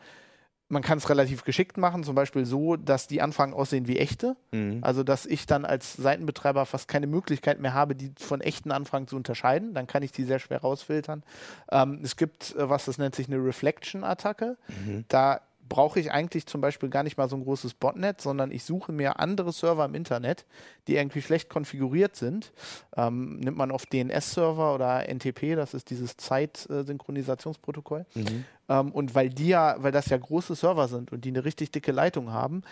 man 0.69 0.81
kann 0.81 0.97
es 0.97 1.07
relativ 1.07 1.45
geschickt 1.45 1.77
machen, 1.77 2.03
zum 2.03 2.13
Beispiel 2.13 2.43
so, 2.45 2.75
dass 2.75 3.07
die 3.07 3.21
Anfragen 3.21 3.53
aussehen 3.53 3.87
wie 3.87 3.99
echte. 3.99 4.35
Mhm. 4.51 4.79
Also 4.81 5.03
dass 5.03 5.25
ich 5.25 5.45
dann 5.45 5.63
als 5.63 5.93
Seitenbetreiber 5.93 6.65
fast 6.65 6.89
keine 6.89 7.07
Möglichkeit 7.07 7.61
mehr 7.61 7.73
habe, 7.73 7.95
die 7.95 8.11
von 8.19 8.41
echten 8.41 8.71
Anfragen 8.71 9.07
zu 9.07 9.15
unterscheiden. 9.15 9.73
Dann 9.73 9.87
kann 9.87 10.03
ich 10.03 10.11
die 10.11 10.25
sehr 10.25 10.39
schwer 10.39 10.59
rausfiltern. 10.59 11.23
Ähm, 11.71 12.01
es 12.03 12.17
gibt 12.17 12.53
äh, 12.57 12.69
was, 12.69 12.83
das 12.83 12.97
nennt 12.97 13.15
sich 13.15 13.27
eine 13.27 13.37
Reflection-Attacke. 13.37 14.57
Mhm. 14.67 15.05
Da 15.07 15.39
brauche 15.69 15.99
ich 15.99 16.11
eigentlich 16.11 16.45
zum 16.45 16.61
Beispiel 16.61 16.89
gar 16.89 17.03
nicht 17.03 17.17
mal 17.17 17.29
so 17.29 17.35
ein 17.35 17.43
großes 17.43 17.73
Botnet, 17.73 18.21
sondern 18.21 18.51
ich 18.51 18.63
suche 18.63 18.91
mir 18.91 19.19
andere 19.19 19.51
Server 19.51 19.85
im 19.85 19.95
Internet, 19.95 20.45
die 20.87 20.95
irgendwie 20.95 21.21
schlecht 21.21 21.49
konfiguriert 21.49 22.15
sind. 22.15 22.51
Ähm, 22.95 23.37
nimmt 23.39 23.57
man 23.57 23.71
oft 23.71 23.91
DNS-Server 23.91 24.73
oder 24.73 25.07
NTP, 25.07 25.55
das 25.55 25.73
ist 25.73 25.89
dieses 25.89 26.17
Zeitsynchronisationsprotokoll. 26.17 28.05
Mhm. 28.15 28.45
Ähm, 28.69 28.91
und 28.91 29.15
weil 29.15 29.29
die 29.29 29.47
ja, 29.49 29.75
weil 29.79 29.91
das 29.91 30.07
ja 30.07 30.17
große 30.17 30.55
Server 30.55 30.87
sind 30.87 31.11
und 31.11 31.25
die 31.25 31.29
eine 31.29 31.45
richtig 31.45 31.71
dicke 31.71 31.91
Leitung 31.91 32.31
haben, 32.31 32.63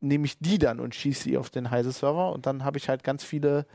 nehme 0.00 0.26
ich 0.26 0.38
die 0.38 0.58
dann 0.58 0.80
und 0.80 0.94
schieße 0.94 1.22
sie 1.24 1.38
auf 1.38 1.50
den 1.50 1.70
Heise-Server 1.70 2.32
und 2.32 2.46
dann 2.46 2.64
habe 2.64 2.78
ich 2.78 2.88
halt 2.88 3.02
ganz 3.02 3.24
viele, 3.24 3.66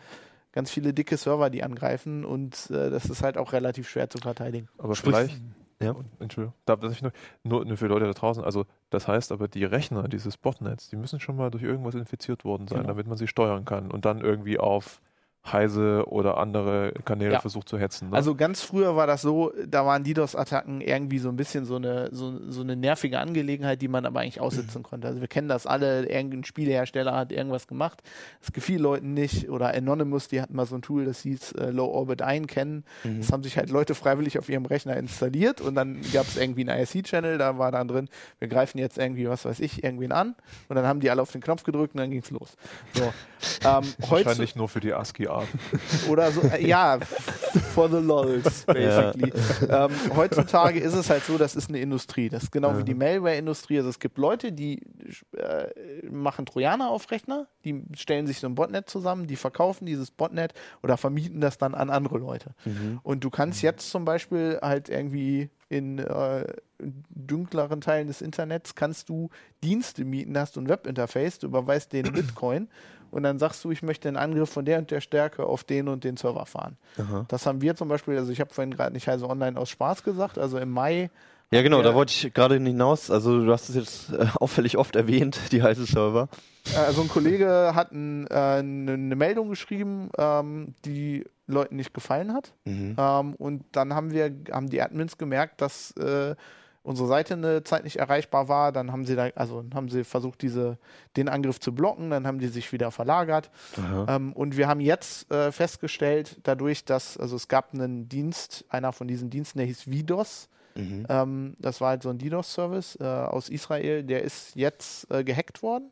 ganz 0.52 0.70
viele 0.70 0.94
dicke 0.94 1.18
Server, 1.18 1.50
die 1.50 1.64
angreifen 1.64 2.26
und 2.26 2.70
äh, 2.70 2.90
das 2.90 3.06
ist 3.06 3.24
halt 3.24 3.38
auch 3.38 3.54
relativ 3.54 3.90
schwer 3.90 4.10
zu 4.10 4.20
verteidigen. 4.20 4.70
Aber 4.78 4.96
Sprich- 4.96 5.16
vielleicht, 5.16 5.42
Ja. 5.82 5.96
Entschuldigung, 6.20 6.54
darf 6.66 6.84
ich 6.84 7.02
nur, 7.02 7.12
nur, 7.44 7.66
nur 7.66 7.78
für 7.78 7.88
Leute 7.88 8.06
da 8.06 8.12
draußen, 8.14 8.44
also 8.44 8.66
das 8.90 9.08
heißt 9.08 9.32
aber, 9.32 9.48
die 9.48 9.64
Rechner 9.66 10.08
dieses 10.08 10.38
Botnets, 10.38 10.90
die 10.90 10.96
müssen 10.96 11.20
schon 11.20 11.36
mal 11.36 11.50
durch 11.52 11.64
irgendwas 11.64 11.96
infiziert 11.96 12.46
worden 12.46 12.68
sein, 12.68 12.80
Genau. 12.80 12.90
damit 12.90 13.08
man 13.08 13.18
sie 13.18 13.28
steuern 13.28 13.66
kann 13.66 13.92
und 13.92 14.06
dann 14.06 14.22
irgendwie 14.22 14.60
auf 14.60 15.02
Heise 15.46 16.04
oder 16.08 16.38
andere 16.38 16.94
Kanäle 17.04 17.34
Ja. 17.34 17.40
versucht 17.40 17.68
zu 17.68 17.80
hetzen. 17.80 18.10
Ne? 18.12 18.16
Also 18.16 18.36
ganz 18.36 18.62
früher 18.62 18.96
war 18.96 19.08
das 19.08 19.24
so, 19.24 19.52
da 19.68 19.86
waren 19.88 20.04
DDoS-Attacken 20.04 20.82
irgendwie 20.82 21.18
so 21.18 21.30
ein 21.30 21.36
bisschen 21.36 21.66
so 21.66 21.78
eine, 21.78 22.10
so, 22.12 22.40
so 22.52 22.62
eine 22.62 22.76
nervige 22.76 23.18
Angelegenheit, 23.20 23.82
die 23.82 23.88
man 23.88 24.06
aber 24.06 24.20
eigentlich 24.20 24.40
aussitzen 24.40 24.84
konnte. 24.84 25.08
Also 25.08 25.20
wir 25.20 25.28
kennen 25.28 25.48
das 25.48 25.66
alle, 25.66 26.06
irgendein 26.08 26.44
Spielehersteller 26.44 27.16
hat 27.16 27.32
irgendwas 27.32 27.68
gemacht, 27.68 28.04
das 28.40 28.52
gefiel 28.52 28.80
Leuten 28.80 29.16
nicht 29.16 29.50
oder 29.50 29.74
Anonymous, 29.74 30.28
die 30.28 30.42
hatten 30.42 30.56
mal 30.56 30.68
so 30.68 30.76
ein 30.76 30.84
Tool, 30.84 31.06
das 31.06 31.22
hieß 31.22 31.54
äh, 31.54 31.72
Low 31.72 31.88
Orbit 31.88 32.22
einkennen. 32.22 32.84
Mhm. 33.04 33.18
Das 33.22 33.32
haben 33.32 33.42
sich 33.42 33.58
halt 33.58 33.72
Leute 33.72 33.96
freiwillig 33.96 34.38
auf 34.38 34.48
ihrem 34.48 34.66
Rechner 34.66 34.96
installiert 34.96 35.60
und 35.60 35.74
dann 35.74 36.02
gab 36.14 36.28
es 36.28 36.38
irgendwie 36.38 36.70
einen 36.70 36.80
IRC-Channel, 36.80 37.40
da 37.40 37.58
war 37.58 37.72
dann 37.72 37.88
drin, 37.88 38.10
wir 38.38 38.48
greifen 38.48 38.78
jetzt 38.78 39.00
irgendwie, 39.00 39.28
was 39.28 39.44
weiß 39.46 39.60
ich, 39.60 39.84
irgendwen 39.84 40.12
an 40.12 40.36
und 40.70 40.76
dann 40.76 40.86
haben 40.86 41.00
die 41.00 41.10
alle 41.10 41.22
auf 41.24 41.32
den 41.32 41.42
Knopf 41.42 41.64
gedrückt 41.64 41.96
und 41.96 42.00
dann 42.02 42.12
ging's 42.12 42.30
los. 42.30 42.56
So. 42.94 43.12
Ähm, 43.66 43.84
Wahrscheinlich 43.98 44.56
nur 44.56 44.70
für 44.70 44.80
die 44.80 44.94
ASCII-Art. 45.32 45.48
oder 46.10 46.32
so, 46.32 46.42
äh, 46.42 46.66
ja, 46.66 47.00
for 47.74 47.90
the 47.90 47.98
lols, 47.98 48.66
basically. 48.66 49.34
Ähm, 49.70 49.92
heutzutage 50.16 50.80
ist 50.80 50.94
es 50.94 51.10
halt 51.10 51.24
so, 51.24 51.38
das 51.38 51.56
ist 51.56 51.70
eine 51.70 51.80
Industrie. 51.80 52.30
Das 52.30 52.44
ist 52.44 52.52
genau 52.52 52.78
wie 52.78 52.84
die 52.84 52.94
Malware-Industrie. 52.94 53.78
Also 53.78 53.90
es 53.90 54.00
gibt 54.00 54.18
Leute, 54.18 54.52
die 54.52 54.82
äh, 55.38 56.08
machen 56.10 56.46
Trojaner 56.46 56.90
auf 56.90 57.10
Rechner, 57.12 57.48
die 57.64 57.84
stellen 57.96 58.28
sich 58.28 58.40
so 58.40 58.48
ein 58.48 58.56
Botnet 58.56 58.90
zusammen, 58.90 59.28
die 59.28 59.36
verkaufen 59.36 59.86
dieses 59.86 60.12
Botnet 60.12 60.54
oder 60.84 60.98
vermieten 60.98 61.42
das 61.42 61.58
dann 61.58 61.76
an 61.76 61.90
andere 61.90 62.18
Leute. 62.18 62.52
Mhm. 62.66 63.00
Und 63.04 63.24
du 63.24 63.30
kannst 63.30 63.62
jetzt 63.62 63.90
zum 63.90 64.06
Beispiel 64.06 64.60
halt 64.62 64.90
irgendwie 64.90 65.50
in 65.70 66.00
äh, 66.00 66.46
dunkleren 67.10 67.80
Teilen 67.80 68.08
des 68.08 68.22
Internets 68.22 68.76
kannst 68.76 69.08
du 69.08 69.30
Dienste 69.64 70.04
mieten, 70.04 70.38
hast 70.38 70.56
du 70.56 70.62
ein 70.62 70.68
Webinterface, 70.68 71.40
du 71.40 71.48
überweist 71.48 71.94
den 71.94 72.04
Bitcoin 72.14 72.68
und 73.12 73.24
dann 73.24 73.38
sagst 73.40 73.64
du, 73.64 73.72
ich 73.72 73.84
möchte 73.84 74.08
einen 74.08 74.18
Angriff 74.18 74.50
von 74.50 74.66
der 74.66 74.80
und 74.80 74.90
der 74.92 75.02
Stärke 75.02 75.44
auf 75.46 75.64
den 75.64 75.88
und 75.88 76.04
den 76.04 76.18
Server 76.18 76.46
fahren. 76.46 76.78
Aha. 76.98 77.26
Das 77.28 77.46
haben 77.46 77.62
wir 77.62 77.76
zum 77.76 77.88
Beispiel, 77.88 78.18
also 78.18 78.32
ich 78.32 78.40
habe 78.42 78.54
vorhin 78.54 78.74
gerade 78.74 78.94
nicht 78.94 79.08
also 79.08 79.30
online 79.30 79.60
aus 79.60 79.70
Spaß 79.70 80.04
gesagt, 80.04 80.38
also 80.38 80.58
im 80.58 80.72
Mai 80.72 81.10
Ja, 81.54 81.62
genau, 81.62 81.78
Ja. 81.80 81.84
da 81.84 81.94
wollte 81.96 82.14
ich 82.14 82.34
gerade 82.34 82.56
hinaus. 82.58 83.12
Also, 83.12 83.44
du 83.44 83.52
hast 83.52 83.68
es 83.70 83.76
jetzt 83.76 84.14
äh, 84.14 84.26
auffällig 84.40 84.78
oft 84.78 84.96
erwähnt, 84.96 85.38
die 85.52 85.62
heiße 85.62 85.86
Server. 85.86 86.30
Äh, 86.74 86.78
Also 86.78 87.02
ein 87.02 87.10
Kollege 87.10 87.74
hat 87.76 87.92
ein, 87.92 88.26
äh, 88.28 88.34
eine, 88.34 88.94
eine 88.94 89.16
Meldung 89.18 89.50
geschrieben, 89.50 90.10
ähm, 90.18 90.76
die 90.86 91.26
Leuten 91.48 91.76
nicht 91.76 91.94
gefallen 91.94 92.34
hat. 92.34 92.54
Mhm. 92.64 92.96
Ähm, 92.98 93.36
und 93.36 93.66
dann 93.74 93.94
haben 93.94 94.12
wir, 94.12 94.34
haben 94.52 94.70
die 94.70 94.82
Admins 94.82 95.18
gemerkt, 95.18 95.60
dass 95.60 95.92
äh, 95.98 96.36
unsere 96.84 97.08
Seite 97.08 97.36
eine 97.36 97.64
Zeit 97.64 97.84
nicht 97.84 97.98
erreichbar 97.98 98.48
war, 98.48 98.72
dann 98.72 98.92
haben 98.92 99.06
sie 99.06 99.16
da, 99.16 99.30
also 99.36 99.64
haben 99.74 99.90
sie 99.90 100.04
versucht, 100.04 100.42
diese, 100.42 100.78
den 101.16 101.30
Angriff 101.30 101.60
zu 101.60 101.74
blocken, 101.76 102.10
dann 102.10 102.26
haben 102.26 102.40
die 102.40 102.48
sich 102.48 102.72
wieder 102.72 102.92
verlagert. 102.92 103.52
Ähm, 104.08 104.34
und 104.34 104.58
wir 104.58 104.68
haben 104.68 104.80
jetzt 104.82 105.32
äh, 105.32 105.52
festgestellt, 105.52 106.38
dadurch, 106.44 106.84
dass, 106.86 107.18
also 107.18 107.36
es 107.36 107.48
gab 107.48 107.74
einen 107.74 108.10
Dienst, 108.10 108.66
einer 108.70 108.92
von 108.94 109.08
diesen 109.08 109.30
Diensten, 109.30 109.60
der 109.60 109.68
hieß 109.68 109.84
VDOS. 109.84 110.50
Mhm. 110.76 111.06
Ähm, 111.10 111.56
das 111.60 111.82
war 111.82 111.90
halt 111.90 112.04
so 112.04 112.10
ein 112.10 112.18
DDoS-Service 112.18 112.98
äh, 113.02 113.04
aus 113.04 113.50
Israel, 113.50 114.04
der 114.04 114.24
ist 114.24 114.56
jetzt 114.56 115.12
äh, 115.12 115.24
gehackt 115.24 115.62
worden. 115.62 115.92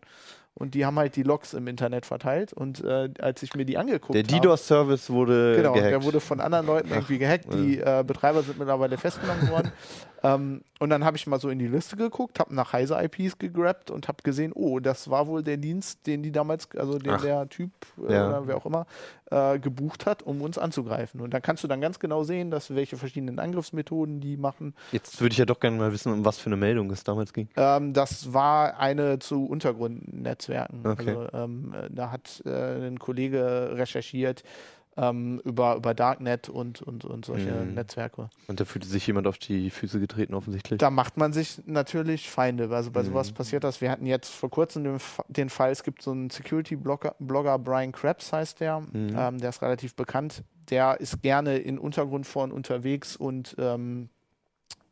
Und 0.55 0.73
die 0.73 0.85
haben 0.85 0.97
halt 0.99 1.15
die 1.15 1.23
Logs 1.23 1.53
im 1.53 1.67
Internet 1.67 2.05
verteilt. 2.05 2.51
Und 2.51 2.83
äh, 2.83 3.09
als 3.19 3.43
ich 3.43 3.53
mir 3.55 3.63
die 3.63 3.77
angeguckt 3.77 4.13
Der 4.15 4.23
habe. 4.23 4.33
DDoS-Service 4.33 5.09
wurde 5.09 5.55
Genau, 5.55 5.71
gehackt. 5.73 5.91
der 5.91 6.03
wurde 6.03 6.19
von 6.19 6.41
anderen 6.41 6.65
Leuten 6.65 6.89
irgendwie 6.89 7.17
gehackt. 7.17 7.45
Die 7.53 7.79
äh, 7.79 8.03
Betreiber 8.05 8.43
sind 8.43 8.59
mittlerweile 8.59 8.97
festgenommen 8.97 9.49
worden. 9.49 9.71
ähm, 10.23 10.61
und 10.79 10.89
dann 10.89 11.03
habe 11.03 11.17
ich 11.17 11.27
mal 11.27 11.39
so 11.39 11.49
in 11.49 11.59
die 11.59 11.67
Liste 11.67 11.95
geguckt, 11.97 12.39
habe 12.39 12.55
nach 12.55 12.71
Heise-IPs 12.73 13.37
gegrabt 13.37 13.91
und 13.91 14.07
habe 14.07 14.23
gesehen, 14.23 14.51
oh, 14.53 14.79
das 14.79 15.09
war 15.09 15.27
wohl 15.27 15.43
der 15.43 15.57
Dienst, 15.57 16.07
den 16.07 16.23
die 16.23 16.31
damals, 16.31 16.69
also 16.77 16.97
den 16.97 17.13
Ach. 17.13 17.21
der 17.21 17.49
Typ 17.49 17.71
äh, 18.07 18.13
Ja. 18.13 18.27
oder 18.27 18.47
wer 18.47 18.57
auch 18.57 18.65
immer, 18.65 18.85
äh, 19.31 19.59
gebucht 19.59 20.05
hat, 20.05 20.23
um 20.23 20.41
uns 20.41 20.57
anzugreifen. 20.57 21.21
Und 21.21 21.33
dann 21.33 21.41
kannst 21.41 21.63
du 21.63 21.67
dann 21.67 21.81
ganz 21.81 21.99
genau 21.99 22.23
sehen, 22.23 22.49
dass 22.51 22.73
welche 22.73 22.97
verschiedenen 22.97 23.39
Angriffsmethoden 23.39 24.21
die 24.21 24.37
machen. 24.37 24.73
Jetzt 24.91 25.19
würde 25.21 25.33
ich 25.33 25.37
ja 25.37 25.45
doch 25.45 25.59
gerne 25.59 25.77
mal 25.77 25.91
wissen, 25.91 26.11
um 26.13 26.25
was 26.25 26.37
für 26.37 26.47
eine 26.47 26.57
Meldung 26.57 26.89
es 26.91 27.03
damals 27.03 27.33
ging. 27.33 27.49
Ähm, 27.57 27.93
das 27.93 28.33
war 28.33 28.79
eine 28.79 29.19
zu 29.19 29.45
Untergrundnetzwerken. 29.45 30.85
Okay. 30.85 31.09
Also, 31.09 31.27
ähm, 31.33 31.73
äh, 31.73 31.89
da 31.91 32.11
hat 32.11 32.41
äh, 32.45 32.87
ein 32.87 32.99
Kollege 32.99 33.71
recherchiert 33.73 34.43
ähm, 34.97 35.39
über, 35.45 35.75
über 35.75 35.93
Darknet 35.93 36.49
und, 36.49 36.81
und, 36.81 37.05
und 37.05 37.25
solche 37.25 37.51
Mhm. 37.51 37.73
Netzwerke. 37.75 38.29
Und 38.47 38.59
da 38.59 38.65
fühlte 38.65 38.87
sich 38.87 39.05
jemand 39.07 39.27
auf 39.27 39.37
die 39.37 39.69
Füße 39.69 39.99
getreten, 39.99 40.33
offensichtlich. 40.33 40.79
Da 40.79 40.89
macht 40.89 41.17
man 41.17 41.31
sich 41.33 41.61
natürlich 41.65 42.29
Feinde. 42.29 42.69
Also 42.75 42.91
bei 42.91 43.01
Mhm. 43.01 43.07
sowas 43.07 43.31
passiert 43.31 43.63
das. 43.63 43.81
Wir 43.81 43.91
hatten 43.91 44.05
jetzt 44.05 44.29
vor 44.29 44.49
kurzem 44.49 44.83
den, 44.83 44.97
den 45.27 45.49
Fall, 45.49 45.71
es 45.71 45.83
gibt 45.83 46.01
so 46.01 46.11
einen 46.11 46.29
Security-Blogger, 46.29 47.15
Blogger, 47.19 47.57
Brian 47.59 47.91
Krebs 47.91 48.33
heißt 48.33 48.59
der, 48.59 48.79
Mhm. 48.81 49.15
ähm, 49.15 49.37
der 49.39 49.49
ist 49.49 49.61
relativ 49.61 49.95
bekannt. 49.95 50.43
Der 50.69 50.99
ist 50.99 51.21
gerne 51.21 51.57
in 51.57 51.79
Untergrundforen 51.79 52.51
unterwegs 52.51 53.15
und 53.15 53.55
ähm, 53.57 54.09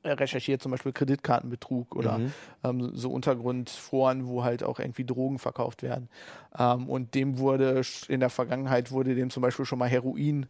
recherchiert 0.04 0.62
zum 0.62 0.72
Beispiel 0.72 0.94
Kreditkartenbetrug 0.94 1.96
oder 1.96 2.22
Mhm. 2.22 2.34
ähm, 2.64 2.92
so 2.94 3.12
Untergrundforen, 3.12 4.28
wo 4.28 4.44
halt 4.44 4.64
auch 4.64 4.80
irgendwie 4.80 5.06
Drogen 5.06 5.40
verkauft 5.40 5.84
werden. 5.84 6.10
Ähm, 6.58 6.88
und 6.90 7.16
dem 7.16 7.40
wurde 7.40 7.82
in 8.08 8.20
der 8.20 8.30
Vergangenheit 8.30 8.92
wurde 8.92 9.16
dem 9.16 9.30
zum 9.30 9.42
Beispiel 9.42 9.66
schon 9.66 9.80
mal 9.80 9.90
Heroin 9.90 10.48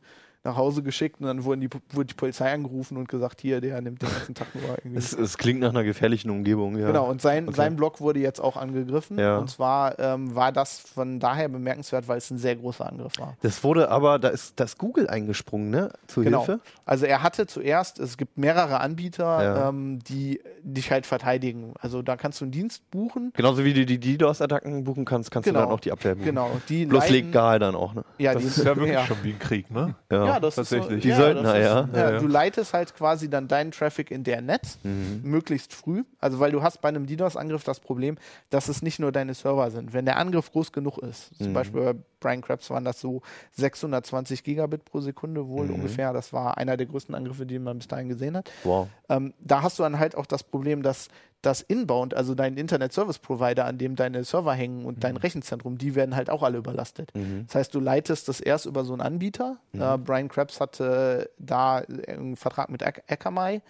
nach 0.47 0.57
Hause 0.57 0.81
geschickt 0.81 1.19
und 1.19 1.27
dann 1.27 1.43
wurden 1.43 1.61
die, 1.61 1.69
wurde 1.91 2.07
die 2.07 2.13
Polizei 2.15 2.51
angerufen 2.51 2.97
und 2.97 3.07
gesagt, 3.07 3.41
hier, 3.41 3.61
der 3.61 3.79
nimmt 3.81 4.01
den 4.01 4.09
ganzen 4.09 4.33
Tag 4.35 4.47
nur 4.55 4.63
irgendwie. 4.83 4.97
Es, 4.97 5.13
es 5.13 5.37
klingt 5.37 5.59
nach 5.59 5.69
einer 5.69 5.83
gefährlichen 5.83 6.29
Umgebung, 6.31 6.77
ja. 6.77 6.87
Genau, 6.87 7.09
und 7.09 7.21
sein, 7.21 7.47
Okay. 7.47 7.57
sein 7.57 7.75
Blog 7.75 8.01
wurde 8.01 8.19
jetzt 8.19 8.39
auch 8.39 8.57
angegriffen. 8.57 9.19
Ja. 9.19 9.37
Und 9.37 9.49
zwar 9.49 9.99
ähm, 9.99 10.33
war 10.33 10.51
das 10.51 10.79
von 10.79 11.19
daher 11.19 11.49
bemerkenswert, 11.49 12.07
weil 12.07 12.17
es 12.17 12.31
ein 12.31 12.37
sehr 12.37 12.55
großer 12.55 12.87
Angriff 12.87 13.13
war. 13.19 13.37
Das 13.41 13.63
wurde 13.63 13.89
aber, 13.91 14.17
da 14.19 14.29
ist 14.29 14.59
das 14.59 14.77
Google 14.77 15.07
eingesprungen, 15.07 15.69
ne? 15.69 15.91
Zur 16.07 16.23
Genau. 16.23 16.45
Hilfe. 16.45 16.61
Also 16.85 17.05
er 17.05 17.21
hatte 17.23 17.45
zuerst, 17.47 17.99
es 17.99 18.17
gibt 18.17 18.37
mehrere 18.37 18.79
Anbieter, 18.79 19.43
Ja. 19.43 19.69
ähm, 19.69 19.99
die 20.07 20.41
dich 20.63 20.91
halt 20.91 21.05
verteidigen. 21.05 21.73
Also 21.79 22.01
da 22.01 22.15
kannst 22.17 22.41
du 22.41 22.45
einen 22.45 22.51
Dienst 22.51 22.89
buchen. 22.91 23.31
Genauso 23.35 23.63
wie 23.63 23.73
du 23.73 23.85
die 23.85 23.99
DDoS-Attacken 23.99 24.83
buchen 24.83 25.05
kannst, 25.05 25.31
kannst 25.31 25.47
Genau. 25.47 25.59
du 25.59 25.65
dann 25.65 25.73
auch 25.73 25.79
die 25.79 25.91
Abwehr 25.91 26.15
buchen. 26.15 26.25
Genau, 26.25 26.49
die 26.69 26.85
Bloß 26.85 27.03
leiten- 27.09 27.13
legal 27.27 27.59
dann 27.59 27.75
auch, 27.75 27.93
ne? 27.93 28.03
Ja, 28.17 28.33
Das 28.33 28.41
die, 28.43 28.47
ist 28.49 28.57
ja 28.59 28.75
wirklich 28.75 28.91
ja. 28.93 29.05
schon 29.05 29.17
wie 29.23 29.31
ein 29.31 29.39
Krieg, 29.39 29.69
ne? 29.71 29.95
Ja, 30.11 30.36
das 30.39 30.55
Tatsächlich. 30.55 30.97
ist 30.97 31.03
so, 31.03 31.09
Die 31.09 31.15
Söldner, 31.15 31.43
das 31.43 31.53
ist, 31.57 31.65
ja. 31.65 31.89
Ja, 31.93 32.11
ja. 32.11 32.19
Du 32.19 32.27
leitest 32.27 32.73
halt 32.73 32.95
quasi 32.95 33.29
dann 33.29 33.47
deinen 33.47 33.71
Traffic 33.71 34.11
in 34.11 34.23
der 34.23 34.41
Netz 34.41 34.77
Mhm. 34.83 35.21
möglichst 35.23 35.73
früh. 35.73 36.03
Also 36.19 36.39
weil 36.39 36.51
du 36.51 36.61
hast 36.63 36.81
bei 36.81 36.89
einem 36.89 37.05
DDoS-Angriff 37.07 37.63
das 37.63 37.79
Problem, 37.79 38.17
dass 38.49 38.67
es 38.69 38.81
nicht 38.81 38.99
nur 38.99 39.11
deine 39.11 39.33
Server 39.33 39.69
sind. 39.71 39.93
Wenn 39.93 40.05
der 40.05 40.17
Angriff 40.17 40.51
groß 40.51 40.71
genug 40.71 40.97
ist, 40.99 41.35
zum 41.37 41.49
Mhm. 41.49 41.53
Beispiel 41.53 41.81
bei 41.81 41.95
Brian 42.19 42.41
Krebs 42.41 42.69
waren 42.69 42.83
das 42.85 42.99
so 42.99 43.21
620 43.53 44.43
Gigabit 44.43 44.85
pro 44.85 44.99
Sekunde 45.01 45.47
wohl 45.47 45.67
Mhm. 45.67 45.73
ungefähr. 45.75 46.13
Das 46.13 46.33
war 46.33 46.57
einer 46.57 46.77
der 46.77 46.87
größten 46.87 47.13
Angriffe, 47.15 47.45
die 47.45 47.59
man 47.59 47.77
bis 47.79 47.87
dahin 47.87 48.09
gesehen 48.09 48.37
hat. 48.37 48.51
Wow. 48.63 48.87
Ähm, 49.09 49.33
da 49.39 49.61
hast 49.61 49.79
du 49.79 49.83
dann 49.83 49.99
halt 49.99 50.15
auch 50.15 50.25
das 50.25 50.43
Problem, 50.43 50.81
dass 50.83 51.09
das 51.41 51.61
Inbound, 51.61 52.13
also 52.13 52.35
dein 52.35 52.57
Internet 52.57 52.93
Service 52.93 53.19
Provider, 53.19 53.65
an 53.65 53.77
dem 53.77 53.95
deine 53.95 54.23
Server 54.23 54.53
hängen 54.53 54.85
und 54.85 55.03
dein 55.03 55.17
Rechenzentrum, 55.17 55.77
die 55.77 55.95
werden 55.95 56.15
halt 56.15 56.29
auch 56.29 56.43
alle 56.43 56.57
überlastet. 56.57 57.13
Mhm. 57.15 57.45
Das 57.47 57.55
heißt, 57.55 57.75
du 57.75 57.79
leitest 57.79 58.27
das 58.27 58.39
erst 58.39 58.65
über 58.65 58.83
so 58.83 58.93
einen 58.93 59.01
Anbieter. 59.01 59.57
Äh, 59.73 59.97
Brian 59.97 60.29
Krebs 60.29 60.59
hatte 60.59 61.29
da 61.37 61.77
einen 61.77 62.35
Vertrag 62.35 62.69
mit 62.69 62.83
Akamai. 62.83 63.61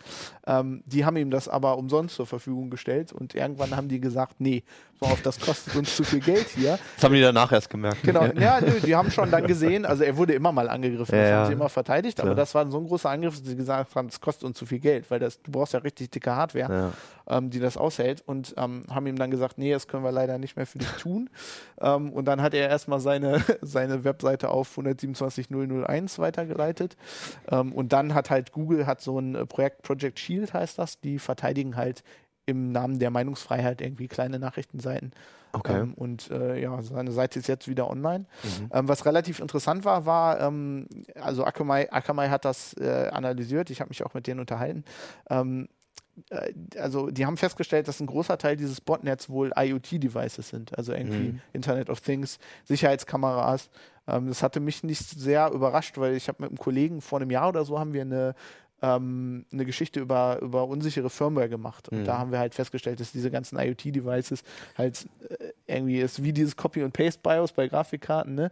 Ähm, 0.46 0.84
die 0.86 1.06
haben 1.06 1.18
ihm 1.18 1.30
das 1.30 1.48
aber 1.48 1.78
umsonst 1.78 2.16
zur 2.16 2.26
Verfügung 2.26 2.70
gestellt 2.70 3.12
und 3.12 3.36
irgendwann 3.36 3.76
haben 3.76 3.90
die 3.90 4.00
gesagt, 4.00 4.36
nee, 4.40 4.64
mal 5.02 5.12
auf, 5.12 5.22
das 5.22 5.40
kostet 5.40 5.76
uns 5.76 5.96
zu 5.96 6.04
viel 6.04 6.20
Geld 6.20 6.48
hier. 6.50 6.80
Das 6.96 7.04
haben 7.04 7.14
die 7.14 7.22
danach 7.22 7.52
erst 7.52 7.70
gemerkt. 7.70 8.04
Genau, 8.04 8.26
ja, 8.26 8.60
nö, 8.62 8.80
die 8.80 8.96
haben 8.96 9.12
schon 9.12 9.30
dann 9.32 9.46
gesehen, 9.46 9.86
also 9.86 10.04
er 10.04 10.18
wurde 10.18 10.34
immer 10.34 10.52
mal 10.52 10.70
angegriffen, 10.70 11.16
Ja, 11.16 11.22
das 11.22 11.32
haben 11.34 11.46
sie 11.48 11.54
immer 11.54 11.70
verteidigt, 11.70 12.20
aber 12.22 12.36
das 12.36 12.54
war 12.56 12.70
so 12.70 12.80
ein 12.80 12.88
großer 12.88 13.10
Angriff, 13.10 13.38
dass 13.38 13.48
sie 13.48 13.56
gesagt 13.56 13.96
haben, 13.96 14.08
das 14.08 14.22
kostet 14.22 14.44
uns 14.46 14.58
zu 14.58 14.66
viel 14.66 14.80
Geld, 14.80 15.10
weil 15.10 15.20
das, 15.20 15.42
du 15.42 15.52
brauchst 15.52 15.74
ja 15.74 15.80
richtig 15.80 16.12
dicke 16.12 16.36
Hardware, 16.36 16.94
ähm, 17.30 17.50
die 17.50 17.60
das 17.60 17.78
aushält 17.78 18.24
und 18.26 18.54
ähm, 18.58 18.86
haben 18.90 19.08
ihm 19.08 19.18
dann 19.18 19.32
gesagt, 19.32 19.58
nee, 19.58 19.72
das 19.72 19.88
können 19.88 20.04
wir 20.04 20.12
leider 20.12 20.38
nicht 20.38 20.56
mehr 20.56 20.66
für 20.66 20.78
dich 20.80 20.92
tun. 20.94 21.30
ähm, 21.82 22.12
und 22.12 22.26
dann 22.26 22.42
hat 22.42 22.54
er 22.54 22.70
erstmal 22.70 23.00
seine, 23.00 23.44
seine 23.62 24.04
Webseite 24.04 24.50
auf 24.50 24.78
127.001 24.78 26.20
weitergeleitet 26.20 26.98
ähm, 27.52 27.74
und 27.74 27.94
dann 27.94 28.14
hat 28.14 28.30
halt 28.30 28.52
Google 28.52 28.86
hat 28.88 29.02
so 29.02 29.20
ein 29.20 29.36
äh, 29.36 29.46
Projekt 29.46 29.82
Project 29.84 30.20
Shield 30.20 30.54
heißt 30.54 30.78
das, 30.80 31.00
die 31.00 31.20
verteidigen 31.20 31.76
halt 31.76 32.04
im 32.48 32.72
Namen 32.72 32.98
der 32.98 33.12
Meinungsfreiheit 33.12 33.82
irgendwie 33.82 34.08
kleine 34.08 34.40
Nachrichtenseiten. 34.40 35.12
Okay. 35.52 35.82
Ähm, 35.82 35.94
und 35.94 36.32
äh, 36.32 36.60
ja, 36.60 36.82
seine 36.82 37.12
Seite 37.12 37.40
ist 37.40 37.48
jetzt 37.48 37.68
wieder 37.68 37.90
online. 37.90 38.26
Mhm. 38.44 38.70
Ähm, 38.74 38.88
was 38.88 39.06
relativ 39.06 39.40
interessant 39.40 39.86
war, 39.86 40.06
war, 40.06 40.40
ähm, 40.42 40.88
also 41.16 41.44
Akamai, 41.46 41.92
Akamai 41.92 42.30
hat 42.30 42.46
das 42.46 42.74
äh, 42.74 43.10
analysiert, 43.12 43.70
ich 43.70 43.80
habe 43.80 43.90
mich 43.90 44.04
auch 44.04 44.14
mit 44.14 44.28
denen 44.28 44.40
unterhalten. 44.40 44.84
Ähm, 45.30 45.68
äh, 46.30 46.54
also 46.80 47.12
die 47.12 47.26
haben 47.26 47.38
festgestellt, 47.38 47.88
dass 47.88 48.00
ein 48.00 48.08
großer 48.08 48.38
Teil 48.38 48.56
dieses 48.56 48.82
Botnets 48.82 49.30
wohl 49.30 49.52
IoT-Devices 49.56 50.50
sind, 50.50 50.78
also 50.78 50.94
irgendwie 50.94 51.34
Mhm. 51.34 51.42
Internet 51.54 51.90
of 51.90 52.02
Things, 52.02 52.40
Sicherheitskameras. 52.66 53.70
Ähm, 54.08 54.28
das 54.28 54.44
hatte 54.44 54.60
mich 54.60 54.84
nicht 54.84 55.10
sehr 55.10 55.52
überrascht, 55.52 55.98
weil 55.98 56.16
ich 56.16 56.28
habe 56.28 56.44
mit 56.44 56.52
einem 56.52 56.58
Kollegen 56.58 57.02
vor 57.02 57.20
einem 57.20 57.32
Jahr 57.32 57.50
oder 57.50 57.66
so 57.66 57.80
haben 57.80 57.94
wir 57.94 58.02
eine 58.02 58.36
ähm, 58.82 59.46
eine 59.52 59.66
Geschichte 59.66 60.00
über, 60.00 60.40
über 60.42 60.68
unsichere 60.68 61.10
Firmware 61.10 61.50
gemacht. 61.50 61.90
Und 61.90 62.00
Mhm. 62.02 62.06
da 62.06 62.18
haben 62.20 62.32
wir 62.32 62.40
halt 62.40 62.54
festgestellt, 62.54 63.00
dass 63.00 63.12
diese 63.12 63.32
ganzen 63.32 63.58
IoT-Devices 63.58 64.44
halt 64.78 65.08
äh, 65.30 65.52
irgendwie 65.66 66.00
ist 66.00 66.22
wie 66.24 66.32
dieses 66.34 66.56
Copy- 66.56 66.84
und 66.84 66.92
Paste-BIOS 66.94 67.54
bei 67.54 67.68
Grafikkarten, 67.68 68.36
ne? 68.36 68.52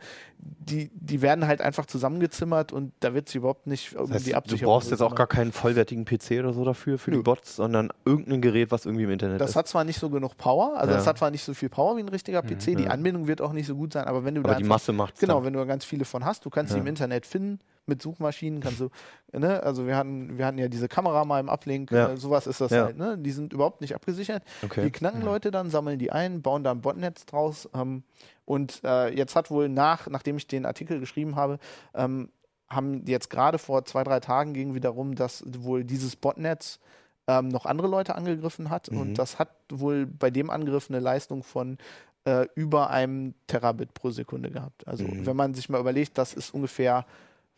Die, 0.67 0.89
die 0.95 1.21
werden 1.21 1.45
halt 1.45 1.62
einfach 1.62 1.86
zusammengezimmert 1.86 2.71
und 2.71 2.91
da 2.99 3.13
wird 3.13 3.28
sich 3.30 3.36
überhaupt 3.36 3.67
nicht 3.67 3.95
um 3.95 4.08
Das 4.10 4.25
heißt, 4.25 4.47
die 4.47 4.58
du 4.58 4.65
brauchst 4.65 4.89
jetzt 4.89 5.01
auch 5.01 5.13
gar 5.13 5.28
keinen 5.28 5.51
vollwertigen 5.51 6.06
PC 6.06 6.39
oder 6.39 6.54
so 6.54 6.65
dafür, 6.65 6.97
für 6.97 7.12
die 7.12 7.17
Nö. 7.17 7.23
Bots, 7.23 7.56
sondern 7.56 7.89
irgendein 8.04 8.41
Gerät, 8.41 8.71
was 8.71 8.86
irgendwie 8.86 9.04
im 9.04 9.12
Internet 9.12 9.39
Das 9.41 9.51
ist. 9.51 9.56
hat 9.56 9.67
zwar 9.67 9.84
nicht 9.84 9.99
so 9.99 10.10
genug 10.10 10.38
Power, 10.38 10.75
also 10.78 10.91
Ja. 10.91 10.97
das 10.97 11.06
hat 11.06 11.19
zwar 11.19 11.30
nicht 11.30 11.43
so 11.43 11.54
viel 11.54 11.69
Power 11.69 11.97
wie 11.97 12.01
ein 12.01 12.10
richtiger 12.10 12.41
PC, 12.41 12.75
die 12.78 12.84
ja. 12.86 12.89
Anbindung 12.89 13.28
wird 13.28 13.41
auch 13.41 13.54
nicht 13.54 13.67
so 13.67 13.75
gut 13.75 13.93
sein, 13.93 14.06
aber 14.06 14.25
wenn 14.25 14.34
du 14.34 14.41
aber 14.41 14.54
da 14.54 14.58
die 14.58 14.63
Masse 14.63 14.91
macht 14.91 15.19
Genau, 15.19 15.43
wenn 15.43 15.54
du 15.54 15.60
da 15.60 15.65
ganz 15.65 15.86
viele 15.86 16.04
von 16.04 16.25
hast, 16.25 16.43
du 16.45 16.49
kannst 16.49 16.71
sie 16.71 16.78
Ja. 16.80 16.82
im 16.82 16.88
Internet 16.88 17.28
finden, 17.28 17.60
mit 17.86 18.01
Suchmaschinen 18.01 18.60
kannst 18.62 18.80
du, 18.80 18.89
ne, 19.38 19.62
also 19.62 19.86
wir 19.86 19.95
hatten, 19.95 20.39
wir 20.39 20.47
hatten 20.47 20.58
ja 20.58 20.67
diese 20.67 20.88
Kamera 20.88 21.25
mal 21.25 21.39
im 21.39 21.49
Uplink, 21.49 21.91
Ja. 21.91 22.13
äh, 22.13 22.17
sowas 22.17 22.47
ist 22.47 22.60
das 22.60 22.71
Ja. 22.71 22.86
halt, 22.86 22.97
ne? 22.97 23.15
Die 23.19 23.30
sind 23.32 23.54
überhaupt 23.54 23.82
nicht 23.82 23.93
abgesichert. 23.93 24.41
Okay. 24.63 24.82
Die 24.82 24.91
knacken 24.91 25.21
Leute 25.21 25.51
dann, 25.51 25.69
sammeln 25.69 25.99
die 25.99 26.12
ein, 26.12 26.41
bauen 26.41 26.63
da 26.63 26.71
ein 26.71 26.82
Botnetz 26.82 27.28
draus. 27.28 27.69
Ähm, 27.75 28.01
und 28.46 28.82
äh, 28.84 29.10
jetzt 29.16 29.36
hat 29.36 29.50
wohl 29.52 29.70
nach, 29.70 30.08
nachdem 30.08 30.38
ich 30.38 30.48
den 30.48 30.66
Artikel 30.66 31.00
geschrieben 31.00 31.36
habe, 31.36 31.60
ähm, 31.94 32.30
haben 32.70 33.06
jetzt 33.06 33.30
gerade 33.30 33.58
vor 33.60 33.86
zwei, 33.86 34.04
drei 34.04 34.20
Tagen 34.20 34.54
ging 34.54 34.74
wieder 34.74 34.90
rum, 34.90 35.16
dass 35.16 35.44
wohl 35.60 35.84
dieses 35.84 36.16
Botnetz 36.16 36.80
ähm, 37.28 37.48
noch 37.50 37.66
andere 37.66 37.88
Leute 37.88 38.16
angegriffen 38.16 38.70
hat. 38.70 38.92
Mhm. 38.92 38.98
Und 39.00 39.14
das 39.16 39.38
hat 39.40 39.50
wohl 39.70 40.06
bei 40.06 40.30
dem 40.32 40.50
Angriff 40.50 40.90
eine 40.90 41.00
Leistung 41.00 41.44
von 41.44 41.78
äh, 42.26 42.48
über 42.56 42.90
einem 42.90 43.34
Terabit 43.48 43.94
pro 43.94 44.10
Sekunde 44.10 44.50
gehabt. 44.50 44.88
Also 44.88 45.06
Mhm. 45.06 45.26
wenn 45.28 45.36
man 45.36 45.54
sich 45.54 45.70
mal 45.70 45.80
überlegt, 45.80 46.18
das 46.18 46.34
ist 46.34 46.54
ungefähr, 46.56 47.06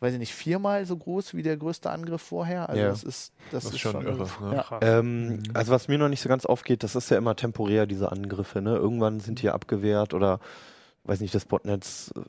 weiß 0.00 0.12
ich 0.12 0.18
nicht, 0.18 0.34
viermal 0.34 0.84
so 0.84 0.96
groß 0.96 1.32
wie 1.34 1.42
der 1.42 1.56
größte 1.56 1.90
Angriff 1.90 2.20
vorher. 2.22 2.68
Also 2.68 2.82
Ja. 2.82 2.88
das 2.90 3.02
ist, 3.02 3.32
das, 3.50 3.64
Das 3.64 3.64
ist 3.66 3.72
ist 3.74 3.80
schon 3.80 4.02
irre, 4.06 4.28
ne? 4.42 4.64
Ja. 4.70 4.78
Ähm, 4.82 5.42
Also 5.54 5.72
was 5.72 5.88
mir 5.88 5.96
noch 5.98 6.10
nicht 6.10 6.20
so 6.20 6.28
ganz 6.28 6.44
aufgeht, 6.44 6.82
das 6.82 6.94
ist 6.96 7.10
ja 7.10 7.16
immer 7.16 7.34
temporär, 7.34 7.86
diese 7.86 8.12
Angriffe. 8.12 8.60
Ne? 8.60 8.76
Irgendwann 8.76 9.20
sind 9.20 9.40
die 9.40 9.48
abgewehrt 9.50 10.12
oder 10.12 10.38
weiß 11.08 11.20
nicht, 11.20 11.34
das 11.34 11.44
Botnetz 11.46 12.12
äh, 12.16 12.20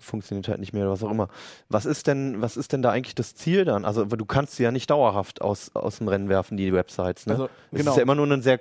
funktioniert 0.00 0.48
halt 0.48 0.60
nicht 0.60 0.72
mehr 0.72 0.84
oder 0.84 0.92
was 0.92 1.02
auch 1.02 1.10
immer. 1.10 1.28
Was 1.68 1.84
ist 1.86 2.06
denn, 2.06 2.40
was 2.40 2.56
ist 2.56 2.72
denn 2.72 2.82
da 2.82 2.90
eigentlich 2.92 3.14
das 3.14 3.34
Ziel 3.34 3.64
dann? 3.64 3.84
Also 3.84 4.04
du 4.04 4.24
kannst 4.24 4.56
sie 4.56 4.62
ja 4.62 4.70
nicht 4.70 4.88
dauerhaft 4.90 5.42
aus, 5.42 5.74
aus 5.74 5.98
dem 5.98 6.08
Rennen 6.08 6.28
werfen, 6.28 6.56
die 6.56 6.72
Websites. 6.72 7.26
Ne? 7.26 7.32
Also, 7.32 7.48
Es 7.72 7.78
genau. 7.78 7.90
ist 7.90 7.96
ja 7.96 8.02
immer 8.02 8.14
nur 8.14 8.26
ein 8.26 8.42
sehr 8.42 8.60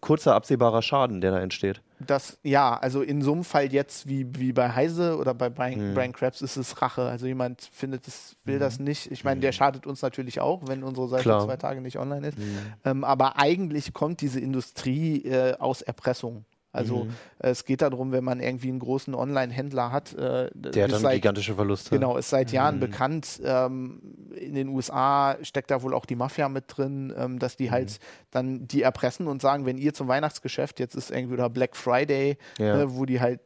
kurzer 0.00 0.34
absehbarer 0.34 0.82
Schaden, 0.82 1.20
der 1.20 1.30
da 1.30 1.38
entsteht. 1.40 1.82
Das, 2.00 2.38
ja, 2.42 2.76
also 2.76 3.02
in 3.02 3.22
so 3.22 3.32
einem 3.32 3.44
Fall 3.44 3.72
jetzt 3.72 4.08
wie, 4.08 4.26
wie 4.36 4.52
bei 4.52 4.70
Heise 4.72 5.18
oder 5.18 5.34
bei 5.34 5.50
Brian, 5.50 5.90
Mhm. 5.90 5.94
Brian 5.94 6.12
Krebs 6.12 6.42
ist 6.42 6.56
es 6.56 6.80
Rache. 6.82 7.02
Also 7.02 7.26
jemand 7.26 7.68
findet 7.72 8.08
es, 8.08 8.36
will 8.44 8.58
das 8.58 8.80
nicht. 8.80 9.10
Ich 9.12 9.24
meine, 9.24 9.40
der 9.40 9.50
Mhm. 9.50 9.54
schadet 9.54 9.86
uns 9.86 10.02
natürlich 10.02 10.40
auch, 10.40 10.62
wenn 10.66 10.82
unsere 10.82 11.06
Seite 11.08 11.24
Klar. 11.24 11.44
zwei 11.44 11.56
Tage 11.56 11.80
nicht 11.80 11.98
online 11.98 12.28
ist. 12.28 12.38
Ähm, 12.84 13.04
aber 13.04 13.38
eigentlich 13.38 13.92
kommt 13.92 14.20
diese 14.20 14.40
Industrie 14.40 15.24
äh, 15.24 15.56
aus 15.58 15.82
Erpressung. 15.82 16.44
Also 16.72 17.04
Mhm. 17.04 17.10
äh, 17.38 17.48
es 17.50 17.64
geht 17.64 17.80
darum, 17.82 18.12
wenn 18.12 18.24
man 18.24 18.40
irgendwie 18.40 18.68
einen 18.68 18.78
großen 18.78 19.14
Online-Händler 19.14 19.90
hat, 19.90 20.12
äh, 20.14 20.50
Der 20.54 20.88
dann 20.88 21.00
seit, 21.00 21.14
gigantische 21.14 21.54
Verluste. 21.54 21.90
Genau, 21.90 22.16
ist 22.16 22.28
seit 22.30 22.52
Jahren 22.52 22.76
Mhm. 22.76 22.80
bekannt. 22.80 23.40
Ähm, 23.42 24.00
in 24.34 24.54
den 24.54 24.68
USA 24.68 25.36
steckt 25.42 25.70
da 25.70 25.82
wohl 25.82 25.94
auch 25.94 26.04
die 26.04 26.16
Mafia 26.16 26.48
mit 26.48 26.64
drin, 26.68 27.12
ähm, 27.16 27.38
dass 27.38 27.54
Mhm. 27.54 27.56
die 27.64 27.70
halt 27.70 27.98
dann 28.30 28.68
die 28.68 28.82
erpressen 28.82 29.26
und 29.28 29.40
sagen, 29.40 29.64
wenn 29.66 29.78
ihr 29.78 29.94
zum 29.94 30.08
Weihnachtsgeschäft, 30.08 30.78
jetzt 30.78 30.94
ist 30.94 31.10
irgendwie 31.10 31.34
oder 31.34 31.48
Black 31.48 31.74
Friday, 31.76 32.36
Ja. 32.58 32.76
ne, 32.76 32.94
wo 32.96 33.04
die 33.06 33.20
halt 33.20 33.40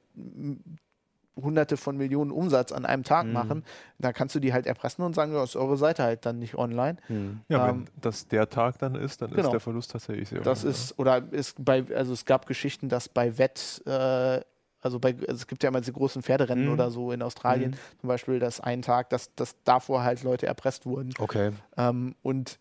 hunderte 1.37 1.77
von 1.77 1.97
Millionen 1.97 2.31
Umsatz 2.31 2.73
an 2.73 2.85
einem 2.85 3.05
Tag 3.05 3.27
Mhm. 3.27 3.33
machen, 3.33 3.65
da 3.99 4.13
kannst 4.13 4.35
du 4.35 4.41
die 4.41 4.53
halt 4.53 4.67
erpressen 4.67 5.03
und 5.05 5.15
sagen, 5.15 5.33
ja, 5.33 5.43
ist 5.43 5.57
eure 5.57 5.77
Seite 5.77 6.03
halt 6.03 6.27
dann 6.27 6.39
nicht 6.39 6.57
online. 6.57 6.99
Mhm. 7.09 7.41
Ja, 7.49 7.69
Ähm, 7.69 7.87
wenn 7.87 8.01
das 8.01 8.29
der 8.29 8.49
Tag 8.51 8.79
dann 8.79 8.95
ist, 8.95 9.23
dann 9.23 9.31
genau. 9.31 9.49
ist 9.49 9.53
der 9.53 9.61
Verlust 9.61 9.91
tatsächlich 9.93 10.29
sehr 10.29 10.41
Das 10.43 10.63
ist, 10.65 10.99
oder 10.99 11.23
ist 11.33 11.65
bei, 11.65 11.85
also 11.95 12.13
es 12.13 12.25
gab 12.27 12.47
Geschichten, 12.47 12.89
dass 12.89 13.09
bei 13.09 13.39
Wett, 13.39 13.83
äh, 13.87 14.41
also 14.81 14.99
bei, 14.99 15.15
also 15.21 15.33
es 15.35 15.47
gibt 15.47 15.63
ja 15.63 15.69
immer 15.71 15.81
diese 15.81 15.93
großen 15.93 16.23
Pferderennen 16.23 16.67
Mhm. 16.67 16.73
oder 16.73 16.91
so 16.91 17.13
in 17.13 17.23
Australien, 17.23 17.71
Mhm. 17.71 18.01
zum 18.01 18.09
Beispiel, 18.09 18.39
dass 18.39 18.61
einen 18.61 18.83
Tag, 18.83 19.09
dass, 19.11 19.35
dass 19.35 19.55
davor 19.65 20.03
halt 20.03 20.23
Leute 20.25 20.47
erpresst 20.47 20.85
wurden. 20.87 21.15
Okay. 21.19 21.53
Ähm, 21.77 22.15
und 22.23 22.59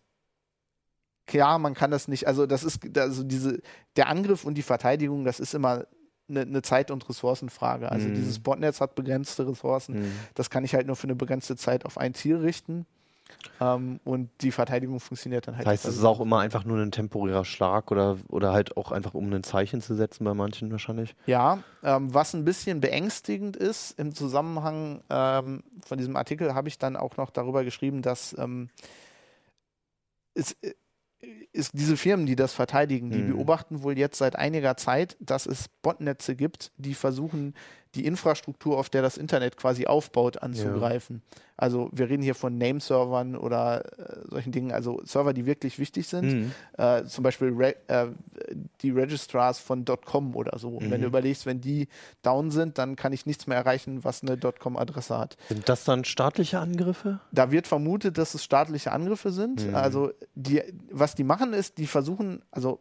klar, 1.26 1.58
man 1.58 1.74
kann 1.74 1.90
das 1.90 2.08
nicht, 2.08 2.26
also 2.26 2.46
das 2.46 2.64
ist, 2.64 2.80
also 2.96 3.22
diese, 3.22 3.60
der 3.96 4.08
Angriff 4.08 4.44
und 4.44 4.54
die 4.54 4.62
Verteidigung, 4.62 5.24
das 5.24 5.40
ist 5.40 5.54
immer 5.54 5.86
eine, 6.28 6.40
eine 6.40 6.62
Zeit- 6.62 6.90
und 6.90 7.08
Ressourcenfrage. 7.08 7.90
Also 7.90 8.08
Mhm. 8.08 8.14
dieses 8.14 8.38
Botnetz 8.38 8.80
hat 8.80 8.94
begrenzte 8.94 9.46
Ressourcen. 9.46 10.00
Mhm. 10.02 10.12
Das 10.34 10.50
kann 10.50 10.64
ich 10.64 10.74
halt 10.74 10.86
nur 10.86 10.96
für 10.96 11.04
eine 11.04 11.14
begrenzte 11.16 11.56
Zeit 11.56 11.84
auf 11.84 11.98
ein 11.98 12.14
Ziel 12.14 12.36
richten. 12.36 12.86
Ähm, 13.60 13.98
und 14.04 14.28
die 14.42 14.52
Verteidigung 14.52 15.00
funktioniert 15.00 15.46
dann 15.48 15.56
halt. 15.56 15.66
Das 15.66 15.72
heißt, 15.72 15.84
es 15.86 15.96
ist 15.96 16.04
auch 16.04 16.20
immer 16.20 16.40
einfach 16.40 16.64
nur 16.64 16.78
ein 16.78 16.92
temporärer 16.92 17.44
Schlag 17.44 17.90
oder, 17.90 18.18
oder 18.28 18.52
halt 18.52 18.76
auch 18.76 18.92
einfach, 18.92 19.14
um 19.14 19.32
ein 19.32 19.42
Zeichen 19.42 19.80
zu 19.80 19.94
setzen 19.94 20.24
bei 20.24 20.34
manchen 20.34 20.70
wahrscheinlich. 20.70 21.14
Ja, 21.26 21.62
ähm, 21.82 22.12
was 22.12 22.34
ein 22.34 22.44
bisschen 22.44 22.80
beängstigend 22.80 23.56
ist 23.56 23.98
im 23.98 24.14
Zusammenhang 24.14 25.00
ähm, 25.08 25.62
von 25.84 25.98
diesem 25.98 26.14
Artikel, 26.16 26.54
habe 26.54 26.68
ich 26.68 26.78
dann 26.78 26.94
auch 26.96 27.16
noch 27.16 27.30
darüber 27.30 27.64
geschrieben, 27.64 28.02
dass 28.02 28.36
ähm, 28.38 28.68
es, 30.34 30.52
äh, 30.62 30.74
ist 31.52 31.72
diese 31.74 31.96
Firmen, 31.96 32.26
die 32.26 32.36
das 32.36 32.52
verteidigen, 32.52 33.10
die 33.10 33.18
Mhm. 33.22 33.28
beobachten 33.36 33.82
wohl 33.82 33.96
jetzt 33.98 34.18
seit 34.18 34.36
einiger 34.36 34.76
Zeit, 34.76 35.16
dass 35.20 35.46
es 35.46 35.68
Botnetze 35.68 36.34
gibt, 36.34 36.72
die 36.76 36.94
versuchen, 36.94 37.54
die 37.94 38.06
Infrastruktur, 38.06 38.78
auf 38.78 38.88
der 38.88 39.02
das 39.02 39.16
Internet 39.18 39.56
quasi 39.56 39.86
aufbaut, 39.86 40.42
anzugreifen. 40.42 41.22
Also 41.58 41.90
wir 41.92 42.08
reden 42.08 42.22
hier 42.22 42.34
von 42.34 42.56
Name-Servern 42.56 43.36
oder 43.36 43.84
äh, 43.98 44.28
solchen 44.30 44.50
Dingen, 44.50 44.72
also 44.72 45.00
Server, 45.04 45.32
die 45.34 45.44
wirklich 45.46 45.78
wichtig 45.78 46.08
sind 46.08 46.32
Mhm. 46.32 46.52
äh, 46.78 47.04
zum 47.04 47.22
Beispiel 47.22 47.48
Re 47.54 47.76
äh, 47.88 48.06
die 48.80 48.90
Registrars 48.90 49.58
von 49.58 49.84
.com 49.84 50.34
oder 50.34 50.58
so. 50.58 50.70
Und 50.70 50.90
Wenn 50.90 51.00
Mhm. 51.00 51.02
du 51.02 51.06
überlegst, 51.08 51.44
wenn 51.46 51.60
die 51.60 51.88
down 52.22 52.50
sind, 52.50 52.78
dann 52.78 52.96
kann 52.96 53.12
ich 53.12 53.26
nichts 53.26 53.46
mehr 53.46 53.58
erreichen, 53.58 54.02
was 54.04 54.22
eine 54.22 54.36
.com-Adresse 54.38 55.18
hat. 55.18 55.36
Sind 55.48 55.68
das 55.68 55.84
dann 55.84 56.04
staatliche 56.04 56.58
Angriffe? 56.58 57.20
Da 57.30 57.50
wird 57.52 57.66
vermutet, 57.66 58.16
dass 58.18 58.34
es 58.34 58.42
staatliche 58.42 58.90
Angriffe 58.90 59.30
sind. 59.30 59.68
Mhm. 59.68 59.74
Also 59.74 60.12
die, 60.34 60.62
was 60.90 61.14
die 61.14 61.24
machen 61.24 61.52
ist, 61.52 61.78
die 61.78 61.86
versuchen, 61.86 62.42
also 62.50 62.80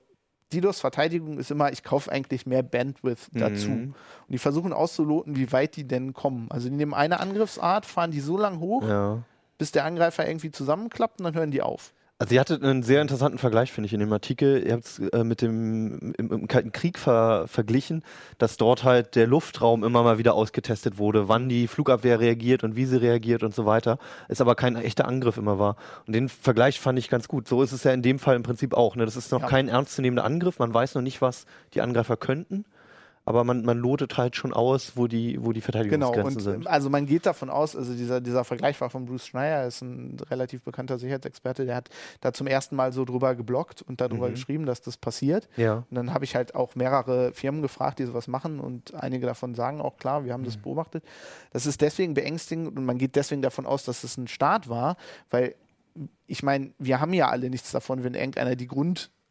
DDoS-Verteidigung 0.54 1.38
ist 1.38 1.52
immer, 1.52 1.72
ich 1.72 1.84
kaufe 1.84 2.12
eigentlich 2.12 2.46
mehr 2.46 2.64
Bandwidth 2.64 3.30
dazu. 3.34 3.70
Mhm. 3.70 3.84
Und 3.84 4.30
die 4.30 4.38
versuchen 4.38 4.74
auszuloten, 4.74 5.36
wie 5.36 5.52
weit 5.52 5.76
die 5.76 5.88
denn 5.88 6.14
kommen. 6.14 6.48
Also 6.50 6.70
die 6.70 6.76
nehmen 6.76 6.94
eine 6.94 7.20
Angriffsart, 7.20 7.86
fahren 7.86 8.12
die 8.12 8.20
so 8.20 8.38
lang 8.38 8.60
hoch, 8.60 8.88
Ja. 8.88 9.20
bis 9.58 9.72
der 9.72 9.86
Angreifer 9.86 10.28
irgendwie 10.28 10.52
zusammenklappt 10.52 11.20
und 11.20 11.26
dann 11.26 11.36
hören 11.36 11.52
die 11.52 11.62
auf. 11.62 11.94
Also 12.22 12.36
ihr 12.36 12.40
hattet 12.40 12.64
einen 12.64 12.84
sehr 12.84 13.02
interessanten 13.02 13.40
Vergleich, 13.40 13.72
finde 13.72 13.88
ich, 13.88 13.94
in 13.94 14.00
dem 14.00 14.14
Artikel. 14.14 14.64
Ihr 14.64 14.74
habt 14.74 14.86
es 14.86 15.00
äh, 15.00 15.24
mit 15.24 15.42
dem 15.42 16.14
im, 16.20 16.32
im 16.32 16.48
Kalten 16.48 16.72
Krieg 16.72 17.00
ver 17.00 17.48
verglichen, 17.48 18.04
dass 18.38 18.58
dort 18.58 18.84
halt 18.84 19.16
der 19.16 19.26
Luftraum 19.26 19.84
immer 19.84 20.04
mal 20.04 20.20
wieder 20.20 20.36
ausgetestet 20.36 21.00
wurde, 21.00 21.30
wann 21.30 21.50
die 21.50 21.68
Flugabwehr 21.68 22.20
reagiert 22.20 22.64
und 22.64 22.76
wie 22.76 22.86
sie 22.86 23.02
reagiert 23.02 23.42
und 23.42 23.56
so 23.56 23.66
weiter. 23.66 23.98
Es 24.28 24.40
aber 24.40 24.54
kein 24.54 24.76
echter 24.76 25.08
Angriff 25.08 25.38
immer 25.38 25.58
war. 25.58 25.78
Und 26.06 26.14
den 26.14 26.30
Vergleich 26.30 26.80
fand 26.80 27.00
ich 27.00 27.10
ganz 27.10 27.28
gut. 27.28 27.48
So 27.48 27.64
ist 27.64 27.72
es 27.72 27.84
ja 27.86 27.92
in 27.92 28.04
dem 28.04 28.20
Fall 28.20 28.36
im 28.36 28.44
Prinzip 28.44 28.76
auch. 28.76 28.96
Ne? 28.96 29.04
Das 29.06 29.16
ist 29.16 29.32
noch 29.32 29.42
Ja. 29.42 29.48
kein 29.48 29.68
ernstzunehmender 29.68 30.24
Angriff. 30.24 30.60
Man 30.60 30.72
weiß 30.72 30.94
noch 30.94 31.02
nicht, 31.02 31.24
was 31.24 31.48
die 31.74 31.82
Angreifer 31.82 32.18
könnten. 32.18 32.66
Aber 33.24 33.44
man, 33.44 33.64
man 33.64 33.78
lotet 33.78 34.18
halt 34.18 34.36
schon 34.36 34.52
aus, 34.52 34.94
wo 34.98 35.06
die, 35.08 35.38
wo 35.44 35.52
die 35.54 35.60
Genau, 35.62 35.66
Verteidigungsgrenzen 36.12 36.38
und 36.38 36.42
sind. 36.64 36.68
also 36.68 36.90
man 36.90 37.06
geht 37.06 37.26
davon 37.28 37.50
aus, 37.52 37.76
also 37.76 37.94
dieser, 37.94 38.20
dieser 38.20 38.44
Vergleich 38.44 38.82
war 38.82 38.90
von 38.90 39.06
Bruce 39.06 39.28
Schneier, 39.28 39.68
ist 39.68 39.82
ein 39.82 40.18
relativ 40.30 40.64
bekannter 40.64 40.98
Sicherheitsexperte, 40.98 41.66
der 41.66 41.76
hat 41.76 41.90
da 42.22 42.34
zum 42.34 42.48
ersten 42.48 42.76
Mal 42.76 42.92
so 42.94 43.06
drüber 43.06 43.36
geblockt 43.36 43.84
und 43.84 44.02
darüber 44.02 44.28
Mhm. 44.28 44.32
geschrieben, 44.34 44.66
dass 44.66 44.82
das 44.82 44.98
passiert. 44.98 45.48
Ja. 45.56 45.86
Und 45.90 45.96
dann 45.96 46.14
habe 46.14 46.26
ich 46.26 46.36
halt 46.36 46.56
auch 46.56 46.74
mehrere 46.76 47.32
Firmen 47.34 47.62
gefragt, 47.62 48.00
die 48.00 48.06
sowas 48.06 48.28
machen 48.28 48.60
und 48.60 48.94
einige 48.96 49.28
davon 49.28 49.54
sagen 49.54 49.82
auch 49.82 49.98
klar, 49.98 50.26
wir 50.26 50.34
haben 50.34 50.44
das 50.44 50.58
beobachtet. 50.58 51.04
Das 51.52 51.66
ist 51.68 51.82
deswegen 51.82 52.16
beängstigend 52.16 52.76
und 52.76 52.86
man 52.86 52.98
geht 52.98 53.16
deswegen 53.16 53.42
davon 53.44 53.66
aus, 53.68 53.84
dass 53.84 54.04
es 54.04 54.18
ein 54.18 54.28
Staat 54.28 54.68
war, 54.68 54.98
weil 55.30 55.54
ich 56.26 56.42
meine, 56.42 56.72
wir 56.80 57.00
haben 57.02 57.14
ja 57.14 57.28
alle 57.30 57.50
nichts 57.50 57.72
davon, 57.72 58.04
wenn 58.04 58.14
irgendeiner 58.14 58.56
die 58.56 58.68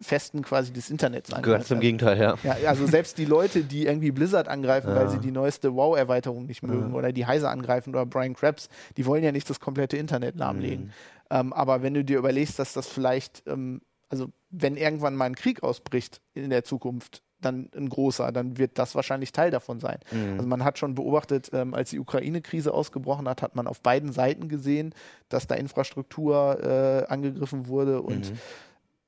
Grundfesten 0.01 0.43
quasi 0.43 0.73
des 0.73 0.91
Internets 0.91 1.33
angreift. 1.33 1.59
Ganz 1.69 1.71
im 1.71 1.81
Gegenteil, 1.81 2.19
ja. 2.19 2.37
ja, 2.43 2.69
also 2.69 2.87
selbst 2.87 3.19
die 3.19 3.27
Leute, 3.27 3.65
die 3.65 3.87
irgendwie 3.87 4.11
Blizzard 4.11 4.49
angreifen, 4.49 4.89
weil 4.95 5.05
Ja. 5.05 5.09
sie 5.11 5.19
die 5.19 5.31
neueste 5.31 5.75
WoW-Erweiterung 5.75 6.47
nicht 6.47 6.63
mögen 6.63 6.95
oder 6.95 7.13
die 7.13 7.27
Heise 7.27 7.49
angreifen 7.51 7.91
oder 7.91 8.07
Brian 8.07 8.35
Krebs, 8.35 8.69
die 8.97 9.05
wollen 9.07 9.23
ja 9.23 9.31
nicht 9.33 9.49
das 9.51 9.61
komplette 9.61 9.97
Internet 9.99 10.37
lahmlegen. 10.37 10.87
Mhm. 10.87 10.91
Ähm, 11.31 11.53
aber 11.53 11.83
wenn 11.83 11.95
du 11.95 12.03
dir 12.05 12.19
überlegst, 12.19 12.59
dass 12.59 12.73
das 12.73 12.89
vielleicht, 12.89 13.43
ähm, 13.47 13.83
also 14.09 14.29
wenn 14.51 14.77
irgendwann 14.77 15.15
mal 15.15 15.27
ein 15.27 15.37
Krieg 15.37 15.63
ausbricht 15.63 16.21
in 16.35 16.49
der 16.51 16.65
Zukunft, 16.65 17.23
dann 17.43 17.71
ein 17.75 17.89
großer, 17.89 18.33
dann 18.33 18.59
wird 18.59 18.79
das 18.79 18.95
wahrscheinlich 18.95 19.33
Teil 19.33 19.51
davon 19.51 19.81
sein. 19.81 19.99
Mhm. 20.11 20.35
Also 20.37 20.47
man 20.47 20.63
hat 20.65 20.79
schon 20.79 20.95
beobachtet, 20.95 21.51
ähm, 21.55 21.73
als 21.75 21.91
die 21.91 21.99
Ukraine-Krise 21.99 22.73
ausgebrochen 22.75 23.29
hat, 23.29 23.41
hat 23.43 23.55
man 23.55 23.67
auf 23.67 23.81
beiden 23.81 24.13
Seiten 24.13 24.49
gesehen, 24.49 24.95
dass 25.29 25.47
da 25.47 25.55
Infrastruktur 25.55 26.59
äh, 26.63 27.11
angegriffen 27.13 27.67
wurde 27.67 28.01
und 28.03 28.31
Mhm. 28.31 28.39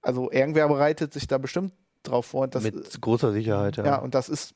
Also 0.02 0.30
irgendwer 0.30 0.68
bereitet 0.68 1.12
sich 1.12 1.26
da 1.26 1.38
bestimmt 1.38 1.72
drauf 2.02 2.26
vor. 2.26 2.42
Und 2.42 2.54
das, 2.54 2.64
Mit 2.64 3.00
großer 3.00 3.32
Sicherheit, 3.32 3.76
ja. 3.76 3.84
ja, 3.84 3.96
und 3.98 4.14
das 4.14 4.28
ist 4.28 4.54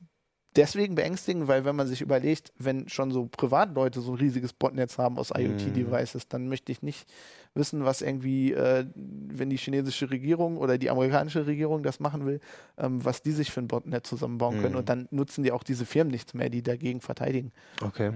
deswegen 0.57 0.95
beängstigend, 0.95 1.49
weil 1.49 1.65
wenn 1.65 1.77
man 1.77 1.87
sich 1.87 2.01
überlegt, 2.01 2.53
wenn 2.59 2.89
schon 2.89 3.11
so 3.11 3.27
Privatleute 3.27 4.01
so 4.01 4.13
ein 4.13 4.19
riesiges 4.19 4.53
Botnetz 4.53 4.99
haben 4.99 5.19
aus 5.19 5.31
IoT-Devices, 5.31 6.29
dann 6.29 6.49
möchte 6.49 6.73
ich 6.73 6.83
nicht 6.83 7.07
wissen, 7.55 7.85
was 7.85 8.03
irgendwie, 8.03 8.53
äh, 8.53 8.87
wenn 8.95 9.51
die 9.51 9.57
chinesische 9.57 10.11
Regierung 10.11 10.57
oder 10.57 10.79
die 10.79 10.91
amerikanische 10.91 11.47
Regierung 11.47 11.83
das 11.83 12.01
machen 12.01 12.27
will, 12.27 12.41
ähm, 12.79 13.05
was 13.05 13.23
die 13.23 13.33
sich 13.33 13.51
für 13.51 13.61
ein 13.61 13.69
Botnet 13.69 14.07
zusammenbauen 14.07 14.61
können. 14.61 14.73
Mhm. 14.73 14.79
Und 14.79 14.89
dann 14.89 15.09
nutzen 15.11 15.45
die 15.45 15.53
auch 15.53 15.63
diese 15.63 15.87
Firmen 15.87 16.11
nichts 16.11 16.35
mehr, 16.35 16.49
die 16.49 16.63
dagegen 16.63 17.01
verteidigen. 17.01 17.53
Okay. 17.83 18.13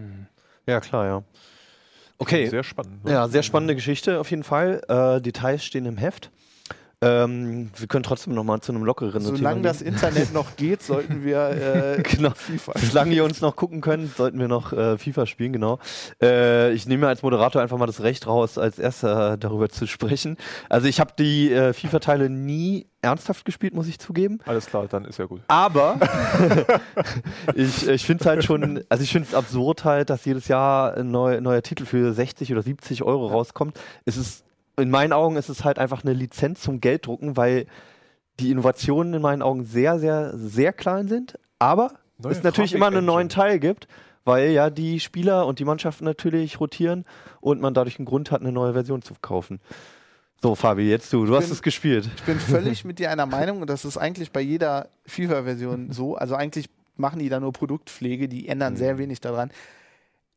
Ja, 0.66 0.80
klar, 0.80 1.06
ja. 1.06 1.24
Okay. 2.18 2.48
Sehr 2.48 2.64
spannend. 2.64 3.04
ne? 3.04 3.12
Ja, 3.12 3.28
sehr 3.28 3.42
spannende 3.42 3.74
Geschichte 3.74 4.20
auf 4.20 4.30
jeden 4.30 4.44
Fall. 4.44 4.82
Äh, 4.88 5.20
Details 5.22 5.64
stehen 5.64 5.86
im 5.86 5.96
Heft. 5.96 6.30
Ähm, 7.02 7.70
wir 7.76 7.86
können 7.86 8.02
trotzdem 8.02 8.34
noch 8.34 8.44
mal 8.44 8.60
zu 8.60 8.72
einem 8.72 8.84
lockeren 8.84 9.22
Thema 9.24 9.36
Solange 9.36 9.62
das 9.62 9.78
gehen. 9.78 9.94
Internet 9.94 10.34
noch 10.34 10.56
geht, 10.56 10.82
sollten 10.82 11.24
wir 11.24 11.96
äh, 11.98 12.02
Genau. 12.02 12.30
FIFA 12.34 12.72
Solange 12.78 13.14
ihr 13.14 13.24
uns 13.24 13.40
noch 13.40 13.56
gucken 13.56 13.80
könnt, 13.80 14.16
sollten 14.16 14.38
wir 14.38 14.48
noch 14.48 14.72
äh, 14.74 14.98
FIFA 14.98 15.24
spielen, 15.26 15.54
genau. 15.54 15.78
Äh, 16.22 16.72
ich 16.72 16.86
nehme 16.86 17.02
mir 17.02 17.08
als 17.08 17.22
Moderator 17.22 17.62
einfach 17.62 17.78
mal 17.78 17.86
das 17.86 18.02
Recht 18.02 18.26
raus, 18.26 18.58
als 18.58 18.78
erster 18.78 19.38
darüber 19.38 19.70
zu 19.70 19.86
sprechen. 19.86 20.36
Also 20.68 20.88
ich 20.88 21.00
habe 21.00 21.12
die 21.18 21.50
äh, 21.52 21.72
FIFA-Teile 21.72 22.28
nie 22.28 22.86
ernsthaft 23.02 23.46
gespielt, 23.46 23.72
muss 23.72 23.88
ich 23.88 23.98
zugeben. 23.98 24.40
Alles 24.44 24.66
klar, 24.66 24.86
dann 24.86 25.06
ist 25.06 25.18
ja 25.18 25.24
gut. 25.24 25.40
Aber 25.48 25.98
ich, 27.54 27.88
ich 27.88 28.04
finde 28.04 28.22
es 28.22 28.26
halt 28.26 28.44
schon, 28.44 28.84
also 28.88 29.02
ich 29.02 29.10
finde 29.12 29.28
es 29.28 29.34
absurd 29.34 29.84
halt, 29.84 30.10
dass 30.10 30.24
jedes 30.24 30.48
Jahr 30.48 30.94
ein 30.98 31.10
neu, 31.10 31.40
neuer 31.40 31.62
Titel 31.62 31.86
für 31.86 32.12
60 32.12 32.52
oder 32.52 32.62
70 32.62 33.02
Euro 33.02 33.28
rauskommt. 33.28 33.78
Es 34.04 34.16
ist, 34.16 34.44
in 34.76 34.90
meinen 34.90 35.12
Augen 35.12 35.36
ist 35.36 35.48
es 35.48 35.64
halt 35.64 35.78
einfach 35.78 36.04
eine 36.04 36.12
Lizenz 36.14 36.60
zum 36.60 36.80
Gelddrucken, 36.80 37.36
weil 37.36 37.66
die 38.38 38.50
Innovationen 38.50 39.14
in 39.14 39.22
meinen 39.22 39.42
Augen 39.42 39.64
sehr, 39.64 39.98
sehr, 39.98 40.32
sehr 40.36 40.72
klein 40.72 41.08
sind. 41.08 41.38
Aber 41.58 41.92
Neue 42.18 42.32
es 42.32 42.42
natürlich 42.42 42.74
immer 42.74 42.86
einen 42.86 43.04
neuen. 43.04 43.28
Teil 43.28 43.58
gibt, 43.58 43.86
weil 44.24 44.50
ja 44.50 44.70
die 44.70 45.00
Spieler 45.00 45.46
und 45.46 45.58
die 45.58 45.64
Mannschaften 45.64 46.04
natürlich 46.04 46.60
rotieren 46.60 47.04
und 47.40 47.60
man 47.60 47.74
dadurch 47.74 47.98
einen 47.98 48.06
Grund 48.06 48.30
hat, 48.30 48.40
eine 48.40 48.52
neue 48.52 48.72
Version 48.72 49.02
zu 49.02 49.14
kaufen. 49.20 49.60
So, 50.42 50.54
Fabi, 50.54 50.88
jetzt 50.88 51.12
du. 51.12 51.26
Du 51.26 51.36
hast 51.36 51.46
bin- 51.46 51.52
es 51.52 51.62
gespielt. 51.62 52.08
Ich 52.16 52.22
bin 52.22 52.38
völlig 52.40 52.84
mit 52.86 52.98
dir 52.98 53.10
einer 53.10 53.26
Meinung 53.26 53.60
und 53.60 53.68
das 53.68 53.84
ist 53.84 53.98
eigentlich 53.98 54.32
bei 54.32 54.40
jeder 54.40 54.88
FIFA-Version 55.06 55.92
so. 55.92 56.14
Also 56.16 56.34
eigentlich 56.34 56.70
machen 56.96 57.18
die 57.18 57.28
da 57.28 57.40
nur 57.40 57.52
Produktpflege, 57.52 58.28
die 58.28 58.48
ändern 58.48 58.76
sehr 58.76 58.96
wenig 58.96 59.20
daran. 59.20 59.50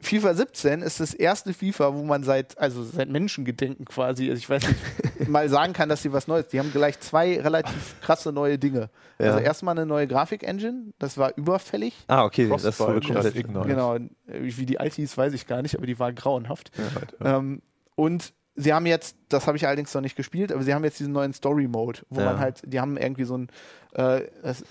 FIFA 0.03 0.33
17 0.33 0.81
ist 0.81 0.99
das 0.99 1.13
erste 1.13 1.53
FIFA, 1.53 1.93
wo 1.95 2.03
man 2.03 2.23
seit, 2.23 2.57
also 2.57 2.83
seit 2.83 3.09
Menschengedenken 3.09 3.85
quasi, 3.85 4.29
also 4.29 4.39
ich 4.39 4.49
weiß 4.49 4.67
nicht, 4.67 4.79
mal 5.29 5.49
sagen 5.49 5.73
kann, 5.73 5.89
dass 5.89 6.01
sie 6.01 6.13
was 6.13 6.27
Neues. 6.27 6.47
Die 6.49 6.59
haben 6.59 6.71
gleich 6.71 6.99
zwei 6.99 7.39
relativ 7.39 7.99
krasse 8.01 8.31
neue 8.31 8.59
Dinge. 8.59 8.89
Ja. 9.19 9.27
Also 9.27 9.39
erstmal 9.39 9.77
eine 9.77 9.85
neue 9.85 10.07
Grafik-Engine, 10.07 10.93
das 10.99 11.17
war 11.17 11.35
überfällig. 11.37 11.93
Ah, 12.07 12.25
okay, 12.25 12.49
das 12.49 12.75
statt 12.75 13.01
komplett. 13.03 13.33
Genau, 13.33 13.97
wie 14.27 14.65
die 14.65 14.79
alte 14.79 14.97
hieß, 14.97 15.17
weiß 15.17 15.33
ich 15.33 15.47
gar 15.47 15.61
nicht, 15.61 15.75
aber 15.75 15.85
die 15.85 15.97
war 15.97 16.11
grauenhaft. 16.13 16.71
Ja, 16.77 16.83
halt, 16.95 17.15
ja. 17.19 17.37
Ähm, 17.37 17.61
und 17.95 18.33
sie 18.55 18.73
haben 18.73 18.85
jetzt, 18.85 19.17
das 19.33 19.47
habe 19.47 19.57
ich 19.57 19.65
allerdings 19.67 19.93
noch 19.93 20.01
nicht 20.01 20.15
gespielt, 20.15 20.51
aber 20.51 20.63
sie 20.63 20.73
haben 20.73 20.83
jetzt 20.83 20.99
diesen 20.99 21.13
neuen 21.13 21.33
Story-Mode, 21.33 22.01
wo 22.09 22.19
Ja. 22.21 22.25
man 22.27 22.39
halt, 22.39 22.61
die 22.65 22.79
haben 22.79 22.97
irgendwie 22.97 23.23
so 23.25 23.33
einen, 23.35 23.47
äh, 23.95 24.21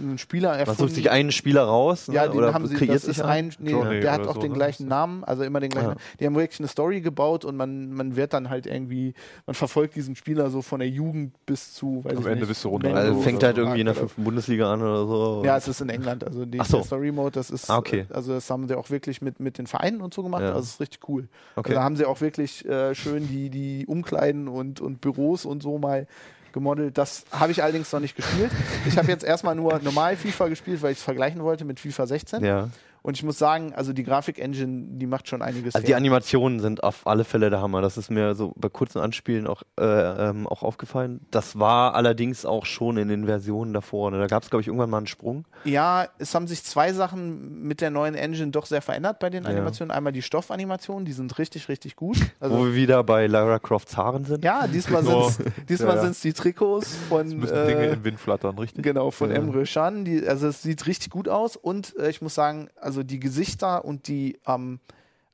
einen 0.00 0.18
Spieler 0.18 0.50
Man 0.50 0.58
erfunden. 0.60 0.80
sucht 0.80 0.94
sich 0.96 1.10
einen 1.10 1.30
Spieler 1.30 1.62
raus 1.62 2.08
ne? 2.08 2.14
Ja, 2.16 2.26
den 2.26 2.36
oder 2.38 2.52
haben 2.54 2.66
sie, 2.66 2.74
kreiert 2.74 3.00
sich 3.02 3.22
einen? 3.22 3.50
ein, 3.50 3.56
nee, 3.60 4.00
der 4.00 4.10
hat 4.12 4.26
auch 4.26 4.34
so, 4.34 4.40
den 4.40 4.50
ne? 4.50 4.56
gleichen 4.56 4.88
Namen, 4.88 5.22
also 5.22 5.44
immer 5.44 5.60
den 5.60 5.70
gleichen. 5.70 5.90
Ja. 5.90 5.94
Namen. 5.94 6.00
Die 6.18 6.26
haben 6.26 6.34
wirklich 6.34 6.58
eine 6.58 6.66
Story 6.68 7.00
gebaut 7.02 7.44
und 7.44 7.56
man, 7.56 7.92
man 7.92 8.16
wird 8.16 8.32
dann 8.32 8.50
halt 8.50 8.66
irgendwie, 8.66 9.14
man 9.46 9.54
verfolgt 9.54 9.94
diesen 9.94 10.16
Spieler 10.16 10.50
so 10.50 10.60
von 10.60 10.80
der 10.80 10.88
Jugend 10.88 11.34
bis 11.46 11.72
zu, 11.74 12.02
weiß 12.04 12.14
Am 12.16 12.18
ich 12.18 12.26
Ende 12.26 12.38
nicht, 12.40 12.48
bist 12.48 12.64
du 12.64 12.68
runter. 12.70 12.92
Also 12.94 13.20
fängt 13.20 13.40
so. 13.42 13.46
halt 13.46 13.58
irgendwie 13.58 13.80
in 13.80 13.86
der 13.86 13.94
fünften 13.94 14.24
Bundesliga 14.24 14.72
an 14.72 14.82
oder 14.82 15.06
so. 15.06 15.42
Ja, 15.44 15.56
es 15.56 15.68
ist 15.68 15.80
in 15.80 15.88
England. 15.88 16.24
Also 16.24 16.44
die, 16.44 16.58
so. 16.64 16.78
der 16.78 16.84
Story 16.84 17.12
Mode, 17.12 17.30
das 17.30 17.50
ist, 17.50 17.70
Ah, 17.70 17.78
okay. 17.78 18.06
also 18.10 18.32
das 18.32 18.50
haben 18.50 18.66
sie 18.66 18.74
auch 18.76 18.90
wirklich 18.90 19.22
mit, 19.22 19.38
mit 19.38 19.56
den 19.56 19.68
Vereinen 19.68 20.00
und 20.00 20.12
so 20.14 20.24
gemacht. 20.24 20.42
Ja. 20.42 20.48
Also 20.48 20.60
das 20.62 20.68
ist 20.70 20.80
richtig 20.80 21.08
cool. 21.08 21.28
okay. 21.54 21.68
Also 21.70 21.74
da 21.78 21.84
haben 21.84 21.94
sie 21.94 22.06
auch 22.06 22.20
wirklich 22.20 22.64
äh, 22.68 22.92
schön 22.96 23.28
die, 23.28 23.50
die 23.50 23.86
Umkleiden 23.86 24.48
und, 24.52 24.80
und 24.80 25.00
Büros 25.00 25.44
und 25.44 25.62
so 25.62 25.78
mal 25.78 26.06
gemodelt. 26.52 26.98
Das 26.98 27.24
habe 27.30 27.52
ich 27.52 27.62
allerdings 27.62 27.92
noch 27.92 28.00
nicht 28.00 28.16
gespielt. 28.16 28.50
Ich 28.86 28.98
habe 28.98 29.08
jetzt 29.08 29.24
erstmal 29.24 29.54
nur 29.54 29.78
normal 29.80 30.16
FIFA 30.16 30.48
gespielt, 30.48 30.82
weil 30.82 30.92
ich 30.92 30.98
es 30.98 31.04
vergleichen 31.04 31.42
wollte 31.42 31.64
mit 31.64 31.80
FIFA 31.80 32.06
16. 32.06 32.44
ja. 32.44 32.68
Und 33.02 33.16
ich 33.16 33.22
muss 33.24 33.36
sagen, 33.38 33.74
also 33.74 33.92
die 33.92 34.04
Grafik-Engine, 34.04 34.98
die 34.98 35.06
macht 35.06 35.28
schon 35.28 35.42
einiges 35.42 35.74
Also 35.74 35.86
die. 35.86 35.94
Animationen 35.94 36.60
sind 36.60 36.82
auf 36.84 37.06
alle 37.06 37.24
Fälle 37.24 37.50
der 37.50 37.60
Hammer. 37.60 37.82
Das 37.82 37.96
ist 37.98 38.10
mir 38.10 38.34
so 38.34 38.52
bei 38.56 38.68
kurzen 38.68 38.98
Anspielen 39.00 39.46
auch, 39.46 39.62
äh, 39.78 39.84
ähm, 39.84 40.46
auch 40.46 40.62
aufgefallen. 40.62 41.20
Das 41.30 41.58
war 41.58 41.94
allerdings 41.94 42.44
auch 42.46 42.64
schon 42.66 42.96
in 42.96 43.08
den 43.08 43.26
Versionen 43.26 43.72
davor. 43.72 44.10
Ne? 44.10 44.18
Da 44.18 44.26
gab 44.26 44.42
es, 44.42 44.50
glaube 44.50 44.60
ich, 44.60 44.68
irgendwann 44.68 44.90
mal 44.90 44.98
einen 44.98 45.06
Sprung. 45.08 45.44
Ja, 45.64 46.06
es 46.18 46.34
haben 46.34 46.46
sich 46.46 46.62
zwei 46.64 46.92
Sachen 46.92 47.62
mit 47.62 47.80
der 47.80 47.90
neuen 47.90 48.14
Engine 48.14 48.50
doch 48.52 48.66
sehr 48.66 48.82
verändert 48.82 49.18
bei 49.18 49.30
den 49.30 49.44
Ja. 49.44 49.50
Animationen. 49.50 49.90
Einmal 49.90 50.12
die 50.12 50.22
Stoffanimationen, 50.22 51.04
die 51.04 51.12
sind 51.12 51.36
richtig, 51.38 51.68
richtig 51.68 51.96
gut. 51.96 52.16
wo 52.40 52.44
Also, 52.44 52.66
wir 52.66 52.74
wieder 52.74 53.02
bei 53.04 53.26
Lara 53.26 53.58
Crofts 53.58 53.96
Haaren 53.96 54.24
sind. 54.24 54.44
ja, 54.44 54.66
diesmal 54.66 55.02
Oh. 55.06 55.28
sind 55.28 55.48
es 55.48 55.66
diesmal 55.66 55.96
Ja, 55.96 56.04
ja. 56.04 56.12
die 56.22 56.32
Trikots 56.32 56.94
von 57.08 57.26
Es 57.26 57.34
müssen 57.34 57.66
Dinge 57.66 57.86
äh, 57.86 57.92
im 57.94 58.04
Wind 58.04 58.20
flattern, 58.20 58.58
richtig? 58.58 58.84
Genau, 58.84 59.10
von 59.10 59.30
Ja. 59.30 59.36
Emre 59.36 59.64
Can. 59.64 60.04
Die, 60.04 60.26
also 60.26 60.46
es 60.46 60.62
sieht 60.62 60.86
richtig 60.86 61.10
gut 61.10 61.28
aus 61.28 61.56
und 61.56 61.96
äh, 61.98 62.10
ich 62.10 62.22
muss 62.22 62.34
sagen, 62.34 62.68
also 62.80 62.91
die 63.02 63.18
Gesichter 63.18 63.84
und 63.84 64.08
die, 64.08 64.38
ähm, 64.46 64.78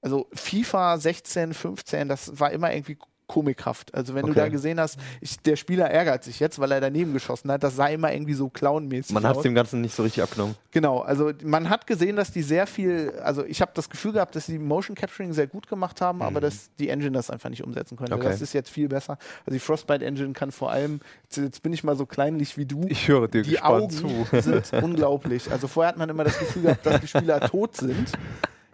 also 0.01 0.29
FIFA 0.33 0.99
16, 0.99 1.55
15, 1.55 2.09
das 2.09 2.39
war 2.39 2.53
immer 2.53 2.73
irgendwie 2.73 2.99
komikhaft. 3.29 3.95
Also 3.95 4.15
wenn 4.15 4.23
du 4.27 4.33
Okay. 4.33 4.41
da 4.41 4.49
gesehen 4.49 4.81
hast, 4.81 4.99
ich, 5.21 5.39
der 5.41 5.55
Spieler 5.55 5.89
ärgert 5.91 6.25
sich 6.25 6.41
jetzt, 6.41 6.59
weil 6.59 6.73
er 6.73 6.81
daneben 6.81 7.13
geschossen 7.13 7.53
hat, 7.53 7.63
das 7.63 7.77
sah 7.77 7.87
immer 7.87 8.13
irgendwie 8.13 8.35
so 8.35 8.49
clownmäßig 8.49 9.13
Man 9.15 9.25
hat 9.25 9.37
es 9.37 9.43
dem 9.43 9.55
Ganzen 9.55 9.81
nicht 9.83 9.95
so 9.95 10.03
richtig 10.03 10.23
abgenommen. 10.25 10.57
Genau, 10.73 10.99
also 11.01 11.31
man 11.45 11.71
hat 11.71 11.87
gesehen, 11.87 12.17
dass 12.17 12.33
die 12.33 12.43
sehr 12.43 12.67
viel, 12.67 13.13
also 13.23 13.45
ich 13.45 13.61
habe 13.61 13.71
das 13.75 13.89
Gefühl 13.89 14.13
gehabt, 14.13 14.35
dass 14.35 14.47
sie 14.47 14.59
Motion 14.59 14.97
Capturing 14.97 15.33
sehr 15.33 15.47
gut 15.47 15.69
gemacht 15.69 16.01
haben, 16.01 16.23
aber 16.23 16.41
dass 16.41 16.71
die 16.79 16.89
Engine 16.89 17.13
das 17.13 17.31
einfach 17.31 17.51
nicht 17.51 17.63
umsetzen 17.63 17.97
konnte. 17.97 18.15
Mhm. 18.15 18.21
Okay. 18.23 18.31
Das 18.31 18.41
ist 18.41 18.53
jetzt 18.55 18.71
viel 18.71 18.89
besser. 18.89 19.19
Also 19.47 19.53
die 19.53 19.61
Frostbite 19.61 20.05
Engine 20.05 20.33
kann 20.33 20.51
vor 20.51 20.73
allem, 20.73 21.01
jetzt, 21.25 21.37
jetzt 21.37 21.63
bin 21.63 21.73
ich 21.73 21.85
mal 21.85 21.97
so 21.97 22.07
kleinlich 22.07 22.57
wie 22.57 22.65
du, 22.67 22.87
Ich 22.89 23.09
höre 23.09 23.29
dir 23.29 23.43
die 23.43 23.51
gespannt 23.51 23.83
Augen 23.83 23.91
zu. 23.91 24.41
sind 24.41 24.73
unglaublich. 24.83 25.51
Also 25.53 25.69
vorher 25.69 25.91
hat 25.91 25.99
man 25.99 26.09
immer 26.09 26.25
das 26.25 26.39
Gefühl 26.39 26.63
gehabt, 26.63 26.87
dass 26.87 27.01
die 27.01 27.09
Spieler 27.09 27.41
tot 27.49 27.77
sind. 27.77 28.11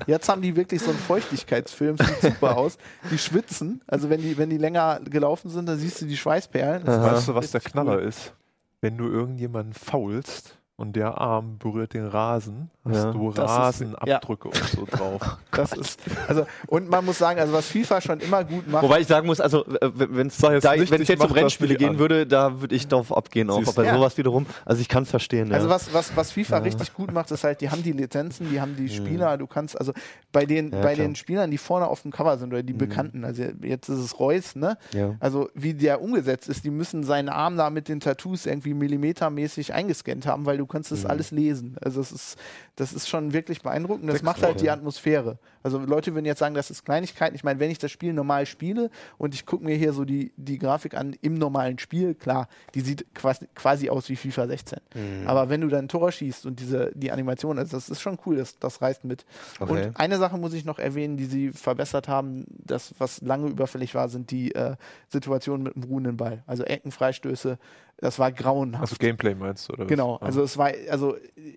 Jetzt 0.07 0.29
haben 0.29 0.43
die 0.43 0.57
wirklich 0.57 0.83
so 0.83 0.91
einen 0.91 0.99
Feuchtigkeitsfilm, 0.99 1.97
sieht 1.97 2.21
super 2.21 2.57
aus. 2.57 2.79
Die 3.11 3.19
schwitzen, 3.19 3.81
also 3.87 4.11
wenn 4.11 4.21
die, 4.21 4.37
wenn 4.37 4.51
die 4.51 4.59
länger 4.59 5.01
gelaufen 5.05 5.51
sind, 5.51 5.67
dann 5.67 5.79
siehst 5.79 6.01
du 6.01 6.07
die 6.07 6.17
Schweißperlen. 6.17 6.85
Das 6.85 7.01
Weißt 7.01 7.29
du, 7.29 7.35
was 7.35 7.51
der 7.51 7.61
Knaller 7.61 7.97
cool. 7.99 8.03
ist? 8.03 8.33
Wenn 8.81 8.99
du 8.99 9.09
irgendjemanden 9.09 9.73
faulst 9.73 10.59
und 10.77 10.97
der 10.97 11.19
Arm 11.19 11.59
berührt 11.59 11.95
den 11.95 12.07
Rasen, 12.07 12.69
hast 12.85 12.97
Ja. 13.05 13.13
du 13.13 13.29
Rasenabdrücke 13.29 14.49
und 14.49 14.57
so 14.57 14.85
drauf. 14.91 15.21
Das 15.55 15.73
ist, 15.73 16.01
also, 16.27 16.47
und 16.67 16.91
man 16.91 17.05
muss 17.05 17.17
sagen, 17.19 17.39
also 17.39 17.53
was 17.53 17.69
FIFA 17.69 18.01
schon 18.01 18.19
immer 18.19 18.43
gut 18.43 18.67
macht, 18.67 18.83
Wobei 18.83 19.01
ich 19.01 19.07
sagen 19.07 19.27
muss, 19.29 19.41
also 19.41 19.65
äh, 19.67 19.91
wenn 19.95 20.27
es 20.27 20.41
jetzt 20.41 20.65
da, 20.65 20.75
nicht, 20.75 20.91
wenn 20.91 20.97
es 21.01 21.03
ich 21.03 21.09
jetzt 21.11 21.25
um 21.25 21.31
Rennspiele 21.31 21.77
gehen 21.77 21.91
an. 21.91 21.99
würde, 22.01 22.27
da 22.27 22.61
würde 22.61 22.75
ich 22.75 22.89
drauf 22.89 23.17
abgehen 23.17 23.51
auch. 23.51 23.63
Aber 23.65 23.85
du. 23.85 23.95
sowas 23.95 24.19
wiederum, 24.19 24.47
also 24.65 24.81
ich 24.81 24.89
kann 24.89 25.05
es 25.05 25.11
verstehen. 25.11 25.49
Ja. 25.49 25.55
Also 25.55 25.69
was, 25.69 25.95
was, 25.95 26.17
was 26.17 26.33
FIFA 26.33 26.57
Ja. 26.57 26.63
richtig 26.65 26.93
gut 26.93 27.13
macht, 27.13 27.31
ist 27.31 27.45
halt, 27.45 27.61
die 27.61 27.71
haben 27.71 27.85
die 27.85 27.93
Lizenzen, 27.93 28.51
die 28.51 28.61
haben 28.61 28.75
die 28.75 28.89
Spieler, 28.89 29.39
du 29.39 29.47
kannst, 29.47 29.79
also 29.79 29.93
bei 30.33 30.45
den, 30.45 30.73
Ja, 30.73 30.81
bei 30.83 30.97
den 30.97 31.15
Spielern, 31.15 31.53
die 31.53 31.59
vorne 31.59 31.87
auf 31.87 32.03
dem 32.03 32.11
Cover 32.11 32.37
sind 32.37 32.53
oder 32.53 32.65
die 32.65 32.73
Bekannten, 32.73 33.25
also 33.25 33.45
jetzt 33.63 33.89
ist 33.89 33.99
es 34.01 34.19
Reus, 34.19 34.57
ne? 34.57 34.77
ja. 34.93 35.15
Also 35.21 35.49
wie 35.55 35.75
der 35.75 36.03
umgesetzt 36.03 36.49
ist, 36.49 36.65
die 36.65 36.71
müssen 36.71 37.05
seinen 37.05 37.29
Arm 37.29 37.57
da 37.57 37.71
mit 37.71 37.89
den 37.89 38.01
Tattoos 38.01 38.45
irgendwie 38.47 38.75
millimetermäßig 38.75 39.73
eingescannt 39.73 40.27
haben, 40.27 40.47
weil 40.47 40.59
du 40.59 40.64
kannst 40.67 40.93
das 40.93 41.05
alles 41.07 41.31
lesen. 41.31 41.77
Also 41.81 42.01
das 42.01 42.13
ist, 42.13 42.39
das 42.77 42.93
ist 42.93 43.09
schon 43.09 43.33
wirklich 43.33 43.63
beeindruckend. 43.63 44.09
Das 44.09 44.15
Sechs 44.17 44.25
macht 44.25 44.43
halt 44.43 44.61
die 44.61 44.71
Atmosphäre. 44.71 45.39
Also 45.65 45.79
Leute 45.79 46.15
würden 46.15 46.27
jetzt 46.27 46.39
sagen, 46.39 46.55
das 46.55 46.71
ist 46.71 46.85
Kleinigkeiten. 46.85 47.35
Ich 47.35 47.43
meine, 47.43 47.59
wenn 47.59 47.71
ich 47.71 47.79
das 47.79 47.91
Spiel 47.91 48.13
normal 48.13 48.45
spiele 48.45 48.91
und 49.17 49.35
ich 49.35 49.47
gucke 49.47 49.65
mir 49.65 49.75
hier 49.75 49.95
so 49.95 50.05
die, 50.05 50.31
die 50.37 50.59
Grafik 50.59 50.95
an 50.95 51.17
im 51.23 51.35
normalen 51.35 51.79
Spiel, 51.79 52.15
klar, 52.15 52.49
die 52.75 52.83
sieht 52.83 53.07
quasi, 53.15 53.47
quasi 53.55 53.89
aus 53.89 54.09
wie 54.11 54.17
FIFA 54.17 54.47
16. 54.47 54.79
Mhm. 54.95 55.27
Aber 55.27 55.49
wenn 55.49 55.63
du 55.63 55.69
dann 55.69 55.87
ein 55.87 55.89
Tor 55.89 56.13
schießt 56.13 56.45
und 56.45 56.61
diese, 56.61 56.93
die 56.95 57.11
Animation, 57.11 57.59
also 57.59 57.77
das 57.77 57.89
ist 57.89 58.03
schon 58.03 58.19
cool, 58.27 58.37
das, 58.37 58.59
das 58.59 58.83
reißt 58.83 59.05
mit. 59.05 59.25
Okay. 59.59 59.87
Und 59.87 59.97
eine 59.99 60.19
Sache 60.19 60.37
muss 60.37 60.53
ich 60.53 60.67
noch 60.67 60.79
erwähnen, 60.79 61.17
die 61.17 61.25
sie 61.25 61.51
verbessert 61.51 62.09
haben, 62.09 62.45
das, 62.51 62.95
was 62.99 63.23
lange 63.23 63.49
überfällig 63.49 63.95
war, 63.95 64.11
sind 64.11 64.31
die 64.31 64.55
äh, 64.55 64.77
Situationen 65.09 65.63
mit 65.65 65.75
dem 65.77 65.85
ruhenden 65.85 66.19
Ball. 66.19 66.43
Also 66.47 66.65
Eckenfreistöße, 66.65 67.59
das 67.99 68.19
war 68.19 68.33
grauenhaft. 68.33 68.83
Also 68.83 68.97
Gameplay 68.99 69.35
meinst 69.35 69.69
du, 69.69 69.73
oder? 69.75 69.87
Genau, 69.87 70.19
Ja. 70.21 70.27
also 70.27 70.43
es 70.43 70.59
war, 70.59 70.73
also 70.91 71.17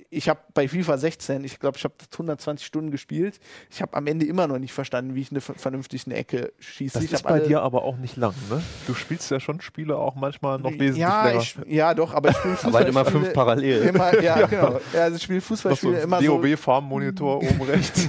ich 0.10 0.30
habe 0.30 0.40
bei 0.54 0.68
FIFA 0.68 0.98
16, 0.98 1.44
ich 1.44 1.60
glaube, 1.60 1.78
ich 1.78 1.84
habe 1.84 1.96
120 2.14 2.66
Stunden 2.66 2.92
gespielt. 2.92 3.40
Ich 3.70 3.82
habe 3.82 3.97
am 3.98 4.06
Ende 4.06 4.28
immer 4.28 4.46
noch 4.48 4.60
nicht 4.60 4.74
verstanden, 4.74 5.16
wie 5.16 5.22
ich 5.22 5.32
eine 5.32 5.42
ver- 5.42 5.56
vernünftig 5.56 6.06
eine 6.06 6.16
Ecke 6.16 6.54
schieße. 6.60 6.94
Das 7.00 7.04
ich 7.04 7.12
ist 7.12 7.24
bei 7.24 7.40
dir 7.40 7.64
aber 7.64 7.84
auch 7.84 7.98
nicht 7.98 8.16
lang, 8.16 8.36
ne? 8.48 8.62
Du 8.86 8.94
spielst 8.94 9.32
ja 9.32 9.40
schon 9.40 9.60
Spiele 9.60 9.98
auch 9.98 10.14
manchmal 10.14 10.60
noch 10.60 10.70
wesentlich 10.72 10.98
ja, 10.98 11.26
länger. 11.26 11.42
ich, 11.42 11.58
ja, 11.66 11.94
doch, 11.96 12.14
aber 12.14 12.30
ich 12.30 12.38
spiele 12.38 12.54
Fußball. 12.58 12.70
Aber 12.70 12.78
halt 12.80 12.90
immer 12.90 13.06
fünf 13.06 13.34
parallel. 13.34 13.82
Immer, 13.82 14.22
ja, 14.22 14.46
genau. 14.46 14.80
Ja, 14.94 15.02
also 15.06 15.18
ich 15.18 15.24
spiele 15.24 15.42
so 15.42 15.48
Fußballspiele 15.48 15.98
ein 15.98 16.04
immer 16.04 16.22
so 16.22 16.38
DOW-Farm-Monitor 16.38 17.38
oben 17.42 17.62
rechts. 17.64 18.08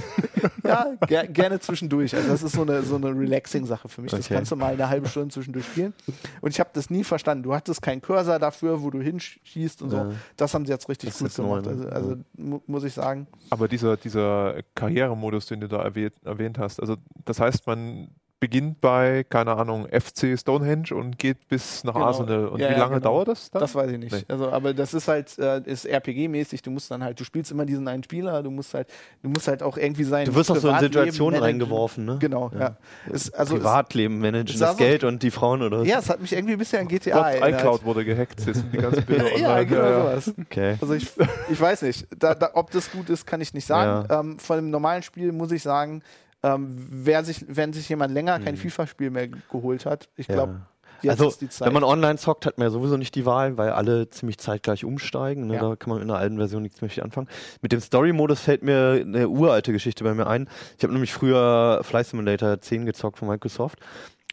Ja, 0.63 0.87
ger 1.07 1.27
gerne 1.27 1.59
zwischendurch. 1.59 2.15
Also 2.15 2.29
das 2.29 2.43
ist 2.43 2.53
so 2.53 2.61
eine, 2.61 2.81
so 2.83 2.95
eine 2.95 3.07
Relaxing-Sache 3.07 3.89
für 3.89 4.01
mich. 4.01 4.11
Das 4.11 4.25
Okay. 4.25 4.35
kannst 4.35 4.51
du 4.51 4.55
mal 4.55 4.73
eine 4.73 4.89
halbe 4.89 5.07
Stunde 5.07 5.33
zwischendurch 5.33 5.65
spielen. 5.65 5.93
Und 6.41 6.51
ich 6.51 6.59
habe 6.59 6.69
das 6.73 6.89
nie 6.89 7.03
verstanden. 7.03 7.43
Du 7.43 7.53
hattest 7.55 7.81
keinen 7.81 8.01
Cursor 8.01 8.39
dafür, 8.39 8.81
wo 8.81 8.89
du 8.89 9.01
hinschießt 9.01 9.81
und 9.81 9.89
so. 9.91 9.97
Ja. 9.97 10.11
Das 10.37 10.53
haben 10.53 10.65
sie 10.65 10.71
jetzt 10.71 10.87
richtig 10.89 11.09
Das 11.09 11.19
gut 11.19 11.27
jetzt 11.29 11.37
neu, 11.37 11.61
gemacht. 11.61 11.65
ne? 11.65 11.91
Also, 11.91 12.09
also 12.11 12.23
mu 12.37 12.59
muss 12.67 12.83
ich 12.83 12.93
sagen. 12.93 13.27
Aber 13.49 13.67
dieser, 13.67 13.97
dieser 13.97 14.61
Karrieremodus, 14.75 15.45
den 15.47 15.61
du 15.61 15.67
da 15.67 15.81
erwähnt, 15.83 16.13
erwähnt 16.23 16.57
hast, 16.59 16.79
also 16.79 16.95
das 17.25 17.39
heißt, 17.39 17.65
man 17.67 18.09
beginnt 18.39 18.79
bei, 18.79 19.25
keine 19.27 19.55
Ahnung, 19.57 19.85
FC 19.89 20.39
Stonehenge 20.39 20.95
und 20.95 21.19
geht 21.19 21.47
bis 21.49 21.83
nach 21.83 21.93
Genau. 21.93 22.05
Arsenal. 22.05 22.47
Und 22.47 22.59
Ja, 22.61 22.69
wie 22.69 22.73
ja, 22.73 22.79
lange 22.79 22.95
genau. 22.95 23.03
dauert 23.09 23.27
das 23.27 23.51
dann? 23.51 23.59
Das 23.59 23.75
weiß 23.75 23.91
ich 23.91 23.97
nicht. 23.97 24.13
Nee. 24.13 24.23
Also, 24.29 24.49
aber 24.49 24.73
das 24.73 24.93
ist 24.93 25.09
halt, 25.09 25.37
äh, 25.37 25.61
ist 25.65 25.85
RPG-mäßig. 25.85 26.61
Du 26.61 26.71
musst 26.71 26.89
dann 26.89 27.03
halt, 27.03 27.19
du 27.19 27.25
spielst 27.25 27.51
immer 27.51 27.65
diesen 27.65 27.85
einen 27.89 28.01
Spieler. 28.03 28.41
Du 28.41 28.49
musst 28.49 28.73
halt, 28.73 28.87
du 29.23 29.29
musst 29.29 29.47
halt 29.49 29.61
auch 29.61 29.75
irgendwie 29.77 30.05
sein. 30.05 30.25
Du 30.25 30.35
wirst 30.35 30.49
auch 30.51 30.55
so 30.55 30.69
in 30.69 30.79
Situationen 30.79 31.39
managen. 31.41 31.61
reingeworfen, 31.61 32.05
ne? 32.05 32.17
Genau, 32.19 32.49
ja. 32.57 32.77
Ist, 33.11 33.35
also 33.37 33.55
Privatleben 33.55 34.19
managen, 34.19 34.55
sah 34.57 34.67
das 34.67 34.77
so- 34.77 34.83
Geld 34.85 35.03
und 35.03 35.21
die 35.21 35.31
Frauen 35.31 35.61
oder 35.61 35.81
was? 35.81 35.87
ja, 35.87 35.99
es 35.99 36.09
hat 36.09 36.21
mich 36.21 36.31
irgendwie 36.31 36.53
ein 36.53 36.59
bisschen 36.59 36.79
an 36.79 36.87
GTA 36.87 37.15
Gott, 37.17 37.41
erinnert. 37.41 37.59
iCloud 37.61 37.83
wurde 37.83 38.05
gehackt, 38.05 38.39
jetzt 38.45 38.55
sind 38.57 38.73
die 38.73 38.77
ganzen 38.77 39.03
Bilder 39.05 39.25
Ja, 39.37 39.49
online. 39.49 39.65
genau 39.65 39.99
sowas. 39.99 40.33
Okay. 40.45 40.77
Also 40.79 40.93
ich, 40.93 41.11
ich 41.51 41.59
weiß 41.59 41.81
nicht, 41.81 42.07
da, 42.17 42.35
da, 42.35 42.51
ob 42.53 42.71
das 42.71 42.89
gut 42.89 43.09
ist, 43.09 43.27
kann 43.27 43.41
ich 43.41 43.53
nicht 43.53 43.65
sagen. 43.67 44.07
Ähm, 44.09 44.39
von 44.39 44.55
dem 44.57 44.69
normalen 44.69 45.03
Spiel 45.03 45.33
muss 45.33 45.51
ich 45.51 45.61
sagen, 45.61 46.01
ähm, 46.43 46.75
wer 46.91 47.23
sich, 47.23 47.45
wenn 47.47 47.73
sich 47.73 47.89
jemand 47.89 48.13
länger 48.13 48.39
kein 48.39 48.55
FIFA-Spiel 48.57 49.09
mehr 49.09 49.27
geholt 49.27 49.85
hat, 49.85 50.09
ich 50.15 50.27
glaube, 50.27 50.53
Mhm. 50.53 50.61
Ja. 51.01 51.11
jetzt 51.11 51.21
Also, 51.21 51.29
ist 51.29 51.41
die 51.41 51.49
Zeit. 51.49 51.65
wenn 51.67 51.73
man 51.73 51.83
online 51.83 52.17
zockt, 52.17 52.45
hat 52.45 52.57
man 52.57 52.67
ja 52.67 52.71
sowieso 52.71 52.97
nicht 52.97 53.15
die 53.15 53.25
Wahl, 53.25 53.57
weil 53.57 53.69
alle 53.71 54.09
ziemlich 54.09 54.37
zeitgleich 54.37 54.83
umsteigen. 54.83 55.47
Ne? 55.47 55.55
Ja. 55.55 55.69
Da 55.69 55.75
kann 55.77 55.91
man 55.93 56.01
in 56.01 56.07
der 56.09 56.17
alten 56.17 56.37
Version 56.37 56.61
nichts 56.61 56.81
mehr 56.81 56.89
viel 56.89 57.03
anfangen. 57.03 57.27
Mit 57.61 57.71
dem 57.71 57.79
Story-Modus 57.79 58.41
fällt 58.41 58.63
mir 58.63 58.99
eine 59.01 59.29
uralte 59.29 59.71
Geschichte 59.71 60.03
bei 60.03 60.13
mir 60.13 60.27
ein. 60.27 60.49
Ich 60.77 60.83
habe 60.83 60.91
nämlich 60.93 61.13
früher 61.13 61.81
Fly 61.83 62.03
Simulator 62.03 62.59
10 62.59 62.85
gezockt 62.85 63.17
von 63.19 63.27
Microsoft. 63.29 63.79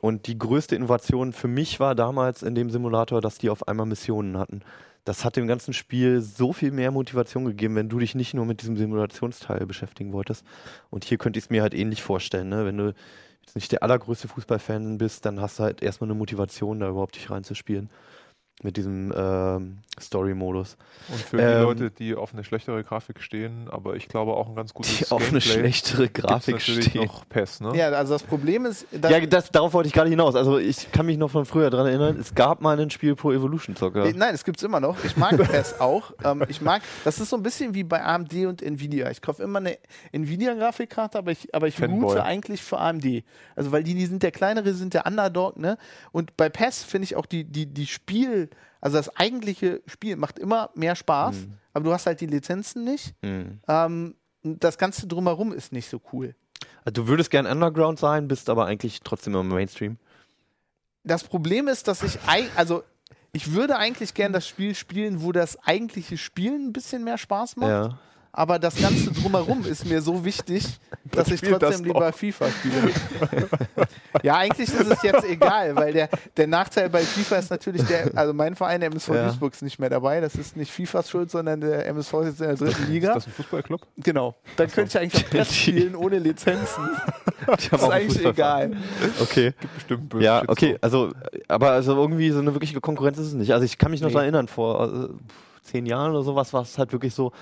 Und 0.00 0.26
die 0.26 0.38
größte 0.38 0.76
Innovation 0.76 1.32
für 1.32 1.48
mich 1.48 1.80
war 1.80 1.94
damals 1.94 2.42
in 2.42 2.54
dem 2.54 2.70
Simulator, 2.70 3.20
dass 3.20 3.38
die 3.38 3.48
auf 3.48 3.66
einmal 3.66 3.86
Missionen 3.86 4.36
hatten. 4.36 4.60
Das 5.06 5.24
hat 5.24 5.36
dem 5.36 5.46
ganzen 5.46 5.72
Spiel 5.72 6.20
so 6.20 6.52
viel 6.52 6.72
mehr 6.72 6.90
Motivation 6.90 7.44
gegeben, 7.44 7.76
wenn 7.76 7.88
du 7.88 8.00
dich 8.00 8.16
nicht 8.16 8.34
nur 8.34 8.44
mit 8.44 8.60
diesem 8.60 8.76
Simulationsteil 8.76 9.64
beschäftigen 9.64 10.12
wolltest. 10.12 10.44
Und 10.90 11.04
hier 11.04 11.16
könnte 11.16 11.38
ich 11.38 11.44
es 11.44 11.50
mir 11.50 11.62
halt 11.62 11.74
ähnlich 11.74 12.02
vorstellen. 12.02 12.48
Ne? 12.48 12.66
Wenn 12.66 12.76
du 12.76 12.92
jetzt 13.40 13.54
nicht 13.54 13.70
der 13.70 13.84
allergrößte 13.84 14.26
Fußballfan 14.26 14.98
bist, 14.98 15.24
dann 15.24 15.40
hast 15.40 15.60
du 15.60 15.62
halt 15.62 15.80
erstmal 15.80 16.10
eine 16.10 16.18
Motivation, 16.18 16.80
da 16.80 16.88
überhaupt 16.88 17.14
dich 17.14 17.30
reinzuspielen. 17.30 17.88
Mit 18.62 18.78
diesem 18.78 19.12
ähm, 19.14 19.78
Story-Modus. 20.00 20.76
Und 21.08 21.20
für 21.20 21.36
die 21.36 21.42
Ähm, 21.42 21.62
Leute, 21.62 21.90
die 21.90 22.14
auf 22.14 22.32
eine 22.32 22.42
schlechtere 22.42 22.82
Grafik 22.82 23.20
stehen, 23.22 23.68
aber 23.70 23.96
ich 23.96 24.08
glaube 24.08 24.32
auch 24.32 24.48
ein 24.48 24.54
ganz 24.54 24.72
gutes 24.72 24.96
Die 24.96 25.10
auf 25.10 25.28
eine 25.28 25.40
schlechtere 25.42 26.08
Grafik 26.08 26.60
stehen. 26.62 27.04
noch 27.04 27.28
PES, 27.28 27.60
ne? 27.60 27.76
Ja, 27.76 27.90
also 27.90 28.14
das 28.14 28.22
Problem 28.22 28.64
ist, 28.64 28.86
dass, 28.92 29.10
Ja, 29.10 29.20
das, 29.26 29.50
darauf 29.50 29.74
wollte 29.74 29.88
ich 29.88 29.92
gerade 29.92 30.08
hinaus. 30.08 30.34
Also 30.34 30.58
ich 30.58 30.90
kann 30.90 31.04
mich 31.06 31.18
noch 31.18 31.30
von 31.30 31.44
früher 31.44 31.68
dran 31.68 31.86
erinnern, 31.86 32.16
es 32.18 32.34
gab 32.34 32.62
mal 32.62 32.80
ein 32.80 32.90
Spiel 32.90 33.14
Pro 33.14 33.30
Evolution 33.32 33.76
Soccer. 33.76 34.10
Nein, 34.14 34.34
es 34.34 34.42
gibt's 34.42 34.62
immer 34.62 34.80
noch. 34.80 34.96
Ich 35.04 35.16
mag 35.18 35.36
PES 35.36 35.74
auch. 35.80 36.12
Ähm, 36.24 36.42
ich 36.48 36.60
mag, 36.62 36.82
das 37.04 37.20
ist 37.20 37.28
so 37.28 37.36
ein 37.36 37.42
bisschen 37.42 37.74
wie 37.74 37.84
bei 37.84 38.02
AMD 38.02 38.32
und 38.46 38.62
Nvidia. 38.62 39.10
Ich 39.10 39.20
kaufe 39.20 39.42
immer 39.42 39.58
eine 39.58 39.76
Nvidia-Grafikkarte, 40.12 41.18
aber 41.18 41.30
ich, 41.32 41.54
aber 41.54 41.68
ich 41.68 41.80
route 41.82 42.22
eigentlich 42.24 42.62
für 42.62 42.78
AMD. 42.78 43.22
Also 43.54 43.70
weil 43.72 43.84
die, 43.84 43.94
die 43.94 44.06
sind 44.06 44.22
der 44.22 44.30
kleinere, 44.32 44.72
sind 44.74 44.94
der 44.94 45.06
Underdog, 45.06 45.58
ne? 45.58 45.78
Und 46.12 46.36
bei 46.36 46.48
PES 46.48 46.84
finde 46.84 47.04
ich 47.04 47.16
auch 47.16 47.26
die, 47.26 47.44
die, 47.44 47.66
die 47.66 47.86
Spiel, 47.86 48.45
also 48.80 48.96
das 48.96 49.14
eigentliche 49.16 49.82
Spiel 49.86 50.16
macht 50.16 50.38
immer 50.38 50.70
mehr 50.74 50.96
Spaß, 50.96 51.36
aber 51.72 51.84
du 51.84 51.92
hast 51.92 52.06
halt 52.06 52.20
die 52.20 52.26
Lizenzen 52.26 52.84
nicht. 52.84 53.14
Mhm. 53.22 53.60
Ähm, 53.68 54.14
das 54.42 54.78
Ganze 54.78 55.06
drumherum 55.06 55.52
ist 55.52 55.72
nicht 55.72 55.88
so 55.88 56.00
cool. 56.12 56.34
Also 56.84 57.02
du 57.02 57.08
würdest 57.08 57.30
gern 57.30 57.46
Underground 57.46 57.98
sein, 57.98 58.28
bist 58.28 58.48
aber 58.48 58.66
eigentlich 58.66 59.00
trotzdem 59.02 59.34
im 59.34 59.48
Mainstream. 59.48 59.98
Das 61.02 61.24
Problem 61.24 61.68
ist, 61.68 61.88
dass 61.88 62.02
ich, 62.02 62.18
also 62.56 62.82
ich 63.32 63.52
würde 63.52 63.76
eigentlich 63.76 64.14
gern 64.14 64.32
das 64.32 64.46
Spiel 64.46 64.74
spielen, 64.74 65.22
wo 65.22 65.32
das 65.32 65.58
eigentliche 65.64 66.16
Spielen 66.16 66.68
ein 66.68 66.72
bisschen 66.72 67.04
mehr 67.04 67.18
Spaß 67.18 67.56
macht. 67.56 67.70
Ja. 67.70 67.98
Aber 68.38 68.58
das 68.58 68.76
Ganze 68.76 69.10
drumherum 69.12 69.64
ist 69.64 69.86
mir 69.86 70.02
so 70.02 70.22
wichtig, 70.22 70.66
dass 71.10 71.28
ich 71.28 71.38
spielt 71.38 71.54
das 71.62 71.70
trotzdem 71.70 71.86
lieber 71.86 72.12
FIFA 72.12 72.46
spiele. 72.50 72.90
ja, 74.22 74.36
eigentlich 74.36 74.68
ist 74.68 74.78
es 74.90 75.02
jetzt 75.02 75.24
egal, 75.24 75.74
weil 75.74 75.94
der, 75.94 76.10
der 76.36 76.46
Nachteil 76.46 76.90
bei 76.90 77.00
FIFA 77.00 77.36
ist 77.36 77.50
natürlich 77.50 77.82
der, 77.84 78.10
also 78.14 78.34
mein 78.34 78.54
Verein, 78.54 78.80
der 78.80 78.90
MSV 78.90 79.08
Ja. 79.08 79.24
Duisburg, 79.28 79.54
ist 79.54 79.62
nicht 79.62 79.78
mehr 79.78 79.88
dabei. 79.88 80.20
Das 80.20 80.34
ist 80.34 80.54
nicht 80.54 80.70
FIFAs 80.70 81.08
Schuld, 81.10 81.30
sondern 81.30 81.62
der 81.62 81.86
MSV 81.86 82.12
ist 82.20 82.26
jetzt 82.26 82.40
in 82.42 82.46
der 82.48 82.56
dritten 82.56 82.82
Ist 82.82 82.88
Liga. 82.90 83.14
das 83.14 83.26
ein 83.26 83.32
Fußballclub? 83.32 83.80
Genau. 83.96 84.34
Dann 84.56 84.70
könnte 84.70 84.90
ich 84.90 84.98
eigentlich 84.98 85.40
auch 85.40 85.50
spielen 85.52 85.94
ohne 85.96 86.18
Lizenzen. 86.18 86.88
Ich 87.58 87.68
Das 87.70 87.80
ist 87.82 87.88
eigentlich 87.88 88.24
egal. 88.24 88.72
Okay. 89.20 89.52
Bestimmt 89.76 90.08
böse 90.08 90.24
Ja, 90.24 90.42
okay, 90.48 90.76
also, 90.80 91.12
aber 91.46 91.70
also 91.70 91.94
irgendwie 91.94 92.30
so 92.30 92.40
eine 92.40 92.52
wirkliche 92.54 92.80
Konkurrenz 92.80 93.18
ist 93.18 93.28
es 93.28 93.34
nicht. 93.34 93.52
Also 93.52 93.64
ich 93.64 93.78
kann 93.78 93.92
mich 93.92 94.00
noch 94.00 94.08
Nee. 94.08 94.14
daran 94.14 94.24
erinnern, 94.24 94.48
vor 94.48 94.92
äh, 94.92 95.08
zehn 95.66 95.86
Jahren 95.86 96.12
oder 96.12 96.22
sowas 96.22 96.52
war 96.52 96.62
es 96.62 96.78
halt 96.78 96.92
wirklich 96.92 97.14
so, 97.14 97.32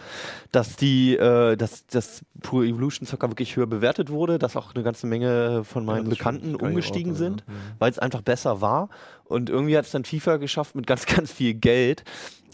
dass 0.53 0.77
die, 0.77 1.17
äh, 1.17 1.57
dass 1.57 1.87
das 1.87 2.23
Pro 2.43 2.63
Evolution 2.63 3.07
Soccer 3.07 3.31
wirklich 3.31 3.57
höher 3.57 3.67
bewertet 3.67 4.11
wurde, 4.11 4.39
dass 4.39 4.57
auch 4.57 4.75
eine 4.75 4.83
ganze 4.83 5.07
Menge 5.07 5.65
von 5.65 5.85
meinen 5.85 6.09
das 6.09 6.19
Bekannten 6.19 6.55
umgestiegen 6.57 7.15
sagen, 7.15 7.37
sind, 7.37 7.45
ja. 7.47 7.55
Weil 7.79 7.91
es 7.91 7.99
einfach 7.99 8.23
besser 8.23 8.61
war. 8.61 8.89
Und 9.25 9.51
irgendwie 9.51 9.77
hat 9.77 9.85
es 9.85 9.93
dann 9.93 10.05
FIFA 10.05 10.39
geschafft, 10.39 10.75
mit 10.75 10.87
ganz, 10.87 11.07
ganz 11.15 11.33
viel 11.33 11.55
Geld 11.55 12.05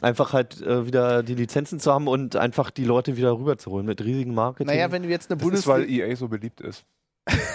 einfach 0.02 0.32
halt 0.32 0.60
äh, 0.62 0.86
wieder 0.86 1.22
die 1.22 1.34
Lizenzen 1.34 1.78
zu 1.78 1.92
haben 1.92 2.08
und 2.08 2.36
einfach 2.36 2.70
die 2.70 2.84
Leute 2.84 3.16
wieder 3.16 3.32
rüberzuholen 3.32 3.86
mit 3.86 4.02
riesigen 4.02 4.34
Marketing. 4.34 4.66
Naja, 4.66 4.90
wenn 4.90 5.02
du 5.02 5.08
jetzt 5.08 5.30
eine 5.30 5.38
Das 5.38 5.60
ist, 5.60 5.66
weil 5.66 5.82
Bundesliga. 5.82 6.06
EA 6.06 6.16
so 6.16 6.28
beliebt 6.28 6.60
ist. 6.60 6.84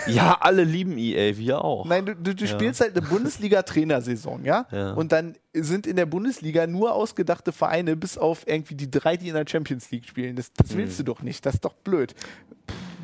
Ja, 0.07 0.37
alle 0.39 0.63
lieben 0.63 0.97
EA, 0.97 1.37
wir 1.37 1.63
auch. 1.63 1.85
Nein, 1.85 2.05
du, 2.05 2.15
du, 2.15 2.33
du 2.35 2.45
Ja. 2.45 2.51
spielst 2.51 2.81
halt 2.81 2.97
eine 2.97 3.05
Bundesliga-Trainersaison, 3.09 4.43
ja? 4.45 4.65
Ja. 4.71 4.93
Und 4.93 5.11
dann 5.11 5.35
sind 5.53 5.87
in 5.87 5.95
der 5.95 6.05
Bundesliga 6.05 6.67
nur 6.67 6.93
ausgedachte 6.93 7.51
Vereine, 7.51 7.95
bis 7.95 8.17
auf 8.17 8.47
irgendwie 8.47 8.75
die 8.75 8.89
drei, 8.91 9.17
die 9.17 9.27
in 9.29 9.35
der 9.35 9.45
Champions 9.47 9.89
League 9.91 10.05
spielen. 10.05 10.35
Das, 10.35 10.51
das 10.53 10.75
willst 10.75 10.99
du 10.99 11.03
Mhm. 11.03 11.05
doch 11.07 11.21
nicht. 11.21 11.45
Das 11.45 11.55
ist 11.55 11.65
doch 11.65 11.73
blöd. 11.73 12.13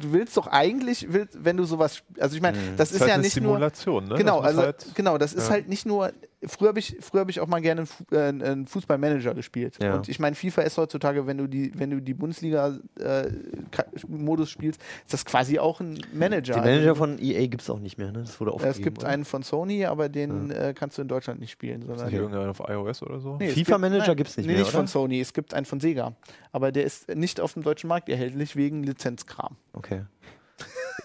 Du 0.02 0.14
willst 0.14 0.36
doch 0.36 0.48
eigentlich, 0.48 1.08
willst, 1.12 1.38
wenn 1.46 1.58
du 1.58 1.64
sowas, 1.64 2.02
also 2.20 2.36
ich 2.36 2.42
meine, 2.42 2.58
das 2.76 2.90
Das 2.90 2.92
ist 2.94 3.02
halt 3.02 3.10
ja 3.12 3.18
nicht 3.20 3.36
nur, 3.40 3.54
Simulation, 3.54 4.06
ne? 4.08 4.16
genau, 4.16 4.40
also 4.40 4.62
halt, 4.64 4.86
genau, 4.96 5.18
das 5.20 5.34
ist 5.34 5.46
ja. 5.46 5.52
halt 5.52 5.68
nicht 5.70 5.86
nur. 5.86 6.12
Früher 6.46 6.70
habe 6.70 6.80
ich, 6.80 6.96
früher 7.00 7.22
hab 7.22 7.30
ich 7.30 7.40
auch 7.40 7.48
mal 7.48 7.62
gerne 7.62 7.86
einen 8.12 8.42
äh, 8.42 8.46
einen 8.46 8.66
Fußballmanager 8.68 9.34
gespielt. 9.36 9.78
Ja. 9.82 9.96
Und 9.96 10.10
ich 10.10 10.20
meine, 10.20 10.36
FIFA 10.36 10.64
ist 10.64 10.78
heutzutage, 10.78 11.26
wenn 11.28 11.38
du 11.38 11.48
die, 11.48 11.72
wenn 11.78 11.92
du 11.92 12.02
die 12.02 12.14
Bundesliga-Modus 12.16 14.50
spielst, 14.50 14.82
ist 15.06 15.14
das 15.14 15.26
quasi 15.26 15.60
auch 15.60 15.80
ein 15.80 16.00
Manager. 16.14 16.54
Den 16.56 16.64
Manager 16.64 16.96
von 16.96 17.20
EA 17.20 17.48
gibt 17.48 17.62
es 17.62 17.70
auch 17.70 17.80
nicht 17.80 17.98
mehr, 17.98 18.12
ne? 18.12 18.20
Das 18.20 18.40
wurde 18.40 18.52
Äh, 18.52 18.56
aufgegeben. 18.56 18.78
es 18.78 18.84
gibt 18.84 19.00
oder? 19.00 19.08
einen 19.10 19.26
von 19.26 19.44
Sony, 19.44 19.86
aber 19.86 20.10
den 20.10 20.52
äh, 20.52 20.74
kannst 20.76 20.98
du 20.98 21.02
in 21.04 21.08
Deutschland 21.08 21.40
nicht 21.40 21.52
spielen. 21.52 21.82
Ist 21.82 21.88
Sondern 21.88 22.06
nicht 22.08 22.16
irgendeiner 22.16 22.50
auf 22.52 22.62
iOS 22.68 23.04
oder 23.04 23.20
so? 23.20 23.38
Nee, 23.38 23.48
es 23.50 23.54
FIFA-Manager 23.54 24.08
nein, 24.08 24.16
gibt's 24.18 24.38
nicht 24.38 24.48
nee, 24.48 24.54
mehr, 24.54 24.62
nicht 24.62 24.70
oder? 24.70 24.78
von 24.80 24.88
Sony, 24.88 25.22
es 25.22 25.34
gibt 25.34 25.54
einen 25.54 25.66
von 25.66 25.80
Sega. 25.80 26.14
Aber 26.52 26.72
der 26.72 26.84
ist 26.86 27.14
nicht 27.16 27.40
auf 27.40 27.54
dem 27.54 27.62
deutschen 27.64 27.88
Markt 27.88 28.10
erhältlich 28.10 28.56
wegen 28.56 28.84
Lizenzkram. 28.84 29.56
Okay. 29.74 30.02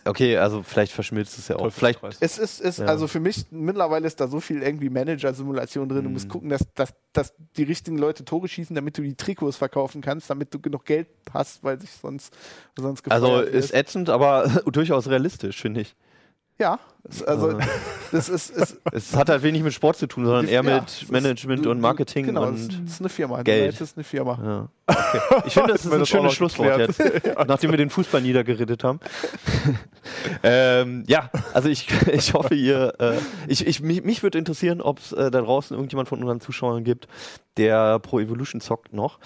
Okay, 0.05 0.37
also 0.37 0.63
vielleicht 0.63 0.93
verschmilzt 0.93 1.39
es 1.39 1.49
ja 1.49 1.57
auch. 1.57 1.71
Vielleicht. 1.73 2.01
Es 2.21 2.39
ist, 2.39 2.61
ist 2.61 2.79
Ja. 2.79 2.87
also 2.87 3.07
für 3.09 3.21
mich, 3.21 3.47
mittlerweile 3.51 4.07
ist 4.07 4.21
da 4.21 4.29
so 4.29 4.41
viel 4.41 4.63
irgendwie 4.63 4.89
Manager-Simulation 4.91 5.89
drin. 5.89 6.03
Du 6.05 6.09
Mhm. 6.09 6.13
musst 6.15 6.29
gucken, 6.29 6.49
dass, 6.49 6.63
dass, 6.75 6.95
dass 7.13 7.35
die 7.57 7.65
richtigen 7.65 7.99
Leute 7.99 8.25
Tore 8.25 8.47
schießen, 8.49 8.75
damit 8.77 8.99
du 8.99 9.03
die 9.03 9.15
Trikots 9.15 9.57
verkaufen 9.57 10.01
kannst, 10.03 10.31
damit 10.31 10.53
du 10.55 10.61
genug 10.61 10.85
Geld 10.85 11.09
hast, 11.33 11.65
weil 11.65 11.81
sich 11.81 11.91
sonst, 11.91 12.33
sonst 12.79 13.11
also 13.11 13.41
ist 13.41 13.75
ätzend, 13.75 14.09
aber 14.11 14.49
durchaus 14.67 15.09
realistisch, 15.09 15.61
finde 15.61 15.81
ich. 15.83 15.95
Ja, 16.59 16.79
es- 17.09 17.23
also 17.23 17.49
Also- 17.49 17.59
das 18.13 18.29
ist, 18.31 18.51
ist 18.51 18.79
Es 18.93 19.15
hat 19.15 19.29
halt 19.29 19.43
wenig 19.43 19.63
mit 19.63 19.75
Sport 19.75 19.97
zu 19.99 20.07
tun, 20.07 20.25
sondern 20.25 20.47
eher 20.49 20.63
ja, 20.63 20.63
mit 20.63 20.89
es 20.89 21.03
ist- 21.03 21.11
Management 21.13 21.65
du- 21.67 21.71
und 21.71 21.81
Marketing 21.81 22.27
Genau, 22.27 22.45
es 22.45 22.63
und 22.63 22.87
ist 22.89 23.01
eine 23.01 23.09
Firma. 23.11 23.43
Geld. 23.43 23.75
Das 23.75 23.81
ist 23.83 23.97
eine 23.97 24.05
Firma. 24.05 24.39
ja. 24.43 24.69
okay. 24.97 25.43
Ich 25.47 25.53
finde, 25.55 25.73
das 25.73 25.85
ist 25.85 25.93
ein 25.93 25.99
das 25.99 26.09
schönes 26.09 26.33
Schlusswort 26.33 26.79
jetzt, 26.79 27.03
nachdem 27.47 27.71
wir 27.73 27.77
den 27.79 27.91
Fußball 27.91 28.23
niedergeredet 28.23 28.85
haben. 28.85 29.01
ähm, 30.43 31.05
ja, 31.07 31.31
also 31.53 31.69
ich, 31.69 31.89
ich 32.11 32.33
hoffe, 32.35 32.55
ihr, 32.55 32.95
äh, 32.99 33.15
ich, 33.49 33.67
ich, 33.67 33.81
mich, 33.81 34.03
mich 34.05 34.23
würde 34.23 34.39
interessieren, 34.39 34.81
ob 34.81 34.99
es 35.01 35.13
äh, 35.13 35.31
da 35.31 35.41
draußen 35.41 35.75
irgendjemand 35.75 36.09
von 36.09 36.21
unseren 36.21 36.41
Zuschauern 36.41 36.85
gibt, 36.85 37.09
der 37.57 37.99
Pro 37.99 38.21
Evolution 38.21 38.61
zockt 38.61 38.93
noch 38.93 39.19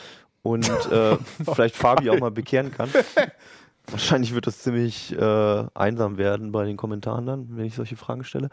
und 0.43 0.69
äh, 0.91 1.17
vielleicht 1.55 1.77
Fabi 1.77 2.11
auch 2.11 2.19
mal 2.19 2.31
bekehren 2.31 2.73
kann. 2.73 2.89
Wahrscheinlich 3.87 4.35
wird 4.35 4.47
das 4.47 4.61
ziemlich 4.61 5.17
äh, 5.17 5.65
einsam 5.75 6.17
werden 6.17 6.53
bei 6.53 6.65
den 6.65 6.77
Kommentaren 6.77 7.27
dann, 7.27 7.57
wenn 7.57 7.65
ich 7.65 7.75
solche 7.75 7.97
Fragen 7.97 8.25
stelle. 8.25 8.49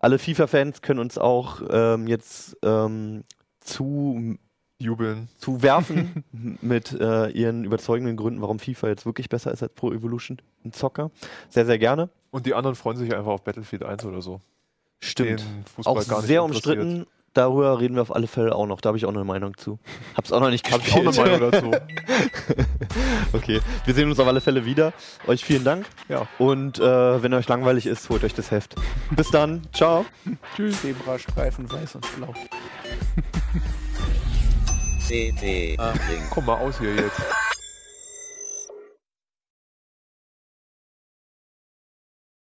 Alle 0.00 0.18
FIFA-Fans 0.18 0.82
können 0.82 1.00
uns 1.00 1.18
auch 1.18 1.62
ähm, 1.70 2.06
jetzt 2.06 2.56
ähm, 2.62 3.24
zu, 3.60 4.36
Jubeln. 4.78 5.28
zu 5.38 5.62
werfen 5.62 6.24
mit 6.60 6.92
äh, 6.92 7.28
ihren 7.28 7.64
überzeugenden 7.64 8.16
Gründen, 8.16 8.40
warum 8.40 8.58
FIFA 8.58 8.88
jetzt 8.88 9.06
wirklich 9.06 9.28
besser 9.28 9.52
ist 9.52 9.62
als 9.62 9.72
Pro 9.74 9.92
Evolution 9.92 10.38
ein 10.64 10.72
Zocker. 10.72 11.10
Sehr, 11.48 11.66
sehr 11.66 11.78
gerne. 11.78 12.08
Und 12.30 12.46
die 12.46 12.54
anderen 12.54 12.76
freuen 12.76 12.96
sich 12.96 13.14
einfach 13.14 13.32
auf 13.32 13.44
Battlefield 13.44 13.84
1 13.84 14.04
oder 14.04 14.22
so. 14.22 14.40
Den 15.18 15.38
Fußball 15.74 15.96
Auch 15.96 16.08
gar 16.08 16.18
nicht 16.18 16.26
sehr 16.26 16.44
umstritten. 16.44 17.06
Darüber 17.32 17.78
reden 17.80 17.94
wir 17.94 18.02
auf 18.02 18.14
alle 18.14 18.26
Fälle 18.26 18.54
auch 18.54 18.66
noch. 18.66 18.80
Da 18.80 18.88
habe 18.88 18.98
ich 18.98 19.04
auch 19.06 19.10
eine 19.14 19.22
Meinung 19.22 19.56
zu. 19.56 19.78
Hab's 20.16 20.32
auch 20.32 20.40
noch 20.40 20.50
nicht 20.50 20.70
Hab 20.70 20.80
ich 20.86 20.92
auch 20.92 20.96
eine 20.96 21.06
gespielt. 21.06 21.40
Meinung 21.40 21.50
dazu. 21.50 21.70
Okay, 23.32 23.60
wir 23.84 23.94
sehen 23.94 24.10
uns 24.10 24.18
auf 24.18 24.26
alle 24.26 24.40
Fälle 24.40 24.64
wieder. 24.64 24.92
Euch 25.28 25.44
vielen 25.44 25.62
Dank. 25.62 25.86
Ja. 26.08 26.26
Und 26.38 26.80
äh, 26.80 27.22
wenn 27.22 27.32
euch 27.34 27.46
langweilig 27.46 27.86
ist, 27.86 28.08
holt 28.10 28.24
euch 28.24 28.34
das 28.34 28.50
Heft. 28.50 28.74
Bis 29.12 29.30
dann. 29.30 29.62
Ciao. 29.72 30.04
Zebrastreifen, 30.56 31.70
weiß 31.70 31.94
und 31.94 32.16
blau. 32.16 32.34
CD 35.06 35.76
Uplink. 35.78 36.30
Komm 36.30 36.46
mal 36.46 36.58
aus 36.58 36.80
hier 36.80 36.94
jetzt. 36.96 37.20